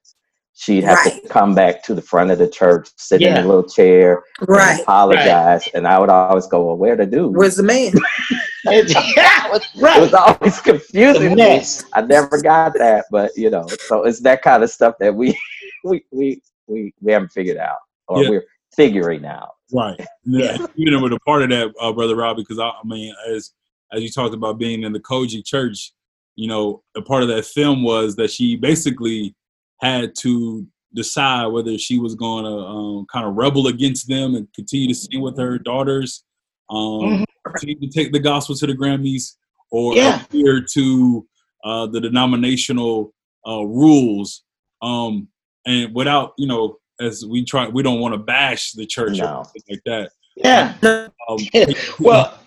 she'd 0.55 0.83
have 0.83 0.97
right. 1.05 1.21
to 1.21 1.29
come 1.29 1.53
back 1.53 1.83
to 1.83 1.93
the 1.93 2.01
front 2.01 2.31
of 2.31 2.39
the 2.39 2.47
church, 2.47 2.89
sit 2.97 3.21
yeah. 3.21 3.39
in 3.39 3.45
a 3.45 3.47
little 3.47 3.67
chair, 3.67 4.23
right. 4.47 4.81
apologize. 4.81 5.61
Right. 5.65 5.71
And 5.73 5.87
I 5.87 5.99
would 5.99 6.09
always 6.09 6.47
go, 6.47 6.65
Well, 6.65 6.77
where 6.77 6.95
the 6.95 7.05
dude? 7.05 7.35
Where's 7.35 7.57
the 7.57 7.63
man? 7.63 7.93
yeah, 8.65 9.47
right. 9.47 9.97
It 9.97 10.01
was 10.01 10.13
always 10.13 10.59
confusing. 10.61 11.35
Me. 11.35 11.61
I 11.93 12.01
never 12.01 12.41
got 12.41 12.73
that, 12.75 13.05
but 13.11 13.31
you 13.35 13.49
know, 13.49 13.67
so 13.87 14.03
it's 14.03 14.21
that 14.21 14.41
kind 14.41 14.63
of 14.63 14.71
stuff 14.71 14.95
that 14.99 15.13
we 15.13 15.37
we 15.83 16.03
we 16.11 16.41
we, 16.67 16.93
we 17.01 17.11
haven't 17.11 17.31
figured 17.31 17.57
out 17.57 17.77
or 18.07 18.23
yeah. 18.23 18.29
we're 18.29 18.45
figuring 18.75 19.25
out. 19.25 19.51
Right. 19.73 19.99
Yeah. 20.27 20.57
you 20.73 20.89
know, 20.89 21.03
with 21.03 21.13
a 21.13 21.19
part 21.19 21.43
of 21.43 21.49
that, 21.49 21.71
uh, 21.79 21.93
brother 21.93 22.15
Rob, 22.15 22.37
because 22.37 22.57
I, 22.57 22.69
I 22.69 22.81
mean, 22.83 23.13
as 23.29 23.51
as 23.93 24.01
you 24.01 24.09
talked 24.09 24.33
about 24.33 24.57
being 24.57 24.81
in 24.81 24.91
the 24.91 24.99
COGIC 24.99 25.45
church, 25.45 25.91
you 26.35 26.47
know, 26.47 26.81
a 26.97 27.01
part 27.01 27.21
of 27.21 27.29
that 27.29 27.45
film 27.45 27.83
was 27.83 28.15
that 28.15 28.31
she 28.31 28.55
basically 28.55 29.35
had 29.81 30.13
to 30.19 30.65
decide 30.93 31.47
whether 31.47 31.77
she 31.77 31.99
was 31.99 32.15
going 32.15 32.45
to 32.45 32.51
um, 32.51 33.05
kind 33.11 33.27
of 33.27 33.35
rebel 33.35 33.67
against 33.67 34.07
them 34.07 34.35
and 34.35 34.47
continue 34.53 34.87
to 34.87 34.95
sing 34.95 35.21
with 35.21 35.37
her 35.37 35.59
daughters, 35.59 36.23
um, 36.69 36.77
mm-hmm. 36.77 37.23
continue 37.51 37.79
to 37.79 37.87
take 37.87 38.11
the 38.11 38.19
gospel 38.19 38.55
to 38.55 38.65
the 38.65 38.73
Grammys, 38.73 39.33
or 39.71 39.93
yeah. 39.95 40.23
adhere 40.23 40.65
to 40.73 41.27
uh, 41.63 41.87
the 41.87 41.99
denominational 41.99 43.13
uh, 43.47 43.63
rules. 43.65 44.43
Um, 44.81 45.27
and 45.65 45.93
without 45.93 46.33
you 46.37 46.47
know, 46.47 46.77
as 46.99 47.25
we 47.25 47.43
try, 47.43 47.67
we 47.67 47.83
don't 47.83 47.99
want 47.99 48.13
to 48.13 48.19
bash 48.19 48.71
the 48.71 48.85
church 48.85 49.17
No. 49.17 49.43
or 49.43 49.45
like 49.69 49.81
that. 49.85 50.11
Yeah. 50.35 50.75
Um, 50.83 51.39
Well, 51.99 52.37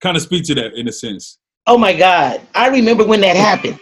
kind 0.00 0.16
of 0.16 0.22
speak 0.22 0.44
to 0.44 0.54
that 0.56 0.74
in 0.74 0.88
a 0.88 0.92
sense. 0.92 1.38
oh 1.66 1.78
my 1.78 1.92
God, 1.92 2.40
I 2.54 2.68
remember 2.68 3.04
when 3.04 3.20
that 3.22 3.36
happened. 3.36 3.78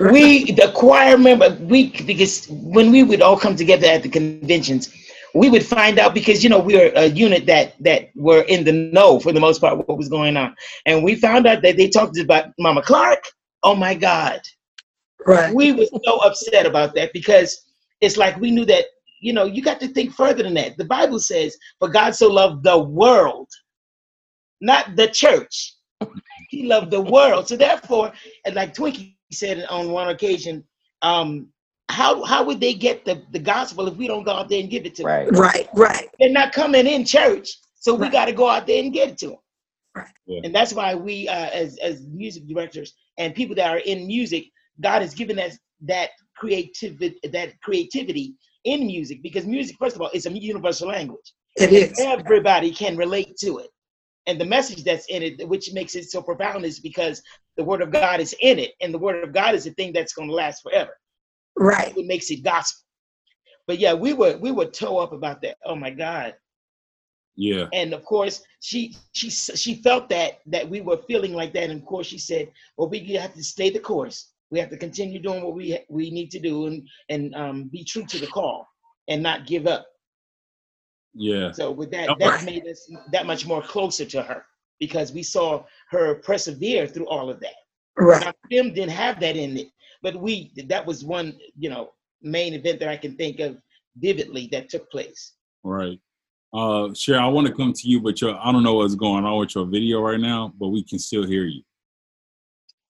We, 0.00 0.52
the 0.52 0.72
choir 0.74 1.18
member, 1.18 1.56
we 1.60 1.90
because 2.04 2.46
when 2.48 2.90
we 2.90 3.02
would 3.02 3.22
all 3.22 3.38
come 3.38 3.56
together 3.56 3.86
at 3.86 4.02
the 4.02 4.08
conventions, 4.08 4.92
we 5.34 5.48
would 5.48 5.64
find 5.64 5.98
out 5.98 6.14
because 6.14 6.42
you 6.42 6.50
know 6.50 6.58
we 6.58 6.76
were 6.76 6.90
a 6.94 7.06
unit 7.06 7.46
that 7.46 7.74
that 7.82 8.10
were 8.14 8.42
in 8.42 8.64
the 8.64 8.72
know 8.72 9.20
for 9.20 9.32
the 9.32 9.40
most 9.40 9.60
part 9.60 9.78
what 9.78 9.98
was 9.98 10.08
going 10.08 10.36
on, 10.36 10.54
and 10.86 11.04
we 11.04 11.14
found 11.14 11.46
out 11.46 11.62
that 11.62 11.76
they 11.76 11.88
talked 11.88 12.18
about 12.18 12.46
Mama 12.58 12.82
Clark. 12.82 13.24
Oh 13.62 13.74
my 13.74 13.94
God, 13.94 14.40
Right. 15.26 15.54
we 15.54 15.72
were 15.72 15.86
so 16.04 16.16
upset 16.18 16.66
about 16.66 16.94
that 16.94 17.12
because 17.12 17.66
it's 18.00 18.16
like 18.16 18.36
we 18.40 18.50
knew 18.50 18.64
that 18.66 18.86
you 19.20 19.32
know 19.32 19.44
you 19.44 19.62
got 19.62 19.80
to 19.80 19.88
think 19.88 20.12
further 20.14 20.42
than 20.42 20.54
that. 20.54 20.76
The 20.78 20.84
bible 20.84 21.18
says 21.18 21.56
for 21.78 21.88
god 21.88 22.14
so 22.14 22.28
loved 22.30 22.64
the 22.64 22.78
world 22.78 23.48
not 24.60 24.96
the 24.96 25.08
church. 25.08 25.74
He 26.50 26.66
loved 26.66 26.90
the 26.90 27.00
world. 27.00 27.48
So 27.48 27.56
therefore 27.56 28.12
and 28.44 28.54
like 28.54 28.74
twinkie 28.74 29.16
said 29.32 29.64
on 29.70 29.90
one 29.90 30.08
occasion 30.08 30.64
um 31.02 31.48
how 31.90 32.22
how 32.24 32.44
would 32.44 32.60
they 32.60 32.74
get 32.74 33.04
the, 33.04 33.22
the 33.32 33.38
gospel 33.38 33.88
if 33.88 33.94
we 33.96 34.06
don't 34.06 34.24
go 34.24 34.32
out 34.32 34.48
there 34.48 34.60
and 34.60 34.70
give 34.70 34.86
it 34.86 34.94
to 34.96 35.02
them 35.02 35.10
Right. 35.10 35.28
Right. 35.32 35.68
Right. 35.74 36.08
they're 36.18 36.30
not 36.30 36.52
coming 36.52 36.86
in 36.86 37.04
church 37.04 37.48
so 37.78 37.94
we 37.94 38.08
got 38.08 38.26
to 38.26 38.32
go 38.32 38.48
out 38.48 38.66
there 38.66 38.82
and 38.82 38.92
get 38.92 39.08
it 39.10 39.18
to 39.18 39.26
them 39.28 39.36
Right. 39.96 40.06
Yeah. 40.26 40.40
and 40.44 40.54
that's 40.54 40.72
why 40.72 40.94
we 40.94 41.28
uh, 41.28 41.50
as 41.50 41.76
as 41.78 42.06
music 42.06 42.46
directors 42.46 42.94
and 43.18 43.34
people 43.34 43.56
that 43.56 43.70
are 43.70 43.78
in 43.80 44.06
music 44.06 44.44
god 44.80 45.02
has 45.02 45.14
given 45.14 45.38
us 45.38 45.58
that 45.82 46.10
creativity 46.36 47.18
that 47.32 47.60
creativity 47.60 48.34
in 48.64 48.86
music 48.86 49.22
because 49.22 49.46
music 49.46 49.76
first 49.78 49.96
of 49.96 50.02
all 50.02 50.10
is 50.14 50.26
a 50.26 50.30
universal 50.32 50.88
language 50.88 51.34
It 51.56 51.72
is. 51.72 51.98
everybody 51.98 52.70
can 52.72 52.96
relate 52.96 53.36
to 53.38 53.58
it 53.58 53.68
and 54.26 54.40
the 54.40 54.44
message 54.44 54.84
that's 54.84 55.06
in 55.06 55.22
it 55.22 55.48
which 55.48 55.72
makes 55.72 55.94
it 55.94 56.10
so 56.10 56.22
profound 56.22 56.64
is 56.64 56.78
because 56.78 57.22
the 57.56 57.64
word 57.64 57.82
of 57.82 57.90
god 57.90 58.20
is 58.20 58.34
in 58.40 58.58
it 58.58 58.72
and 58.80 58.92
the 58.92 58.98
word 58.98 59.22
of 59.24 59.32
god 59.32 59.54
is 59.54 59.66
a 59.66 59.70
thing 59.72 59.92
that's 59.92 60.12
going 60.12 60.28
to 60.28 60.34
last 60.34 60.62
forever. 60.62 60.96
Right. 61.56 61.96
It 61.96 62.06
makes 62.06 62.30
it 62.30 62.42
gospel. 62.42 62.84
But 63.66 63.78
yeah 63.78 63.94
we 63.94 64.12
were 64.12 64.36
we 64.38 64.50
were 64.50 64.66
toe 64.66 64.98
up 64.98 65.12
about 65.12 65.42
that. 65.42 65.56
Oh 65.64 65.76
my 65.76 65.90
god. 65.90 66.34
Yeah. 67.36 67.68
and 67.72 67.94
of 67.94 68.04
course 68.04 68.42
she 68.60 68.96
she 69.12 69.30
she 69.30 69.76
felt 69.76 70.08
that 70.10 70.40
that 70.46 70.68
we 70.68 70.80
were 70.80 70.98
feeling 70.98 71.32
like 71.32 71.52
that. 71.54 71.70
And 71.70 71.80
of 71.80 71.86
course 71.86 72.06
she 72.06 72.18
said 72.18 72.50
well 72.76 72.88
we 72.88 73.00
have 73.14 73.34
to 73.34 73.44
stay 73.44 73.70
the 73.70 73.78
course. 73.78 74.32
We 74.50 74.58
have 74.58 74.70
to 74.70 74.76
continue 74.76 75.20
doing 75.20 75.42
what 75.44 75.54
we 75.54 75.78
we 75.88 76.10
need 76.10 76.30
to 76.32 76.40
do 76.40 76.66
and 76.66 76.88
and 77.08 77.34
um, 77.34 77.64
be 77.64 77.84
true 77.84 78.04
to 78.06 78.18
the 78.18 78.26
call 78.26 78.66
and 79.08 79.22
not 79.22 79.46
give 79.46 79.66
up 79.66 79.86
Yeah. 81.14 81.52
so 81.52 81.70
with 81.70 81.90
that 81.90 82.08
that 82.18 82.44
made 82.44 82.66
us 82.66 82.90
that 83.12 83.26
much 83.26 83.46
more 83.46 83.62
closer 83.62 84.04
to 84.06 84.22
her 84.22 84.44
because 84.78 85.12
we 85.12 85.22
saw 85.22 85.64
her 85.90 86.16
persevere 86.16 86.86
through 86.86 87.08
all 87.08 87.28
of 87.30 87.40
that 87.40 87.54
Right. 87.98 88.24
now 88.24 88.32
film 88.50 88.72
didn't 88.72 88.92
have 88.92 89.18
that 89.20 89.36
in 89.36 89.56
it 89.56 89.68
but 90.02 90.14
we 90.16 90.52
that 90.68 90.86
was 90.86 91.04
one 91.04 91.36
you 91.58 91.68
know 91.68 91.90
main 92.22 92.54
event 92.54 92.78
that 92.80 92.88
i 92.88 92.96
can 92.96 93.16
think 93.16 93.40
of 93.40 93.58
vividly 93.96 94.48
that 94.52 94.68
took 94.68 94.90
place 94.90 95.34
Right. 95.62 95.98
Uh, 96.52 96.92
Cher, 96.94 97.20
I 97.20 97.28
want 97.28 97.46
to 97.46 97.52
come 97.52 97.72
to 97.72 97.88
you, 97.88 98.00
but 98.00 98.20
your, 98.20 98.36
I 98.42 98.50
don't 98.50 98.62
know 98.64 98.74
what's 98.74 98.94
going 98.94 99.24
on 99.24 99.38
with 99.38 99.54
your 99.54 99.66
video 99.66 100.00
right 100.00 100.18
now, 100.18 100.52
but 100.58 100.68
we 100.68 100.82
can 100.82 100.98
still 100.98 101.24
hear 101.24 101.44
you. 101.44 101.62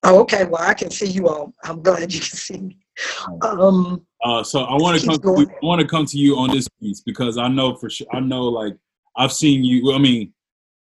Oh, 0.02 0.20
okay. 0.20 0.44
Well, 0.44 0.62
I 0.62 0.74
can 0.74 0.90
see 0.90 1.06
you 1.06 1.28
all. 1.28 1.52
I'm 1.64 1.82
glad 1.82 2.12
you 2.12 2.20
can 2.20 2.36
see 2.36 2.58
me. 2.58 2.78
Um, 3.42 4.06
Uh, 4.22 4.42
so 4.42 4.60
I 4.60 4.74
want 4.74 5.00
to 5.00 5.06
come. 5.06 5.18
To 5.18 5.40
you. 5.40 5.50
I 5.50 5.66
want 5.66 5.80
to 5.80 5.86
come 5.86 6.04
to 6.06 6.18
you 6.18 6.36
on 6.36 6.50
this 6.50 6.68
piece 6.80 7.00
because 7.00 7.38
I 7.38 7.48
know 7.48 7.74
for 7.76 7.88
sure. 7.88 8.06
I 8.12 8.20
know, 8.20 8.44
like 8.44 8.76
I've 9.16 9.32
seen 9.32 9.64
you. 9.64 9.94
I 9.94 9.98
mean, 9.98 10.32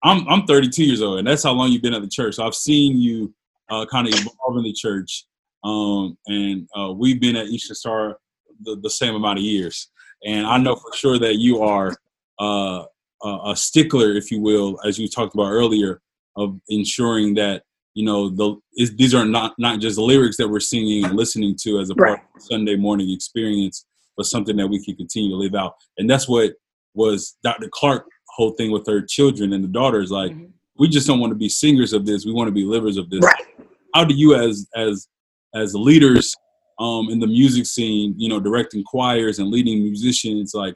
I'm 0.03 0.27
I'm 0.27 0.45
32 0.45 0.83
years 0.83 1.01
old, 1.01 1.19
and 1.19 1.27
that's 1.27 1.43
how 1.43 1.51
long 1.51 1.71
you've 1.71 1.81
been 1.81 1.93
at 1.93 2.01
the 2.01 2.09
church. 2.09 2.35
So 2.35 2.45
I've 2.45 2.55
seen 2.55 2.97
you 2.97 3.33
uh, 3.69 3.85
kind 3.85 4.07
of 4.07 4.13
evolve 4.13 4.57
in 4.57 4.63
the 4.63 4.73
church, 4.73 5.25
um, 5.63 6.17
and 6.27 6.67
uh, 6.77 6.91
we've 6.91 7.19
been 7.21 7.35
at 7.35 7.47
Eastern 7.47 7.75
Star 7.75 8.17
the, 8.61 8.75
the 8.77 8.89
same 8.89 9.15
amount 9.15 9.39
of 9.39 9.45
years. 9.45 9.89
And 10.25 10.45
I 10.45 10.57
know 10.57 10.75
for 10.75 10.93
sure 10.93 11.17
that 11.19 11.35
you 11.35 11.61
are 11.61 11.95
uh, 12.39 12.83
a 13.23 13.55
stickler, 13.55 14.11
if 14.11 14.31
you 14.31 14.41
will, 14.41 14.79
as 14.85 14.99
you 14.99 15.07
talked 15.07 15.33
about 15.33 15.51
earlier, 15.51 16.01
of 16.35 16.59
ensuring 16.69 17.35
that 17.35 17.63
you 17.95 18.05
know 18.05 18.29
the 18.29 18.55
is, 18.77 18.95
these 18.95 19.13
are 19.13 19.25
not 19.25 19.53
not 19.57 19.79
just 19.79 19.97
lyrics 19.97 20.37
that 20.37 20.47
we're 20.47 20.59
singing 20.59 21.05
and 21.05 21.15
listening 21.15 21.55
to 21.61 21.79
as 21.79 21.89
a 21.89 21.95
part 21.95 22.09
Right. 22.11 22.19
of 22.19 22.33
the 22.35 22.41
Sunday 22.41 22.75
morning 22.75 23.09
experience, 23.11 23.85
but 24.15 24.25
something 24.25 24.55
that 24.57 24.67
we 24.67 24.83
can 24.83 24.95
continue 24.95 25.29
to 25.31 25.35
live 25.35 25.55
out. 25.55 25.73
And 25.97 26.09
that's 26.09 26.27
what 26.27 26.53
was 26.93 27.37
Dr. 27.43 27.69
Clark 27.71 28.05
whole 28.35 28.51
thing 28.51 28.71
with 28.71 28.85
her 28.87 29.01
children 29.01 29.51
and 29.53 29.63
the 29.63 29.67
daughters. 29.67 30.11
Like 30.11 30.31
Mhm. 30.31 30.51
we 30.77 30.87
just 30.87 31.07
don't 31.07 31.19
want 31.19 31.31
to 31.31 31.35
be 31.37 31.49
singers 31.49 31.91
of 31.93 32.05
this; 32.05 32.25
we 32.25 32.31
want 32.31 32.47
to 32.47 32.53
be 32.53 32.63
livers 32.63 32.97
of 32.97 33.09
this. 33.09 33.21
right. 33.23 33.45
How 33.93 34.03
do 34.05 34.13
you, 34.15 34.35
as 34.35 34.67
as 34.75 35.07
as 35.55 35.73
leaders 35.75 36.33
um, 36.79 37.09
in 37.09 37.19
the 37.19 37.27
music 37.27 37.65
scene, 37.65 38.13
you 38.17 38.29
know, 38.29 38.39
directing 38.39 38.83
choirs 38.85 39.39
and 39.39 39.49
leading 39.49 39.83
musicians, 39.83 40.53
like 40.53 40.75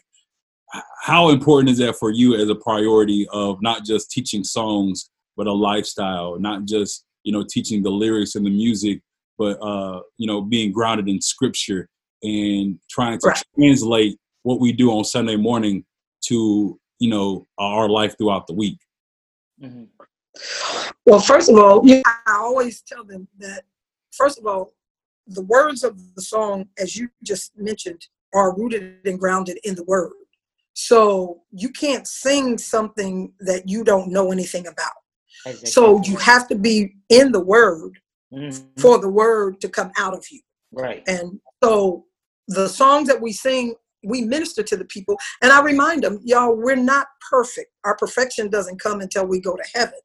how 1.03 1.29
important 1.29 1.69
is 1.69 1.77
that 1.77 1.95
for 1.95 2.09
you 2.11 2.35
as 2.35 2.49
a 2.49 2.55
priority 2.55 3.25
of 3.31 3.61
not 3.61 3.85
just 3.85 4.09
teaching 4.11 4.43
songs 4.43 5.09
but 5.35 5.47
a 5.47 5.51
lifestyle 5.53 6.37
not 6.39 6.65
just 6.65 7.05
you 7.23 7.31
know 7.31 7.43
teaching 7.49 7.81
the 7.83 7.89
lyrics 7.89 8.35
and 8.35 8.45
the 8.45 8.49
music 8.49 9.01
but 9.37 9.53
uh 9.61 10.01
you 10.17 10.27
know 10.27 10.41
being 10.41 10.71
grounded 10.71 11.07
in 11.07 11.21
scripture 11.21 11.87
and 12.21 12.79
trying 12.89 13.17
to 13.19 13.27
Right. 13.27 13.43
translate 13.55 14.17
what 14.43 14.59
we 14.59 14.71
do 14.71 14.91
on 14.91 15.03
sunday 15.03 15.35
morning 15.35 15.85
to 16.25 16.79
you 16.99 17.09
know 17.09 17.47
our 17.57 17.89
life 17.89 18.15
throughout 18.17 18.47
the 18.47 18.53
week 18.53 18.79
Mhm. 19.61 19.87
Well, 21.05 21.19
first 21.19 21.49
of 21.49 21.57
all, 21.57 21.87
I 21.87 22.15
always 22.27 22.81
tell 22.81 23.03
them 23.03 23.27
that, 23.37 23.63
first 24.11 24.39
of 24.39 24.47
all, 24.47 24.73
the 25.27 25.43
words 25.43 25.83
of 25.83 26.15
the 26.15 26.21
song, 26.21 26.67
as 26.77 26.95
you 26.97 27.09
just 27.23 27.55
mentioned, 27.55 28.07
are 28.33 28.55
rooted 28.55 28.99
and 29.05 29.19
grounded 29.19 29.59
in 29.63 29.75
the 29.75 29.83
word. 29.83 30.11
So 30.73 31.43
you 31.51 31.69
can't 31.69 32.07
sing 32.07 32.57
something 32.57 33.31
that 33.41 33.69
you 33.69 33.83
don't 33.83 34.11
know 34.11 34.31
anything 34.31 34.65
about. 34.65 34.93
So 35.65 36.01
you 36.03 36.17
have 36.17 36.47
to 36.49 36.55
be 36.55 36.95
in 37.09 37.31
the 37.31 37.39
word. 37.39 37.99
Mhm. 38.33 38.79
for 38.81 38.97
the 38.97 39.09
word 39.09 39.61
to 39.61 39.69
come 39.69 39.91
out 39.95 40.15
of 40.15 40.25
you. 40.31 40.41
right 40.71 41.03
And 41.05 41.39
so 41.63 42.05
the 42.47 42.67
songs 42.67 43.07
that 43.07 43.21
we 43.21 43.31
sing, 43.31 43.75
we 44.03 44.21
minister 44.23 44.63
to 44.63 44.75
the 44.75 44.85
people. 44.85 45.19
And 45.43 45.51
I 45.51 45.61
remind 45.61 46.03
them, 46.03 46.19
y'all, 46.23 46.55
we're 46.55 46.75
not 46.75 47.05
perfect. 47.29 47.69
Our 47.83 47.95
perfection 47.95 48.49
doesn't 48.49 48.79
come 48.81 49.01
until 49.01 49.27
we 49.27 49.39
go 49.39 49.55
to 49.55 49.63
heaven. 49.75 49.99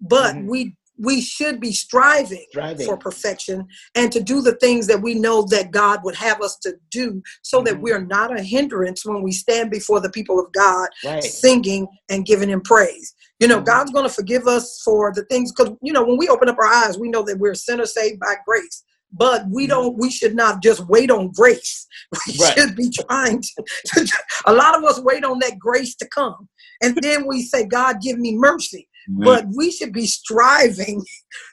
But 0.00 0.34
Mhm. 0.34 0.48
we 0.48 0.76
we 1.00 1.20
should 1.20 1.60
be 1.60 1.70
striving 1.72 2.44
Striving. 2.50 2.84
for 2.84 2.96
perfection 2.96 3.64
and 3.94 4.10
to 4.10 4.20
do 4.20 4.42
the 4.42 4.56
things 4.56 4.88
that 4.88 5.00
we 5.00 5.14
know 5.14 5.42
that 5.42 5.70
God 5.70 6.02
would 6.02 6.16
have 6.16 6.42
us 6.42 6.56
to 6.64 6.74
do 6.90 7.22
so 7.42 7.62
that 7.62 7.74
Mhm. 7.76 7.80
we're 7.82 8.00
not 8.04 8.36
a 8.36 8.42
hindrance 8.42 9.04
when 9.06 9.22
we 9.22 9.30
stand 9.30 9.70
before 9.70 10.00
the 10.00 10.10
people 10.10 10.40
of 10.40 10.50
God 10.50 10.88
right 11.04 11.22
singing 11.22 11.86
and 12.08 12.26
giving 12.26 12.48
him 12.48 12.60
praise. 12.62 13.14
You 13.40 13.48
know. 13.48 13.60
God's 13.60 13.92
going 13.92 14.08
to 14.08 14.12
forgive 14.14 14.46
us 14.46 14.80
for 14.84 15.12
the 15.14 15.24
things 15.24 15.52
because 15.52 15.74
you 15.82 15.92
know 15.92 16.04
when 16.04 16.16
we 16.18 16.28
open 16.28 16.48
up 16.48 16.58
our 16.58 16.66
eyes, 16.66 16.98
we 16.98 17.08
know 17.08 17.22
that 17.24 17.38
we're 17.38 17.54
sinners 17.54 17.94
saved 17.94 18.20
by 18.20 18.36
grace. 18.46 18.84
But 19.12 19.44
we 19.50 19.64
Mhm. 19.66 19.68
don't. 19.70 19.98
We 19.98 20.10
should 20.10 20.34
not 20.34 20.62
just 20.62 20.86
wait 20.88 21.10
on 21.10 21.30
grace. 21.32 21.86
We 22.26 22.44
Right. 22.44 22.58
should 22.58 22.76
be 22.76 22.90
trying 22.90 23.42
to. 23.86 24.12
a 24.46 24.52
lot 24.52 24.76
of 24.76 24.84
us 24.84 25.00
wait 25.00 25.24
on 25.24 25.38
that 25.40 25.58
grace 25.58 25.94
to 25.96 26.06
come, 26.08 26.48
and 26.82 26.96
then 27.02 27.26
we 27.26 27.42
say, 27.42 27.64
"God, 27.64 28.00
give 28.02 28.18
me 28.18 28.34
mercy." 28.36 28.87
But 29.08 29.46
we 29.56 29.70
should 29.70 29.92
be 29.92 30.06
striving, 30.06 31.04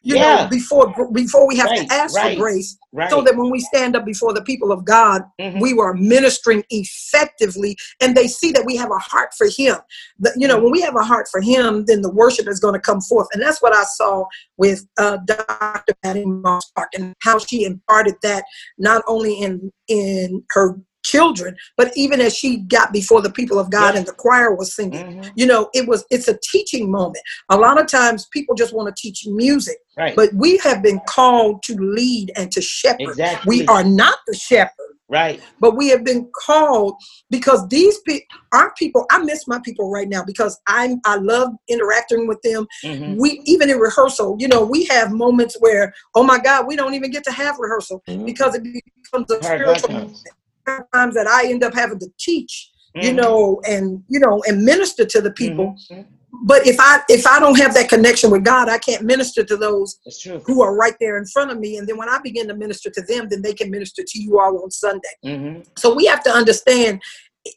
you 0.04 0.16
Yeah. 0.16 0.22
know, 0.44 0.48
before 0.50 0.94
before 1.14 1.48
we 1.48 1.56
have 1.58 1.70
Right, 1.70 1.88
to 1.88 1.94
ask 1.94 2.16
right, 2.16 2.36
for 2.36 2.42
grace, 2.42 2.78
right 2.92 3.10
so 3.10 3.22
that 3.22 3.38
when 3.38 3.50
we 3.50 3.60
stand 3.62 3.96
up 3.96 4.06
before 4.06 4.34
the 4.34 4.42
people 4.42 4.72
of 4.72 4.84
God, 4.84 5.24
Mhm. 5.40 5.62
we 5.62 5.78
are 5.80 5.94
ministering 5.94 6.64
effectively 6.70 7.78
and 8.02 8.16
they 8.16 8.28
see 8.28 8.52
that 8.52 8.66
we 8.66 8.76
have 8.76 8.92
a 8.92 8.98
heart 8.98 9.34
for 9.38 9.48
him 9.48 9.78
The- 10.20 10.34
you 10.36 10.48
know 10.48 10.60
when 10.60 10.72
we 10.72 10.82
have 10.82 10.96
a 10.96 11.04
heart 11.04 11.28
for 11.32 11.42
him 11.42 11.86
then 11.86 12.02
the 12.02 12.12
worship 12.12 12.48
is 12.48 12.60
going 12.60 12.74
to 12.74 12.80
come 12.80 13.02
forth 13.02 13.28
and 13.34 13.42
that's 13.42 13.62
what 13.62 13.76
i 13.76 13.84
saw 13.84 14.26
with 14.58 14.86
uh, 14.98 15.18
dr 15.26 15.94
Mattie 16.04 16.26
Moss 16.26 16.72
and 16.98 17.14
how 17.22 17.38
she 17.40 17.64
imparted 17.64 18.16
that 18.24 18.44
not 18.78 19.04
only 19.08 19.34
in 19.36 19.72
in 19.88 20.44
her 20.52 20.78
children 21.16 21.56
but 21.78 21.88
even 21.96 22.20
as 22.22 22.36
she 22.36 22.58
got 22.76 22.92
before 23.00 23.22
the 23.22 23.32
people 23.40 23.58
of 23.60 23.70
god 23.70 23.94
Yeah. 23.94 24.00
and 24.00 24.08
the 24.08 24.14
choir 24.14 24.54
was 24.56 24.76
singing 24.76 25.06
Mhm. 25.06 25.32
you 25.36 25.46
know 25.46 25.62
it 25.74 25.88
was 25.88 26.06
it's 26.10 26.28
a 26.28 26.38
teaching 26.52 26.86
moment 26.92 27.24
a 27.50 27.58
lot 27.66 27.80
of 27.82 27.88
times 27.88 28.28
people 28.38 28.54
just 28.56 28.74
want 28.74 28.88
to 28.94 29.02
teach 29.02 29.20
music 29.28 29.78
right 29.98 30.16
but 30.16 30.30
we 30.34 30.58
have 30.58 30.80
been 30.84 31.00
called 31.18 31.62
to 31.68 31.74
lead 31.98 32.32
and 32.38 32.52
to 32.56 32.62
shepherd 32.62 33.02
exactly 33.02 33.48
we 33.62 33.68
are 33.68 33.84
not 33.84 34.18
the 34.28 34.36
shepherd 34.36 34.94
right 35.08 35.40
but 35.60 35.72
we 35.78 35.86
have 35.94 36.04
been 36.04 36.24
called 36.46 36.96
because 37.30 37.62
these 37.70 37.98
people 38.08 38.26
our 38.54 38.74
people 38.82 39.06
i 39.12 39.18
miss 39.20 39.42
my 39.48 39.60
people 39.68 39.92
right 39.92 40.10
now 40.10 40.24
because 40.32 40.60
i'm 40.68 41.00
i 41.06 41.16
love 41.16 41.50
interacting 41.68 42.28
with 42.28 42.42
them 42.42 42.66
Mhm. 42.84 43.16
we 43.22 43.30
even 43.46 43.70
in 43.70 43.78
rehearsal 43.78 44.36
you 44.40 44.48
know 44.48 44.64
we 44.66 44.80
have 44.86 45.12
moments 45.12 45.56
where 45.60 45.94
oh 46.16 46.24
my 46.24 46.40
god 46.40 46.66
we 46.68 46.76
don't 46.76 46.96
even 46.96 47.12
get 47.12 47.24
to 47.24 47.32
have 47.32 47.56
rehearsal 47.60 48.02
Mhm. 48.08 48.26
because 48.26 48.56
it 48.56 48.64
becomes 48.64 49.30
a 49.32 49.38
Part 49.40 49.62
of 49.62 49.68
our 49.70 49.78
spiritual 49.78 49.92
moment 49.92 50.18
times 50.66 51.16
that 51.16 51.28
I 51.28 51.50
end 51.50 51.64
up 51.64 51.74
having 51.74 52.00
to 52.00 52.08
teach, 52.20 52.72
mm-hmm. 52.96 53.08
you 53.08 53.14
know, 53.14 53.62
and 53.68 54.04
you 54.08 54.20
know, 54.20 54.42
and 54.48 54.64
minister 54.64 55.06
to 55.06 55.22
the 55.22 55.32
people. 55.32 55.76
Mm-hmm. 55.92 56.02
But 56.44 56.68
if 56.68 56.76
I 56.80 57.02
if 57.10 57.26
I 57.26 57.40
don't 57.40 57.58
have 57.58 57.74
that 57.76 57.90
connection 57.90 58.30
with 58.30 58.44
God, 58.44 58.68
I 58.68 58.78
can't 58.78 59.04
minister 59.04 59.44
to 59.44 59.56
those 59.56 60.00
who 60.46 60.62
are 60.62 60.76
right 60.76 60.96
there 61.00 61.18
in 61.18 61.26
front 61.28 61.52
of 61.52 61.60
me. 61.60 61.78
And 61.78 61.88
then 61.88 61.98
when 61.98 62.10
I 62.10 62.20
begin 62.24 62.48
to 62.50 62.56
minister 62.56 62.90
to 62.90 63.02
them, 63.02 63.28
then 63.30 63.42
they 63.42 63.54
can 63.54 63.72
minister 63.72 64.04
to 64.06 64.22
you 64.22 64.40
all 64.40 64.62
on 64.62 64.70
Sunday. 64.72 65.16
Mm-hmm. 65.26 65.62
So 65.78 65.96
we 65.96 66.06
have 66.06 66.24
to 66.24 66.32
understand 66.32 67.02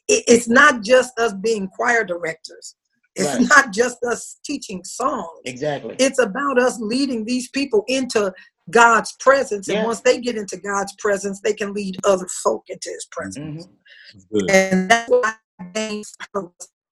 it's 0.06 0.48
not 0.48 0.82
just 0.82 1.18
us 1.18 1.32
being 1.34 1.68
choir 1.68 2.04
directors. 2.04 2.76
It's 3.14 3.34
right. 3.34 3.48
not 3.48 3.72
just 3.72 3.98
us 4.04 4.38
teaching 4.44 4.84
songs. 4.84 5.40
Exactly. 5.44 5.96
It's 5.98 6.20
about 6.20 6.60
us 6.60 6.78
leading 6.80 7.24
these 7.24 7.48
people 7.48 7.84
into 7.88 8.32
God's 8.70 9.12
presence. 9.20 9.68
And 9.68 9.84
once 9.84 10.00
they 10.00 10.20
get 10.20 10.36
into 10.36 10.56
God's 10.56 10.94
presence, 10.98 11.40
they 11.40 11.54
can 11.54 11.72
lead 11.72 11.96
other 12.04 12.26
folk 12.42 12.64
into 12.68 12.90
his 12.90 13.06
presence. 13.10 13.68
Mm-hmm. 14.14 14.46
And 14.50 14.90
that's 14.90 15.10
why 15.10 15.34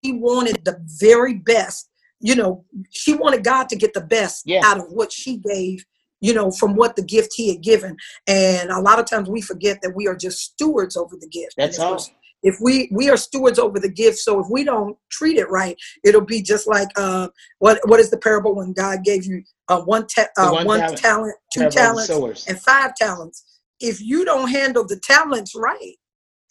he 0.02 0.12
wanted 0.12 0.64
the 0.64 0.78
very 1.00 1.34
best. 1.34 1.88
You 2.20 2.34
know, 2.34 2.64
she 2.90 3.14
wanted 3.14 3.44
God 3.44 3.68
to 3.68 3.76
get 3.76 3.92
the 3.94 4.00
best 4.00 4.48
out 4.64 4.78
of 4.78 4.86
what 4.90 5.12
she 5.12 5.36
gave, 5.36 5.84
you 6.20 6.32
know, 6.32 6.50
from 6.50 6.74
what 6.74 6.96
the 6.96 7.02
gift 7.02 7.34
he 7.36 7.48
had 7.52 7.62
given. 7.62 7.96
And 8.26 8.70
a 8.70 8.80
lot 8.80 8.98
of 8.98 9.04
times 9.04 9.28
we 9.28 9.42
forget 9.42 9.80
that 9.82 9.94
we 9.94 10.06
are 10.06 10.16
just 10.16 10.40
stewards 10.40 10.96
over 10.96 11.16
the 11.20 11.28
gift. 11.28 11.54
That's 11.56 11.78
all 11.78 12.02
if 12.46 12.58
we 12.60 12.88
we 12.92 13.10
are 13.10 13.16
stewards 13.16 13.58
over 13.58 13.78
the 13.80 13.90
gift 13.90 14.18
so 14.18 14.38
if 14.40 14.46
we 14.48 14.62
don't 14.64 14.96
treat 15.10 15.36
it 15.36 15.50
right 15.50 15.76
it'll 16.04 16.24
be 16.24 16.40
just 16.40 16.66
like 16.66 16.88
uh, 16.96 17.28
what 17.58 17.78
what 17.86 18.00
is 18.00 18.10
the 18.10 18.18
parable 18.18 18.54
when 18.54 18.72
god 18.72 19.04
gave 19.04 19.26
you 19.26 19.42
uh, 19.68 19.80
one, 19.80 20.06
ta- 20.06 20.28
uh, 20.38 20.50
one, 20.50 20.64
one 20.64 20.78
talent, 20.78 20.98
talent 20.98 21.34
two 21.52 21.68
talents 21.68 22.46
and 22.46 22.60
five 22.60 22.94
talents 22.94 23.44
if 23.80 24.00
you 24.00 24.24
don't 24.24 24.48
handle 24.48 24.86
the 24.86 24.98
talents 25.00 25.54
right 25.56 25.96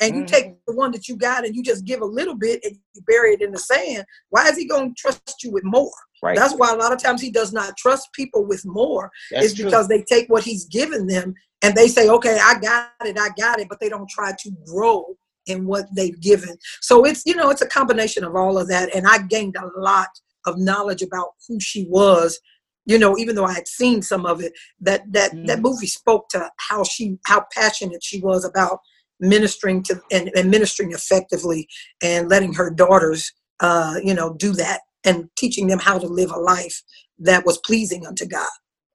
and 0.01 0.13
you 0.13 0.23
mm-hmm. 0.23 0.35
take 0.35 0.65
the 0.67 0.75
one 0.75 0.91
that 0.91 1.07
you 1.07 1.15
got 1.15 1.45
and 1.45 1.55
you 1.55 1.63
just 1.63 1.85
give 1.85 2.01
a 2.01 2.05
little 2.05 2.35
bit 2.35 2.59
and 2.65 2.75
you 2.93 3.01
bury 3.07 3.31
it 3.31 3.41
in 3.41 3.51
the 3.51 3.57
sand 3.57 4.03
why 4.29 4.47
is 4.49 4.57
he 4.57 4.67
going 4.67 4.93
to 4.93 5.01
trust 5.01 5.43
you 5.43 5.51
with 5.51 5.63
more 5.63 5.89
right. 6.21 6.37
that's 6.37 6.53
why 6.55 6.69
a 6.71 6.75
lot 6.75 6.91
of 6.91 7.01
times 7.01 7.21
he 7.21 7.31
does 7.31 7.53
not 7.53 7.77
trust 7.77 8.11
people 8.11 8.45
with 8.45 8.65
more 8.65 9.09
that's 9.31 9.45
is 9.45 9.55
because 9.55 9.87
true. 9.87 9.97
they 9.97 10.03
take 10.03 10.27
what 10.27 10.43
he's 10.43 10.65
given 10.65 11.07
them 11.07 11.33
and 11.61 11.73
they 11.73 11.87
say 11.87 12.09
okay 12.09 12.37
i 12.41 12.59
got 12.59 12.91
it 13.05 13.17
i 13.17 13.29
got 13.39 13.61
it 13.61 13.69
but 13.69 13.79
they 13.79 13.87
don't 13.87 14.09
try 14.09 14.33
to 14.37 14.51
grow 14.65 15.15
in 15.47 15.65
what 15.65 15.85
they've 15.95 16.19
given. 16.19 16.57
So 16.81 17.05
it's, 17.05 17.23
you 17.25 17.35
know, 17.35 17.49
it's 17.49 17.61
a 17.61 17.67
combination 17.67 18.23
of 18.23 18.35
all 18.35 18.57
of 18.57 18.67
that. 18.69 18.95
And 18.95 19.07
I 19.07 19.19
gained 19.19 19.55
a 19.55 19.79
lot 19.79 20.09
of 20.45 20.57
knowledge 20.57 21.01
about 21.01 21.29
who 21.47 21.59
she 21.59 21.85
was 21.89 22.39
you 22.85 22.97
know 22.97 23.17
even 23.17 23.35
though 23.35 23.45
i 23.45 23.53
had 23.53 23.67
seen 23.67 24.01
some 24.01 24.25
of 24.25 24.41
it 24.41 24.53
that 24.79 25.01
that 25.11 25.31
mm. 25.31 25.45
that 25.47 25.61
movie 25.61 25.87
spoke 25.87 26.29
to 26.29 26.49
how 26.57 26.83
she 26.83 27.17
how 27.25 27.43
passionate 27.53 28.03
she 28.03 28.21
was 28.21 28.45
about 28.45 28.79
ministering 29.19 29.81
to 29.81 29.99
and, 30.11 30.29
and 30.35 30.51
ministering 30.51 30.91
effectively 30.91 31.67
and 32.01 32.29
letting 32.29 32.53
her 32.53 32.69
daughters 32.69 33.31
uh 33.61 33.95
you 34.03 34.13
know 34.13 34.33
do 34.35 34.51
that 34.51 34.81
and 35.05 35.29
teaching 35.37 35.67
them 35.67 35.79
how 35.79 35.97
to 35.97 36.07
live 36.07 36.31
a 36.31 36.39
life 36.39 36.81
that 37.19 37.45
was 37.45 37.57
pleasing 37.59 38.05
unto 38.05 38.25
god 38.25 38.47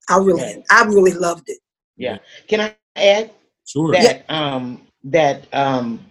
i 0.08 0.16
really 0.16 0.40
yeah. 0.42 0.62
i 0.70 0.84
really 0.84 1.12
loved 1.12 1.48
it 1.48 1.58
yeah 1.96 2.18
can 2.48 2.60
i 2.60 2.74
add 2.96 3.30
sure 3.66 3.92
that 3.92 4.24
um 4.28 4.86
that 5.02 5.46
um 5.52 6.04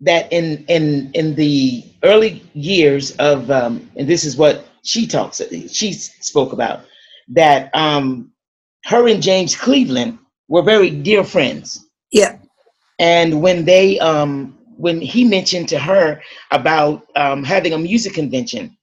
that 0.00 0.32
in 0.32 0.64
in 0.68 1.10
in 1.14 1.34
the 1.34 1.84
early 2.04 2.42
years 2.54 3.16
of 3.16 3.50
um, 3.50 3.90
and 3.96 4.08
this 4.08 4.24
is 4.24 4.36
what 4.36 4.66
she 4.82 5.06
talks 5.06 5.42
she 5.70 5.92
spoke 5.92 6.52
about 6.52 6.84
that 7.28 7.74
um, 7.74 8.30
her 8.84 9.08
and 9.08 9.22
James 9.22 9.54
Cleveland 9.54 10.18
were 10.48 10.62
very 10.62 10.90
dear 10.90 11.24
friends. 11.24 11.86
Yeah. 12.10 12.38
And 12.98 13.42
when 13.42 13.64
they 13.64 13.98
um, 14.00 14.58
when 14.76 15.00
he 15.00 15.24
mentioned 15.24 15.68
to 15.70 15.78
her 15.78 16.20
about 16.50 17.06
um, 17.16 17.44
having 17.44 17.72
a 17.72 17.78
music 17.78 18.14
convention, 18.14 18.76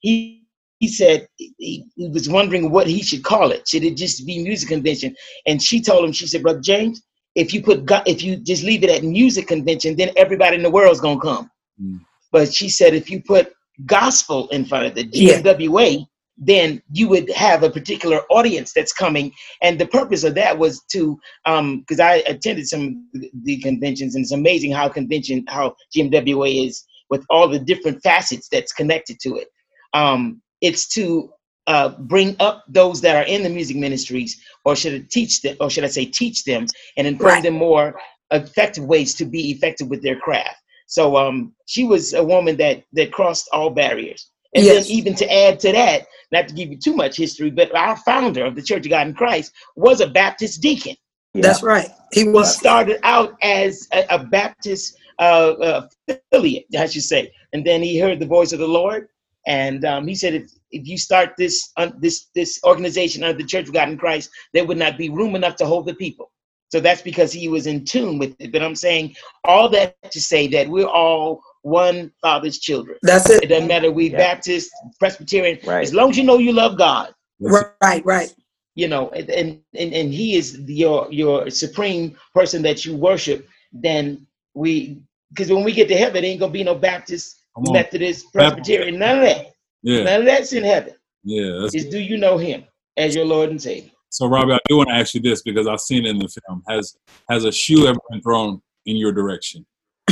he 0.00 0.42
he 0.80 0.88
said 0.88 1.28
he, 1.36 1.86
he 1.94 2.08
was 2.08 2.28
wondering 2.28 2.70
what 2.70 2.86
he 2.86 3.02
should 3.02 3.22
call 3.22 3.52
it. 3.52 3.68
Should 3.68 3.84
it 3.84 3.96
just 3.96 4.26
be 4.26 4.42
music 4.42 4.68
convention? 4.68 5.14
And 5.46 5.62
she 5.62 5.80
told 5.80 6.04
him, 6.04 6.12
she 6.12 6.26
said, 6.26 6.42
Brother 6.42 6.60
James, 6.60 7.02
if 7.34 7.54
you 7.54 7.62
put 7.62 7.84
if 8.06 8.22
you 8.22 8.36
just 8.36 8.62
leave 8.62 8.84
it 8.84 8.90
at 8.90 9.02
music 9.02 9.48
convention, 9.48 9.96
then 9.96 10.10
everybody 10.16 10.56
in 10.56 10.62
the 10.62 10.70
world's 10.70 11.00
gonna 11.00 11.20
come. 11.20 11.50
Mm. 11.80 12.00
But 12.30 12.52
she 12.52 12.68
said 12.68 12.94
if 12.94 13.10
you 13.10 13.22
put 13.22 13.52
gospel 13.86 14.48
in 14.48 14.64
front 14.64 14.86
of 14.86 14.94
the 14.94 15.04
GMWA, 15.04 15.98
yeah. 15.98 16.04
then 16.36 16.82
you 16.92 17.08
would 17.08 17.30
have 17.30 17.62
a 17.62 17.70
particular 17.70 18.20
audience 18.30 18.72
that's 18.72 18.92
coming. 18.92 19.32
And 19.62 19.78
the 19.78 19.86
purpose 19.86 20.24
of 20.24 20.34
that 20.34 20.58
was 20.58 20.82
to 20.92 21.18
because 21.44 22.00
um, 22.00 22.06
I 22.06 22.22
attended 22.26 22.68
some 22.68 23.08
the 23.44 23.58
conventions, 23.58 24.14
and 24.14 24.22
it's 24.22 24.32
amazing 24.32 24.72
how 24.72 24.88
convention 24.88 25.44
how 25.48 25.74
GMWA 25.96 26.66
is 26.66 26.84
with 27.10 27.24
all 27.30 27.48
the 27.48 27.58
different 27.58 28.02
facets 28.02 28.48
that's 28.48 28.72
connected 28.72 29.18
to 29.20 29.36
it. 29.36 29.48
Um, 29.94 30.40
it's 30.60 30.88
to 30.94 31.30
uh, 31.66 31.90
bring 31.90 32.36
up 32.40 32.64
those 32.68 33.00
that 33.00 33.16
are 33.16 33.28
in 33.28 33.42
the 33.42 33.48
music 33.48 33.76
ministries, 33.76 34.40
or 34.64 34.74
should 34.76 34.94
I 34.94 35.06
teach 35.10 35.42
them, 35.42 35.56
or 35.60 35.70
should 35.70 35.84
I 35.84 35.88
say 35.88 36.04
teach 36.04 36.44
them, 36.44 36.66
and 36.96 37.06
inform 37.06 37.34
right. 37.34 37.42
them 37.42 37.54
more 37.54 37.98
effective 38.30 38.84
ways 38.84 39.14
to 39.14 39.24
be 39.24 39.50
effective 39.50 39.88
with 39.88 40.02
their 40.02 40.16
craft. 40.16 40.56
So 40.86 41.16
um, 41.16 41.54
she 41.66 41.84
was 41.84 42.14
a 42.14 42.24
woman 42.24 42.56
that 42.56 42.84
that 42.94 43.12
crossed 43.12 43.48
all 43.52 43.70
barriers. 43.70 44.28
And 44.54 44.64
yes. 44.64 44.86
then 44.86 44.92
even 44.92 45.14
to 45.14 45.32
add 45.32 45.60
to 45.60 45.72
that, 45.72 46.06
not 46.30 46.48
to 46.48 46.54
give 46.54 46.70
you 46.70 46.76
too 46.76 46.94
much 46.94 47.16
history, 47.16 47.50
but 47.50 47.74
our 47.74 47.96
founder 47.96 48.44
of 48.44 48.54
the 48.54 48.62
Church 48.62 48.84
of 48.84 48.90
God 48.90 49.06
in 49.06 49.14
Christ 49.14 49.52
was 49.76 50.02
a 50.02 50.06
Baptist 50.06 50.60
deacon. 50.60 50.96
Yeah. 51.32 51.42
That's 51.42 51.62
right. 51.62 51.88
He 52.12 52.28
was 52.28 52.52
he 52.52 52.58
started 52.58 52.98
out 53.04 53.34
as 53.42 53.88
a, 53.94 54.04
a 54.10 54.18
Baptist 54.24 54.98
uh, 55.18 55.52
uh, 55.52 55.88
affiliate, 56.08 56.66
I 56.78 56.86
should 56.86 57.04
say, 57.04 57.32
and 57.54 57.64
then 57.64 57.82
he 57.82 57.98
heard 57.98 58.20
the 58.20 58.26
voice 58.26 58.52
of 58.52 58.58
the 58.58 58.68
Lord, 58.68 59.08
and 59.46 59.84
um, 59.86 60.06
he 60.06 60.14
said, 60.14 60.46
if, 60.72 60.80
if 60.82 60.88
you 60.88 60.98
start 60.98 61.30
this 61.38 61.70
uh, 61.76 61.90
this 61.98 62.26
this 62.34 62.60
organization 62.64 63.22
under 63.22 63.38
the 63.38 63.44
Church 63.44 63.68
of 63.68 63.74
God 63.74 63.88
in 63.88 63.98
Christ, 63.98 64.30
there 64.52 64.64
would 64.64 64.78
not 64.78 64.98
be 64.98 65.08
room 65.08 65.34
enough 65.34 65.56
to 65.56 65.66
hold 65.66 65.86
the 65.86 65.94
people. 65.94 66.30
So 66.70 66.80
that's 66.80 67.02
because 67.02 67.32
he 67.32 67.48
was 67.48 67.66
in 67.66 67.84
tune 67.84 68.18
with 68.18 68.34
it. 68.38 68.50
But 68.50 68.62
I'm 68.62 68.74
saying 68.74 69.14
all 69.44 69.68
that 69.70 70.10
to 70.10 70.20
say 70.20 70.46
that 70.48 70.68
we're 70.68 70.86
all 70.86 71.42
one 71.62 72.10
Father's 72.22 72.58
children. 72.58 72.96
That's 73.02 73.28
it. 73.28 73.42
It 73.42 73.48
doesn't 73.48 73.68
matter 73.68 73.92
we 73.92 74.10
yeah. 74.10 74.16
Baptist, 74.16 74.70
Presbyterian. 74.98 75.58
Right. 75.66 75.82
As 75.82 75.92
long 75.92 76.10
as 76.10 76.16
you 76.16 76.24
know 76.24 76.38
you 76.38 76.52
love 76.52 76.78
God. 76.78 77.14
Right, 77.40 78.04
right. 78.04 78.34
You 78.74 78.88
know, 78.88 79.10
and 79.10 79.28
and 79.74 79.92
and 79.92 80.14
He 80.14 80.36
is 80.36 80.58
your 80.66 81.12
your 81.12 81.50
supreme 81.50 82.16
person 82.34 82.62
that 82.62 82.86
you 82.86 82.96
worship. 82.96 83.46
Then 83.72 84.26
we, 84.54 85.02
because 85.30 85.50
when 85.50 85.64
we 85.64 85.72
get 85.72 85.88
to 85.88 85.96
heaven, 85.96 86.24
it 86.24 86.26
ain't 86.26 86.40
gonna 86.40 86.52
be 86.52 86.64
no 86.64 86.74
Baptist 86.74 87.42
Methodist, 87.58 88.32
Presbyterian, 88.32 88.98
none 88.98 89.18
of 89.18 89.24
that. 89.24 89.51
Yeah. 89.82 90.04
None 90.04 90.20
of 90.20 90.26
that's 90.26 90.52
in 90.52 90.64
heaven. 90.64 90.94
Yeah. 91.24 91.68
Is 91.72 91.86
do 91.86 91.98
you 91.98 92.16
know 92.16 92.38
him 92.38 92.64
as 92.96 93.14
your 93.14 93.24
Lord 93.24 93.50
and 93.50 93.60
Savior? 93.60 93.90
So 94.10 94.26
Robbie, 94.26 94.52
I 94.52 94.58
do 94.68 94.76
want 94.76 94.90
to 94.90 94.94
ask 94.94 95.14
you 95.14 95.20
this 95.20 95.42
because 95.42 95.66
I've 95.66 95.80
seen 95.80 96.04
it 96.04 96.10
in 96.10 96.18
the 96.18 96.28
film. 96.28 96.62
Has 96.68 96.96
has 97.28 97.44
a 97.44 97.52
shoe 97.52 97.86
ever 97.86 97.98
been 98.10 98.20
thrown 98.20 98.60
in 98.86 98.96
your 98.96 99.12
direction? 99.12 99.64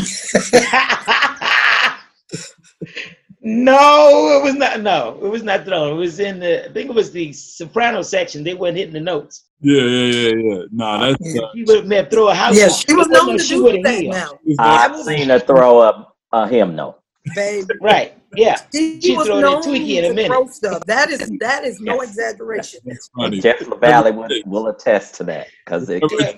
no, 3.42 4.38
it 4.38 4.42
was 4.42 4.54
not. 4.54 4.80
No, 4.80 5.18
it 5.22 5.28
was 5.28 5.42
not 5.42 5.64
thrown. 5.64 5.92
It 5.92 5.96
was 5.96 6.18
in 6.18 6.40
the. 6.40 6.64
I 6.64 6.72
think 6.72 6.88
it 6.88 6.94
was 6.94 7.10
the 7.10 7.32
soprano 7.32 8.00
section. 8.02 8.42
They 8.42 8.54
weren't 8.54 8.76
hitting 8.76 8.94
the 8.94 9.00
notes. 9.00 9.44
Yeah, 9.60 9.82
yeah, 9.82 10.06
yeah, 10.06 10.34
yeah. 10.34 10.62
No, 10.72 11.00
that's. 11.00 11.38
Uh, 11.38 11.48
he 11.52 11.64
would 11.64 11.92
have 11.92 12.10
throw 12.10 12.28
a 12.28 12.34
house. 12.34 12.56
Yeah, 12.56 12.68
she 12.68 12.94
was 12.94 13.08
known 13.08 13.36
to 13.36 13.44
do 13.44 13.82
that 13.82 14.04
now. 14.04 14.38
I've 14.58 14.98
seen 15.02 15.28
her 15.30 15.40
throw 15.40 15.80
up 15.80 16.16
a 16.32 16.48
hymnal. 16.48 17.02
Baby. 17.34 17.66
Right. 17.82 18.19
Yeah. 18.36 18.56
She, 18.72 19.00
she 19.00 19.16
was 19.16 19.28
known 19.28 19.62
to 19.62 20.26
throw 20.26 20.46
stuff. 20.46 20.84
That 20.86 21.10
is 21.10 21.30
that 21.40 21.64
is 21.64 21.80
no 21.80 22.00
exaggeration. 22.00 22.80
Jeff 23.40 23.66
LaValle 23.66 24.12
will, 24.12 24.28
will 24.46 24.68
attest 24.68 25.14
to 25.16 25.24
that 25.24 25.48
because 25.64 25.88
it. 25.88 26.02
Yeah. 26.10 26.32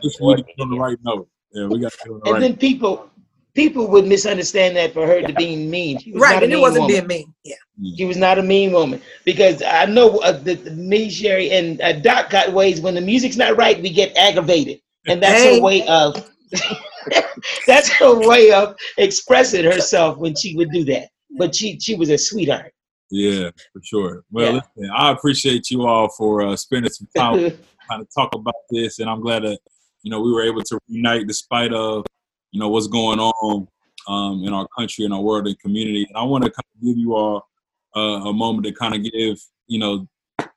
on 0.60 0.70
the 0.70 0.78
right 0.78 0.98
note. 1.02 1.28
Yeah, 1.52 1.66
we 1.66 1.80
got. 1.80 1.92
The 2.04 2.12
and 2.12 2.22
right 2.24 2.40
then 2.40 2.56
people 2.56 3.10
people 3.54 3.86
would 3.88 4.06
misunderstand 4.06 4.76
that 4.76 4.92
for 4.94 5.06
her 5.06 5.18
yeah. 5.18 5.26
to 5.26 5.34
be 5.34 5.56
mean. 5.56 5.98
right, 6.16 6.42
and 6.42 6.52
it 6.52 6.58
wasn't 6.58 6.82
woman. 6.82 7.06
being 7.06 7.06
mean. 7.06 7.34
Yeah. 7.44 7.56
Mm. 7.80 7.98
She 7.98 8.04
was 8.04 8.16
not 8.16 8.38
a 8.38 8.42
mean 8.42 8.72
woman 8.72 9.02
because 9.24 9.62
I 9.62 9.84
know 9.86 10.18
uh, 10.18 10.32
the, 10.32 10.54
the 10.54 10.70
me, 10.70 11.10
Sherry, 11.10 11.50
and 11.50 11.80
uh, 11.82 11.92
Doc 12.00 12.30
got 12.30 12.52
ways 12.52 12.80
when 12.80 12.94
the 12.94 13.00
music's 13.00 13.36
not 13.36 13.56
right, 13.56 13.80
we 13.82 13.90
get 13.90 14.16
aggravated, 14.16 14.80
and 15.06 15.22
that's 15.22 15.42
hey. 15.42 15.56
her 15.56 15.62
way 15.62 15.86
of. 15.86 16.28
that's 17.66 17.88
her 17.88 18.28
way 18.28 18.52
of 18.52 18.76
expressing 18.98 19.64
herself 19.64 20.18
when 20.18 20.34
she 20.36 20.54
would 20.54 20.70
do 20.70 20.84
that. 20.84 21.08
But 21.38 21.54
she 21.54 21.78
she 21.80 21.94
was 21.94 22.10
a 22.10 22.18
sweetheart. 22.18 22.72
Yeah, 23.10 23.50
for 23.72 23.82
sure. 23.84 24.24
Well, 24.30 24.54
yeah. 24.54 24.60
listen, 24.76 24.90
I 24.96 25.10
appreciate 25.10 25.70
you 25.70 25.86
all 25.86 26.08
for 26.08 26.42
uh, 26.42 26.56
spending 26.56 26.90
some 26.90 27.08
time 27.16 27.38
to 27.38 27.56
kind 27.88 28.00
of 28.00 28.08
talk 28.14 28.34
about 28.34 28.54
this, 28.70 28.98
and 29.00 29.10
I'm 29.10 29.20
glad 29.20 29.42
that 29.44 29.58
you 30.02 30.10
know 30.10 30.20
we 30.20 30.32
were 30.32 30.42
able 30.42 30.62
to 30.62 30.78
unite 30.86 31.26
despite 31.26 31.72
of 31.72 32.06
you 32.52 32.60
know 32.60 32.68
what's 32.68 32.86
going 32.86 33.20
on 33.20 33.68
um, 34.08 34.44
in 34.44 34.52
our 34.52 34.66
country, 34.76 35.04
in 35.04 35.12
our 35.12 35.20
world, 35.20 35.46
and 35.46 35.58
community. 35.58 36.06
And 36.08 36.16
I 36.16 36.22
want 36.22 36.44
to 36.44 36.50
kind 36.50 36.64
of 36.74 36.82
give 36.82 36.96
you 36.96 37.14
all 37.14 37.46
uh, 37.94 38.28
a 38.28 38.32
moment 38.32 38.66
to 38.66 38.72
kind 38.72 38.94
of 38.94 39.02
give 39.02 39.38
you 39.66 39.78
know 39.78 40.08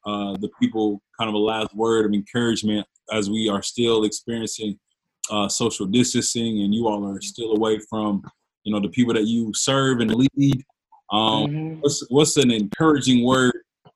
uh, 0.06 0.38
the 0.38 0.50
people 0.60 1.02
kind 1.20 1.28
of 1.30 1.36
a 1.36 1.40
last 1.40 1.76
word 1.76 2.06
of 2.06 2.14
encouragement 2.14 2.86
as 3.12 3.30
we 3.30 3.50
are 3.50 3.62
still 3.62 4.04
experiencing 4.04 4.80
uh, 5.30 5.48
social 5.48 5.86
distancing, 5.86 6.62
and 6.62 6.74
you 6.74 6.88
all 6.88 7.06
are 7.06 7.22
still 7.22 7.52
away 7.56 7.80
from 7.90 8.24
you 8.66 8.74
know 8.74 8.82
the 8.82 8.90
people 8.90 9.14
that 9.14 9.26
you 9.26 9.54
serve 9.54 10.02
and 10.02 10.14
lead. 10.14 10.64
Um, 11.12 11.48
mm-hmm. 11.48 11.80
what's 11.82 12.04
what's 12.10 12.36
an 12.38 12.52
encouraging 12.52 13.24
word? 13.24 13.54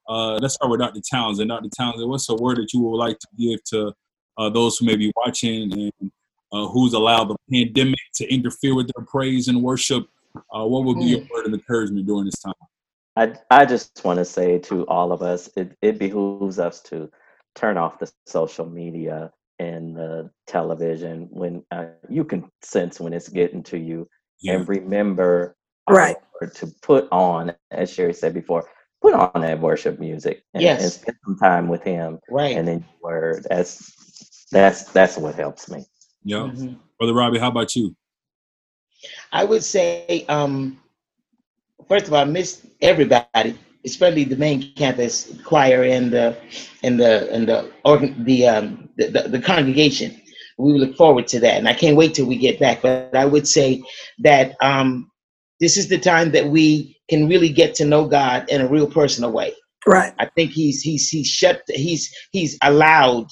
Uh, 0.07 0.35
let's 0.35 0.53
start 0.53 0.71
with 0.71 0.79
Dr. 0.79 1.01
Townsend. 1.11 1.49
Dr. 1.49 1.69
Townsend, 1.75 2.09
what's 2.09 2.29
a 2.29 2.35
word 2.35 2.57
that 2.57 2.73
you 2.73 2.81
would 2.81 2.97
like 2.97 3.19
to 3.19 3.27
give 3.37 3.63
to 3.65 3.93
uh, 4.37 4.49
those 4.49 4.77
who 4.77 4.85
may 4.85 4.95
be 4.95 5.11
watching 5.15 5.71
and 5.71 6.11
uh, 6.51 6.67
who's 6.67 6.93
allowed 6.93 7.25
the 7.25 7.35
pandemic 7.51 7.99
to 8.15 8.33
interfere 8.33 8.75
with 8.75 8.89
their 8.95 9.05
praise 9.05 9.47
and 9.49 9.61
worship? 9.61 10.07
Uh, 10.35 10.65
what 10.65 10.83
would 10.85 10.97
be 10.97 11.05
mm. 11.05 11.09
your 11.09 11.19
word 11.33 11.47
of 11.47 11.53
encouragement 11.53 12.05
during 12.07 12.25
this 12.25 12.39
time? 12.39 12.53
I, 13.15 13.33
I 13.51 13.65
just 13.65 14.01
want 14.05 14.17
to 14.17 14.25
say 14.25 14.59
to 14.59 14.85
all 14.87 15.11
of 15.11 15.21
us, 15.21 15.49
it, 15.57 15.75
it 15.81 15.99
behooves 15.99 16.59
us 16.59 16.81
to 16.83 17.11
turn 17.55 17.77
off 17.77 17.99
the 17.99 18.11
social 18.25 18.65
media 18.65 19.31
and 19.57 19.95
the 19.95 20.29
television 20.47 21.27
when 21.31 21.63
uh, 21.71 21.85
you 22.07 22.23
can 22.23 22.49
sense 22.61 22.99
when 22.99 23.13
it's 23.13 23.29
getting 23.29 23.61
to 23.63 23.77
you 23.77 24.07
yeah. 24.41 24.53
and 24.53 24.67
remember 24.67 25.55
right. 25.87 26.17
To 26.55 26.67
put 26.81 27.07
on 27.11 27.53
as 27.71 27.91
sherry 27.91 28.13
said 28.13 28.33
before 28.33 28.65
put 29.01 29.13
on 29.13 29.41
that 29.41 29.59
worship 29.59 29.99
music 29.99 30.43
and, 30.53 30.63
yes. 30.63 30.81
and 30.81 30.91
spend 30.91 31.17
some 31.25 31.37
time 31.37 31.67
with 31.67 31.83
him 31.83 32.19
right. 32.29 32.55
and 32.55 32.67
then 32.67 32.85
word. 33.01 33.45
That's 33.49 34.47
that's 34.51 34.85
that's 34.91 35.17
what 35.17 35.35
helps 35.35 35.69
me. 35.69 35.85
Yeah. 36.23 36.37
Mm-hmm. 36.37 36.73
brother 36.97 37.13
robbie 37.13 37.39
how 37.39 37.49
about 37.49 37.75
you? 37.75 37.95
I 39.31 39.43
would 39.43 39.63
say 39.63 40.25
um 40.27 40.79
first 41.87 42.07
of 42.07 42.13
all 42.13 42.21
i 42.21 42.25
miss 42.25 42.65
everybody 42.81 43.57
especially 43.85 44.25
the 44.25 44.35
main 44.35 44.73
campus 44.73 45.33
choir 45.45 45.83
and 45.83 46.11
the 46.11 46.37
and 46.83 46.99
the 46.99 47.31
and 47.31 47.47
the 47.47 47.71
organ 47.85 48.23
the 48.25 48.47
um 48.47 48.89
the, 48.97 49.07
the, 49.07 49.29
the 49.29 49.39
congregation 49.39 50.18
we 50.59 50.77
look 50.77 50.95
forward 50.95 51.27
to 51.27 51.39
that 51.39 51.57
and 51.57 51.67
i 51.67 51.73
can't 51.73 51.97
wait 51.97 52.13
till 52.13 52.25
we 52.25 52.37
get 52.37 52.59
back 52.59 52.81
but 52.81 53.15
i 53.15 53.25
would 53.25 53.47
say 53.47 53.81
that 54.19 54.55
um 54.61 55.09
this 55.59 55.77
is 55.77 55.87
the 55.87 55.97
time 55.97 56.31
that 56.31 56.47
we 56.47 56.97
can 57.09 57.27
really 57.27 57.49
get 57.49 57.73
to 57.75 57.85
know 57.85 58.07
god 58.07 58.47
in 58.49 58.61
a 58.61 58.67
real 58.67 58.87
personal 58.87 59.31
way 59.31 59.53
right 59.87 60.13
i 60.19 60.25
think 60.25 60.51
he's 60.51 60.81
he's 60.81 61.09
he's 61.09 61.27
shut 61.27 61.61
he's 61.67 62.13
he's 62.31 62.57
allowed 62.63 63.27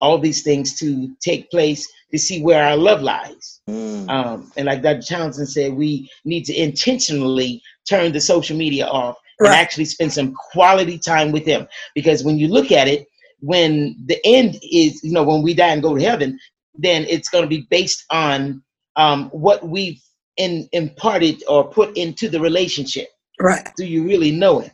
all 0.00 0.18
these 0.18 0.42
things 0.42 0.78
to 0.78 1.14
take 1.20 1.50
place 1.50 1.86
to 2.10 2.18
see 2.18 2.42
where 2.42 2.64
our 2.64 2.76
love 2.76 3.02
lies 3.02 3.60
mm. 3.68 4.08
um, 4.08 4.50
and 4.56 4.66
like 4.66 4.82
dr 4.82 5.02
townsend 5.02 5.48
said 5.48 5.74
we 5.74 6.08
need 6.24 6.44
to 6.44 6.54
intentionally 6.54 7.62
turn 7.88 8.12
the 8.12 8.20
social 8.20 8.56
media 8.56 8.86
off 8.86 9.16
right. 9.40 9.48
and 9.48 9.56
actually 9.56 9.84
spend 9.84 10.12
some 10.12 10.34
quality 10.52 10.98
time 10.98 11.32
with 11.32 11.44
him. 11.44 11.66
Because 11.94 12.22
when 12.22 12.38
you 12.38 12.48
look 12.48 12.70
at 12.70 12.88
it, 12.88 13.06
when 13.40 13.96
the 14.06 14.18
end 14.24 14.56
is, 14.62 15.02
you 15.02 15.12
know, 15.12 15.22
when 15.22 15.42
we 15.42 15.54
die 15.54 15.68
and 15.68 15.82
go 15.82 15.96
to 15.96 16.02
heaven, 16.02 16.38
then 16.82 17.04
it's 17.08 17.28
going 17.28 17.42
to 17.42 17.48
be 17.48 17.66
based 17.70 18.04
on 18.10 18.62
um, 18.96 19.30
what 19.30 19.66
we've 19.66 20.00
in, 20.36 20.68
imparted 20.72 21.42
or 21.48 21.68
put 21.68 21.96
into 21.96 22.28
the 22.28 22.40
relationship. 22.40 23.08
Right. 23.40 23.68
Do 23.76 23.84
you 23.84 24.04
really 24.04 24.30
know 24.30 24.60
him? 24.60 24.72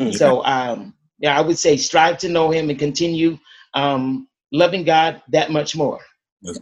Mm-hmm. 0.00 0.12
So, 0.12 0.44
um, 0.44 0.94
yeah, 1.18 1.36
I 1.36 1.40
would 1.40 1.58
say 1.58 1.76
strive 1.76 2.18
to 2.18 2.28
know 2.28 2.50
him 2.50 2.70
and 2.70 2.78
continue 2.78 3.38
um, 3.74 4.28
loving 4.52 4.84
God 4.84 5.22
that 5.28 5.50
much 5.50 5.76
more. 5.76 6.00
Yes. 6.42 6.58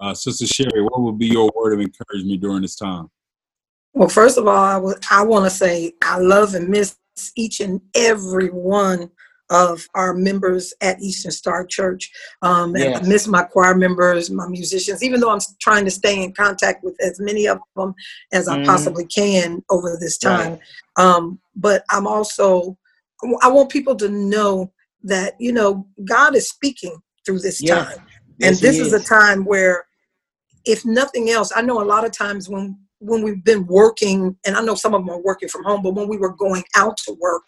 Uh, 0.00 0.14
Sister 0.14 0.46
Sherry, 0.46 0.82
what 0.82 1.00
would 1.00 1.18
be 1.18 1.26
your 1.26 1.50
word 1.54 1.74
of 1.74 1.80
encouragement 1.80 2.40
during 2.40 2.62
this 2.62 2.74
time? 2.74 3.10
Well, 3.92 4.08
first 4.08 4.38
of 4.38 4.46
all, 4.48 4.56
I, 4.56 4.74
w- 4.74 4.96
I 5.10 5.22
want 5.22 5.44
to 5.44 5.50
say 5.50 5.92
I 6.02 6.18
love 6.18 6.54
and 6.54 6.68
miss 6.68 6.96
each 7.36 7.60
and 7.60 7.80
every 7.94 8.48
one 8.48 9.10
of 9.52 9.86
our 9.94 10.14
members 10.14 10.74
at 10.80 11.00
Eastern 11.00 11.30
Star 11.30 11.64
Church. 11.64 12.10
Um, 12.40 12.74
yes. 12.74 13.04
I 13.04 13.08
miss 13.08 13.28
my 13.28 13.42
choir 13.42 13.76
members, 13.76 14.30
my 14.30 14.48
musicians, 14.48 15.04
even 15.04 15.20
though 15.20 15.30
I'm 15.30 15.40
trying 15.60 15.84
to 15.84 15.90
stay 15.90 16.22
in 16.22 16.32
contact 16.32 16.82
with 16.82 16.96
as 17.00 17.20
many 17.20 17.46
of 17.46 17.60
them 17.76 17.94
as 18.32 18.48
I 18.48 18.58
mm. 18.58 18.66
possibly 18.66 19.06
can 19.06 19.62
over 19.68 19.96
this 20.00 20.18
time. 20.18 20.58
Right. 20.98 21.06
Um, 21.06 21.38
but 21.54 21.84
I'm 21.90 22.06
also, 22.06 22.78
I 23.42 23.48
want 23.48 23.70
people 23.70 23.94
to 23.96 24.08
know 24.08 24.72
that, 25.04 25.34
you 25.38 25.52
know, 25.52 25.86
God 26.04 26.34
is 26.34 26.48
speaking 26.48 26.96
through 27.24 27.40
this 27.40 27.62
yeah. 27.62 27.84
time. 27.84 27.98
Yes, 28.38 28.48
and 28.48 28.56
this 28.58 28.78
is. 28.78 28.88
is 28.88 28.94
a 28.94 29.04
time 29.04 29.44
where, 29.44 29.84
if 30.64 30.84
nothing 30.84 31.28
else, 31.28 31.52
I 31.54 31.60
know 31.60 31.82
a 31.82 31.84
lot 31.84 32.04
of 32.04 32.12
times 32.12 32.48
when 32.48 32.78
when 33.04 33.22
we've 33.22 33.42
been 33.42 33.66
working, 33.66 34.36
and 34.46 34.56
I 34.56 34.62
know 34.62 34.76
some 34.76 34.94
of 34.94 35.00
them 35.00 35.10
are 35.10 35.20
working 35.20 35.48
from 35.48 35.64
home, 35.64 35.82
but 35.82 35.94
when 35.94 36.06
we 36.06 36.16
were 36.16 36.32
going 36.36 36.62
out 36.76 36.96
to 36.98 37.16
work, 37.20 37.42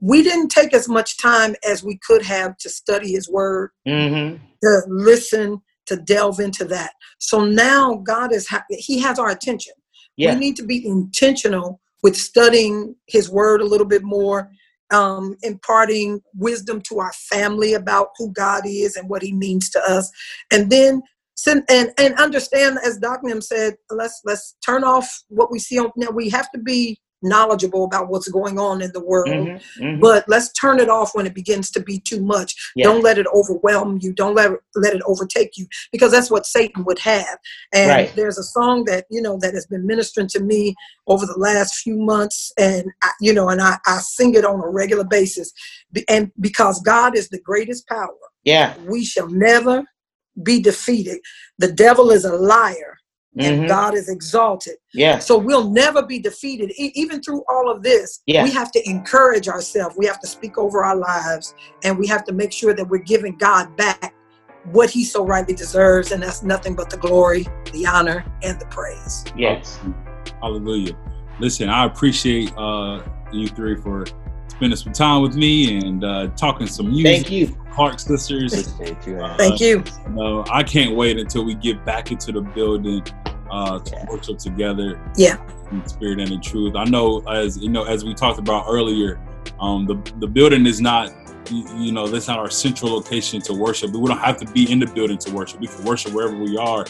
we 0.00 0.22
didn't 0.22 0.48
take 0.48 0.74
as 0.74 0.88
much 0.88 1.18
time 1.18 1.54
as 1.68 1.82
we 1.82 1.98
could 2.06 2.22
have 2.22 2.56
to 2.58 2.68
study 2.68 3.12
His 3.12 3.28
Word, 3.28 3.70
mm-hmm. 3.86 4.36
to 4.62 4.80
listen, 4.88 5.60
to 5.86 5.96
delve 5.96 6.40
into 6.40 6.64
that. 6.66 6.92
So 7.18 7.44
now 7.44 7.96
God 8.06 8.32
is 8.32 8.46
ha- 8.48 8.64
He 8.70 9.00
has 9.00 9.18
our 9.18 9.30
attention. 9.30 9.74
Yeah. 10.16 10.34
We 10.34 10.40
need 10.40 10.56
to 10.56 10.64
be 10.64 10.86
intentional 10.86 11.80
with 12.02 12.16
studying 12.16 12.94
His 13.06 13.30
Word 13.30 13.60
a 13.60 13.66
little 13.66 13.86
bit 13.86 14.02
more, 14.02 14.50
um, 14.92 15.36
imparting 15.42 16.20
wisdom 16.34 16.80
to 16.82 17.00
our 17.00 17.12
family 17.12 17.74
about 17.74 18.08
who 18.16 18.32
God 18.32 18.62
is 18.66 18.96
and 18.96 19.08
what 19.08 19.22
He 19.22 19.32
means 19.32 19.70
to 19.70 19.80
us, 19.80 20.10
and 20.52 20.70
then 20.70 21.02
and 21.46 21.92
and 21.98 22.14
understand 22.14 22.78
as 22.84 22.98
Doc 22.98 23.20
Nim 23.22 23.40
said, 23.40 23.74
let's 23.90 24.20
let's 24.24 24.56
turn 24.64 24.84
off 24.84 25.22
what 25.28 25.50
we 25.50 25.58
see 25.58 25.78
on 25.78 25.90
now. 25.96 26.10
We 26.10 26.28
have 26.30 26.50
to 26.52 26.58
be 26.58 26.98
knowledgeable 27.22 27.84
about 27.84 28.08
what's 28.08 28.28
going 28.28 28.58
on 28.58 28.80
in 28.82 28.92
the 28.92 29.04
world, 29.04 29.28
mm-hmm, 29.28 29.84
mm-hmm. 29.84 30.00
but 30.00 30.24
let's 30.28 30.52
turn 30.52 30.78
it 30.80 30.88
off 30.88 31.14
when 31.14 31.26
it 31.26 31.34
begins 31.34 31.70
to 31.70 31.80
be 31.80 31.98
too 32.00 32.22
much. 32.22 32.54
Yeah. 32.76 32.84
Don't 32.84 33.02
let 33.02 33.18
it 33.18 33.26
overwhelm 33.34 33.98
you. 34.00 34.12
Don't 34.12 34.34
let 34.34 34.52
let 34.74 34.94
it 34.94 35.02
overtake 35.06 35.56
you 35.56 35.66
because 35.92 36.12
that's 36.12 36.30
what 36.30 36.46
Satan 36.46 36.84
would 36.84 36.98
have. 37.00 37.38
And 37.72 37.90
right. 37.90 38.12
there's 38.16 38.38
a 38.38 38.42
song 38.42 38.84
that 38.84 39.06
you 39.10 39.20
know 39.20 39.38
that 39.40 39.54
has 39.54 39.66
been 39.66 39.86
ministering 39.86 40.28
to 40.28 40.40
me 40.40 40.74
over 41.06 41.26
the 41.26 41.38
last 41.38 41.80
few 41.80 41.96
months, 41.96 42.52
and 42.58 42.86
I, 43.02 43.10
you 43.20 43.32
know, 43.32 43.48
and 43.48 43.60
I, 43.60 43.78
I 43.86 43.98
sing 43.98 44.34
it 44.34 44.44
on 44.44 44.60
a 44.60 44.68
regular 44.68 45.04
basis, 45.04 45.52
and 46.08 46.30
because 46.40 46.80
God 46.82 47.16
is 47.16 47.28
the 47.28 47.40
greatest 47.40 47.86
power. 47.88 48.14
Yeah, 48.44 48.74
we 48.86 49.04
shall 49.04 49.28
never 49.28 49.84
be 50.42 50.60
defeated. 50.60 51.18
The 51.58 51.72
devil 51.72 52.10
is 52.10 52.24
a 52.24 52.34
liar 52.34 52.97
and 53.36 53.58
mm-hmm. 53.58 53.66
God 53.66 53.94
is 53.94 54.08
exalted. 54.08 54.74
Yeah. 54.94 55.18
So 55.18 55.36
we'll 55.36 55.68
never 55.68 56.04
be 56.04 56.18
defeated. 56.18 56.72
E- 56.78 56.92
even 56.94 57.22
through 57.22 57.44
all 57.48 57.70
of 57.70 57.82
this, 57.82 58.22
yeah. 58.26 58.42
we 58.42 58.50
have 58.50 58.72
to 58.72 58.88
encourage 58.88 59.48
ourselves. 59.48 59.96
We 59.96 60.06
have 60.06 60.20
to 60.20 60.26
speak 60.26 60.58
over 60.58 60.84
our 60.84 60.96
lives 60.96 61.54
and 61.84 61.98
we 61.98 62.06
have 62.06 62.24
to 62.24 62.32
make 62.32 62.52
sure 62.52 62.74
that 62.74 62.88
we're 62.88 62.98
giving 62.98 63.36
God 63.36 63.76
back 63.76 64.14
what 64.72 64.90
he 64.90 65.04
so 65.04 65.24
rightly 65.24 65.54
deserves. 65.54 66.10
And 66.12 66.22
that's 66.22 66.42
nothing 66.42 66.74
but 66.74 66.90
the 66.90 66.96
glory, 66.96 67.46
the 67.72 67.86
honor, 67.86 68.24
and 68.42 68.58
the 68.60 68.66
praise. 68.66 69.24
Yes. 69.36 69.78
Hallelujah. 70.40 70.96
Listen, 71.38 71.68
I 71.68 71.84
appreciate 71.84 72.52
uh, 72.56 73.02
you 73.32 73.46
three 73.48 73.76
for 73.76 74.04
spending 74.58 74.76
some 74.76 74.92
time 74.92 75.22
with 75.22 75.36
me 75.36 75.78
and 75.78 76.02
uh, 76.02 76.26
talking 76.36 76.66
some 76.66 76.90
music. 76.90 77.14
Thank 77.14 77.30
you. 77.30 77.56
Clark 77.72 78.00
Sisters. 78.00 78.52
Uh, 78.52 79.36
Thank 79.38 79.60
you. 79.60 79.84
Uh, 80.18 80.42
I 80.50 80.64
can't 80.64 80.96
wait 80.96 81.16
until 81.16 81.44
we 81.44 81.54
get 81.54 81.84
back 81.84 82.10
into 82.10 82.32
the 82.32 82.40
building 82.40 83.04
uh, 83.52 83.78
to 83.78 83.96
yeah. 83.96 84.06
worship 84.10 84.38
together. 84.38 85.00
Yeah. 85.16 85.36
In 85.70 85.86
spirit 85.86 86.18
and 86.18 86.32
in 86.32 86.40
truth. 86.40 86.74
I 86.74 86.84
know, 86.84 87.20
as 87.28 87.56
you 87.58 87.68
know, 87.68 87.84
as 87.84 88.04
we 88.04 88.14
talked 88.14 88.40
about 88.40 88.64
earlier, 88.68 89.20
um, 89.60 89.86
the 89.86 89.94
the 90.18 90.26
building 90.26 90.66
is 90.66 90.80
not, 90.80 91.12
you, 91.52 91.64
you 91.76 91.92
know, 91.92 92.08
that's 92.08 92.26
not 92.26 92.40
our 92.40 92.50
central 92.50 92.90
location 92.90 93.40
to 93.42 93.54
worship. 93.54 93.92
We 93.92 94.08
don't 94.08 94.18
have 94.18 94.38
to 94.38 94.46
be 94.46 94.72
in 94.72 94.80
the 94.80 94.86
building 94.86 95.18
to 95.18 95.30
worship. 95.30 95.60
We 95.60 95.68
can 95.68 95.84
worship 95.84 96.12
wherever 96.12 96.36
we 96.36 96.56
are. 96.58 96.84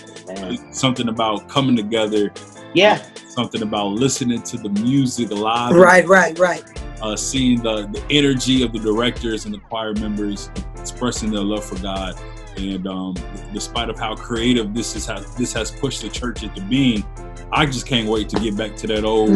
Something 0.71 1.11
about 1.11 1.51
coming 1.51 1.77
together. 1.77 2.33
Yeah. 2.73 3.05
Something 3.29 3.61
about 3.61 3.89
listening 3.89 4.43
to 4.45 4.57
the 4.57 4.71
music 4.71 5.31
live. 5.31 5.75
Right, 5.75 6.09
right, 6.09 6.39
right 6.39 6.65
uh, 7.03 7.17
seeing 7.17 7.63
the, 7.63 7.87
the 7.87 8.03
energy 8.11 8.63
of 8.63 8.73
the 8.73 8.79
directors 8.79 9.45
and 9.45 9.55
the 9.55 9.59
choir 9.59 9.95
members 9.95 10.51
expressing 10.77 11.31
their 11.31 11.43
love 11.43 11.65
for 11.65 11.81
God. 11.83 12.15
And 12.57 12.87
um, 12.87 13.15
despite 13.53 13.89
of 13.89 13.99
how 13.99 14.17
creative 14.17 14.75
this 14.75 14.97
is, 14.97 15.07
how 15.07 15.21
this 15.21 15.53
has 15.53 15.71
pushed 15.71 16.03
the 16.03 16.09
church 16.09 16.43
into 16.43 16.61
being, 16.63 17.05
I 17.53 17.67
just 17.67 17.87
can't 17.87 18.09
wait 18.09 18.29
to 18.31 18.41
get 18.41 18.57
back 18.57 18.77
to 18.77 18.87
that 18.89 19.05
old, 19.05 19.31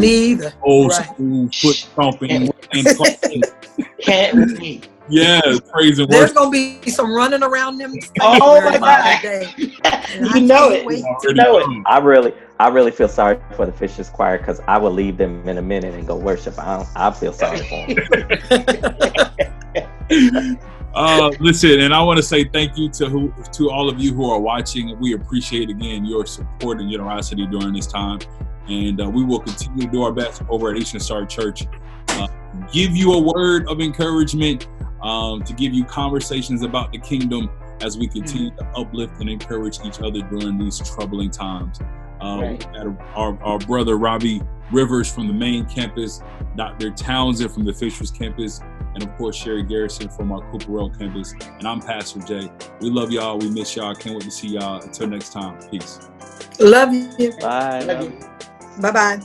old 0.61 0.91
right. 0.91 1.05
school 1.05 1.49
foot 1.53 1.75
stomping. 1.75 2.31
and 2.31 2.53
can't 4.01 4.59
wait. 4.59 4.89
Yeah, 5.09 5.41
praise 5.71 5.99
and 5.99 6.09
There's 6.09 6.31
gonna 6.31 6.49
be 6.49 6.89
some 6.89 7.13
running 7.13 7.43
around 7.43 7.77
them. 7.77 7.93
Oh 8.21 8.61
my 8.61 8.77
god! 8.77 9.53
you 9.57 10.41
know 10.41 10.69
it. 10.71 10.85
You 11.23 11.33
know 11.33 11.57
it. 11.57 11.83
I 11.85 11.99
really, 11.99 12.33
I 12.59 12.69
really 12.69 12.91
feel 12.91 13.09
sorry 13.09 13.39
for 13.55 13.65
the 13.65 13.71
Fishers 13.71 14.09
Choir 14.09 14.37
because 14.37 14.61
I 14.67 14.77
will 14.77 14.91
leave 14.91 15.17
them 15.17 15.47
in 15.47 15.57
a 15.57 15.61
minute 15.61 15.93
and 15.93 16.07
go 16.07 16.15
worship. 16.15 16.57
I, 16.57 16.85
I 16.95 17.11
feel 17.11 17.33
sorry 17.33 17.59
for 17.59 17.85
them. 20.07 20.57
uh, 20.95 21.31
listen, 21.39 21.81
and 21.81 21.93
I 21.93 22.01
want 22.01 22.17
to 22.17 22.23
say 22.23 22.45
thank 22.45 22.77
you 22.77 22.89
to 22.91 23.09
who, 23.09 23.33
to 23.53 23.69
all 23.69 23.89
of 23.89 23.99
you 23.99 24.13
who 24.13 24.29
are 24.29 24.39
watching. 24.39 24.97
We 24.99 25.13
appreciate 25.13 25.69
again 25.69 26.05
your 26.05 26.25
support 26.25 26.79
and 26.79 26.89
generosity 26.89 27.45
during 27.47 27.73
this 27.73 27.87
time, 27.87 28.19
and 28.69 29.01
uh, 29.01 29.09
we 29.09 29.23
will 29.23 29.39
continue 29.39 29.85
to 29.85 29.91
do 29.91 30.03
our 30.03 30.13
best 30.13 30.43
over 30.49 30.71
at 30.71 30.77
Eastern 30.77 31.01
Star 31.01 31.25
Church. 31.25 31.67
Uh, 32.09 32.27
give 32.71 32.95
you 32.95 33.13
a 33.13 33.21
word 33.21 33.67
of 33.67 33.81
encouragement 33.81 34.67
um, 35.03 35.43
to 35.43 35.53
give 35.53 35.73
you 35.73 35.83
conversations 35.85 36.63
about 36.63 36.91
the 36.91 36.97
kingdom 36.99 37.49
as 37.81 37.97
we 37.97 38.07
continue 38.07 38.49
to 38.51 38.65
uplift 38.75 39.19
and 39.19 39.29
encourage 39.29 39.79
each 39.85 39.99
other 40.01 40.21
during 40.21 40.57
these 40.57 40.79
troubling 40.79 41.29
times. 41.29 41.79
Um, 42.21 42.39
Right. 42.39 42.65
our, 43.15 43.37
our 43.43 43.59
brother 43.59 43.97
Robbie 43.97 44.41
Rivers 44.71 45.11
from 45.13 45.27
the 45.27 45.33
main 45.33 45.65
campus, 45.65 46.21
Dr. 46.55 46.89
Townsend 46.91 47.51
from 47.51 47.65
the 47.65 47.73
Fishers 47.73 48.11
campus, 48.11 48.61
and 48.93 49.03
of 49.03 49.13
course 49.17 49.35
Sherry 49.35 49.63
Garrison 49.63 50.07
from 50.07 50.31
our 50.31 50.39
Cooper 50.51 50.71
Road 50.71 50.97
campus. 50.97 51.33
And 51.41 51.67
I'm 51.67 51.81
Pastor 51.81 52.21
Jay. 52.21 52.49
We 52.79 52.89
love 52.89 53.11
y'all. 53.11 53.37
We 53.37 53.49
miss 53.49 53.75
y'all. 53.75 53.93
Can't 53.93 54.15
wait 54.15 54.23
to 54.23 54.31
see 54.31 54.49
y'all. 54.49 54.81
Until 54.81 55.07
next 55.07 55.33
time. 55.33 55.59
Peace. 55.69 55.99
Love 56.59 56.93
you. 56.93 57.31
Bye. 57.41 57.81
Love 57.83 58.03
you. 58.03 58.19
Bye 58.81 58.91
bye. 58.91 59.19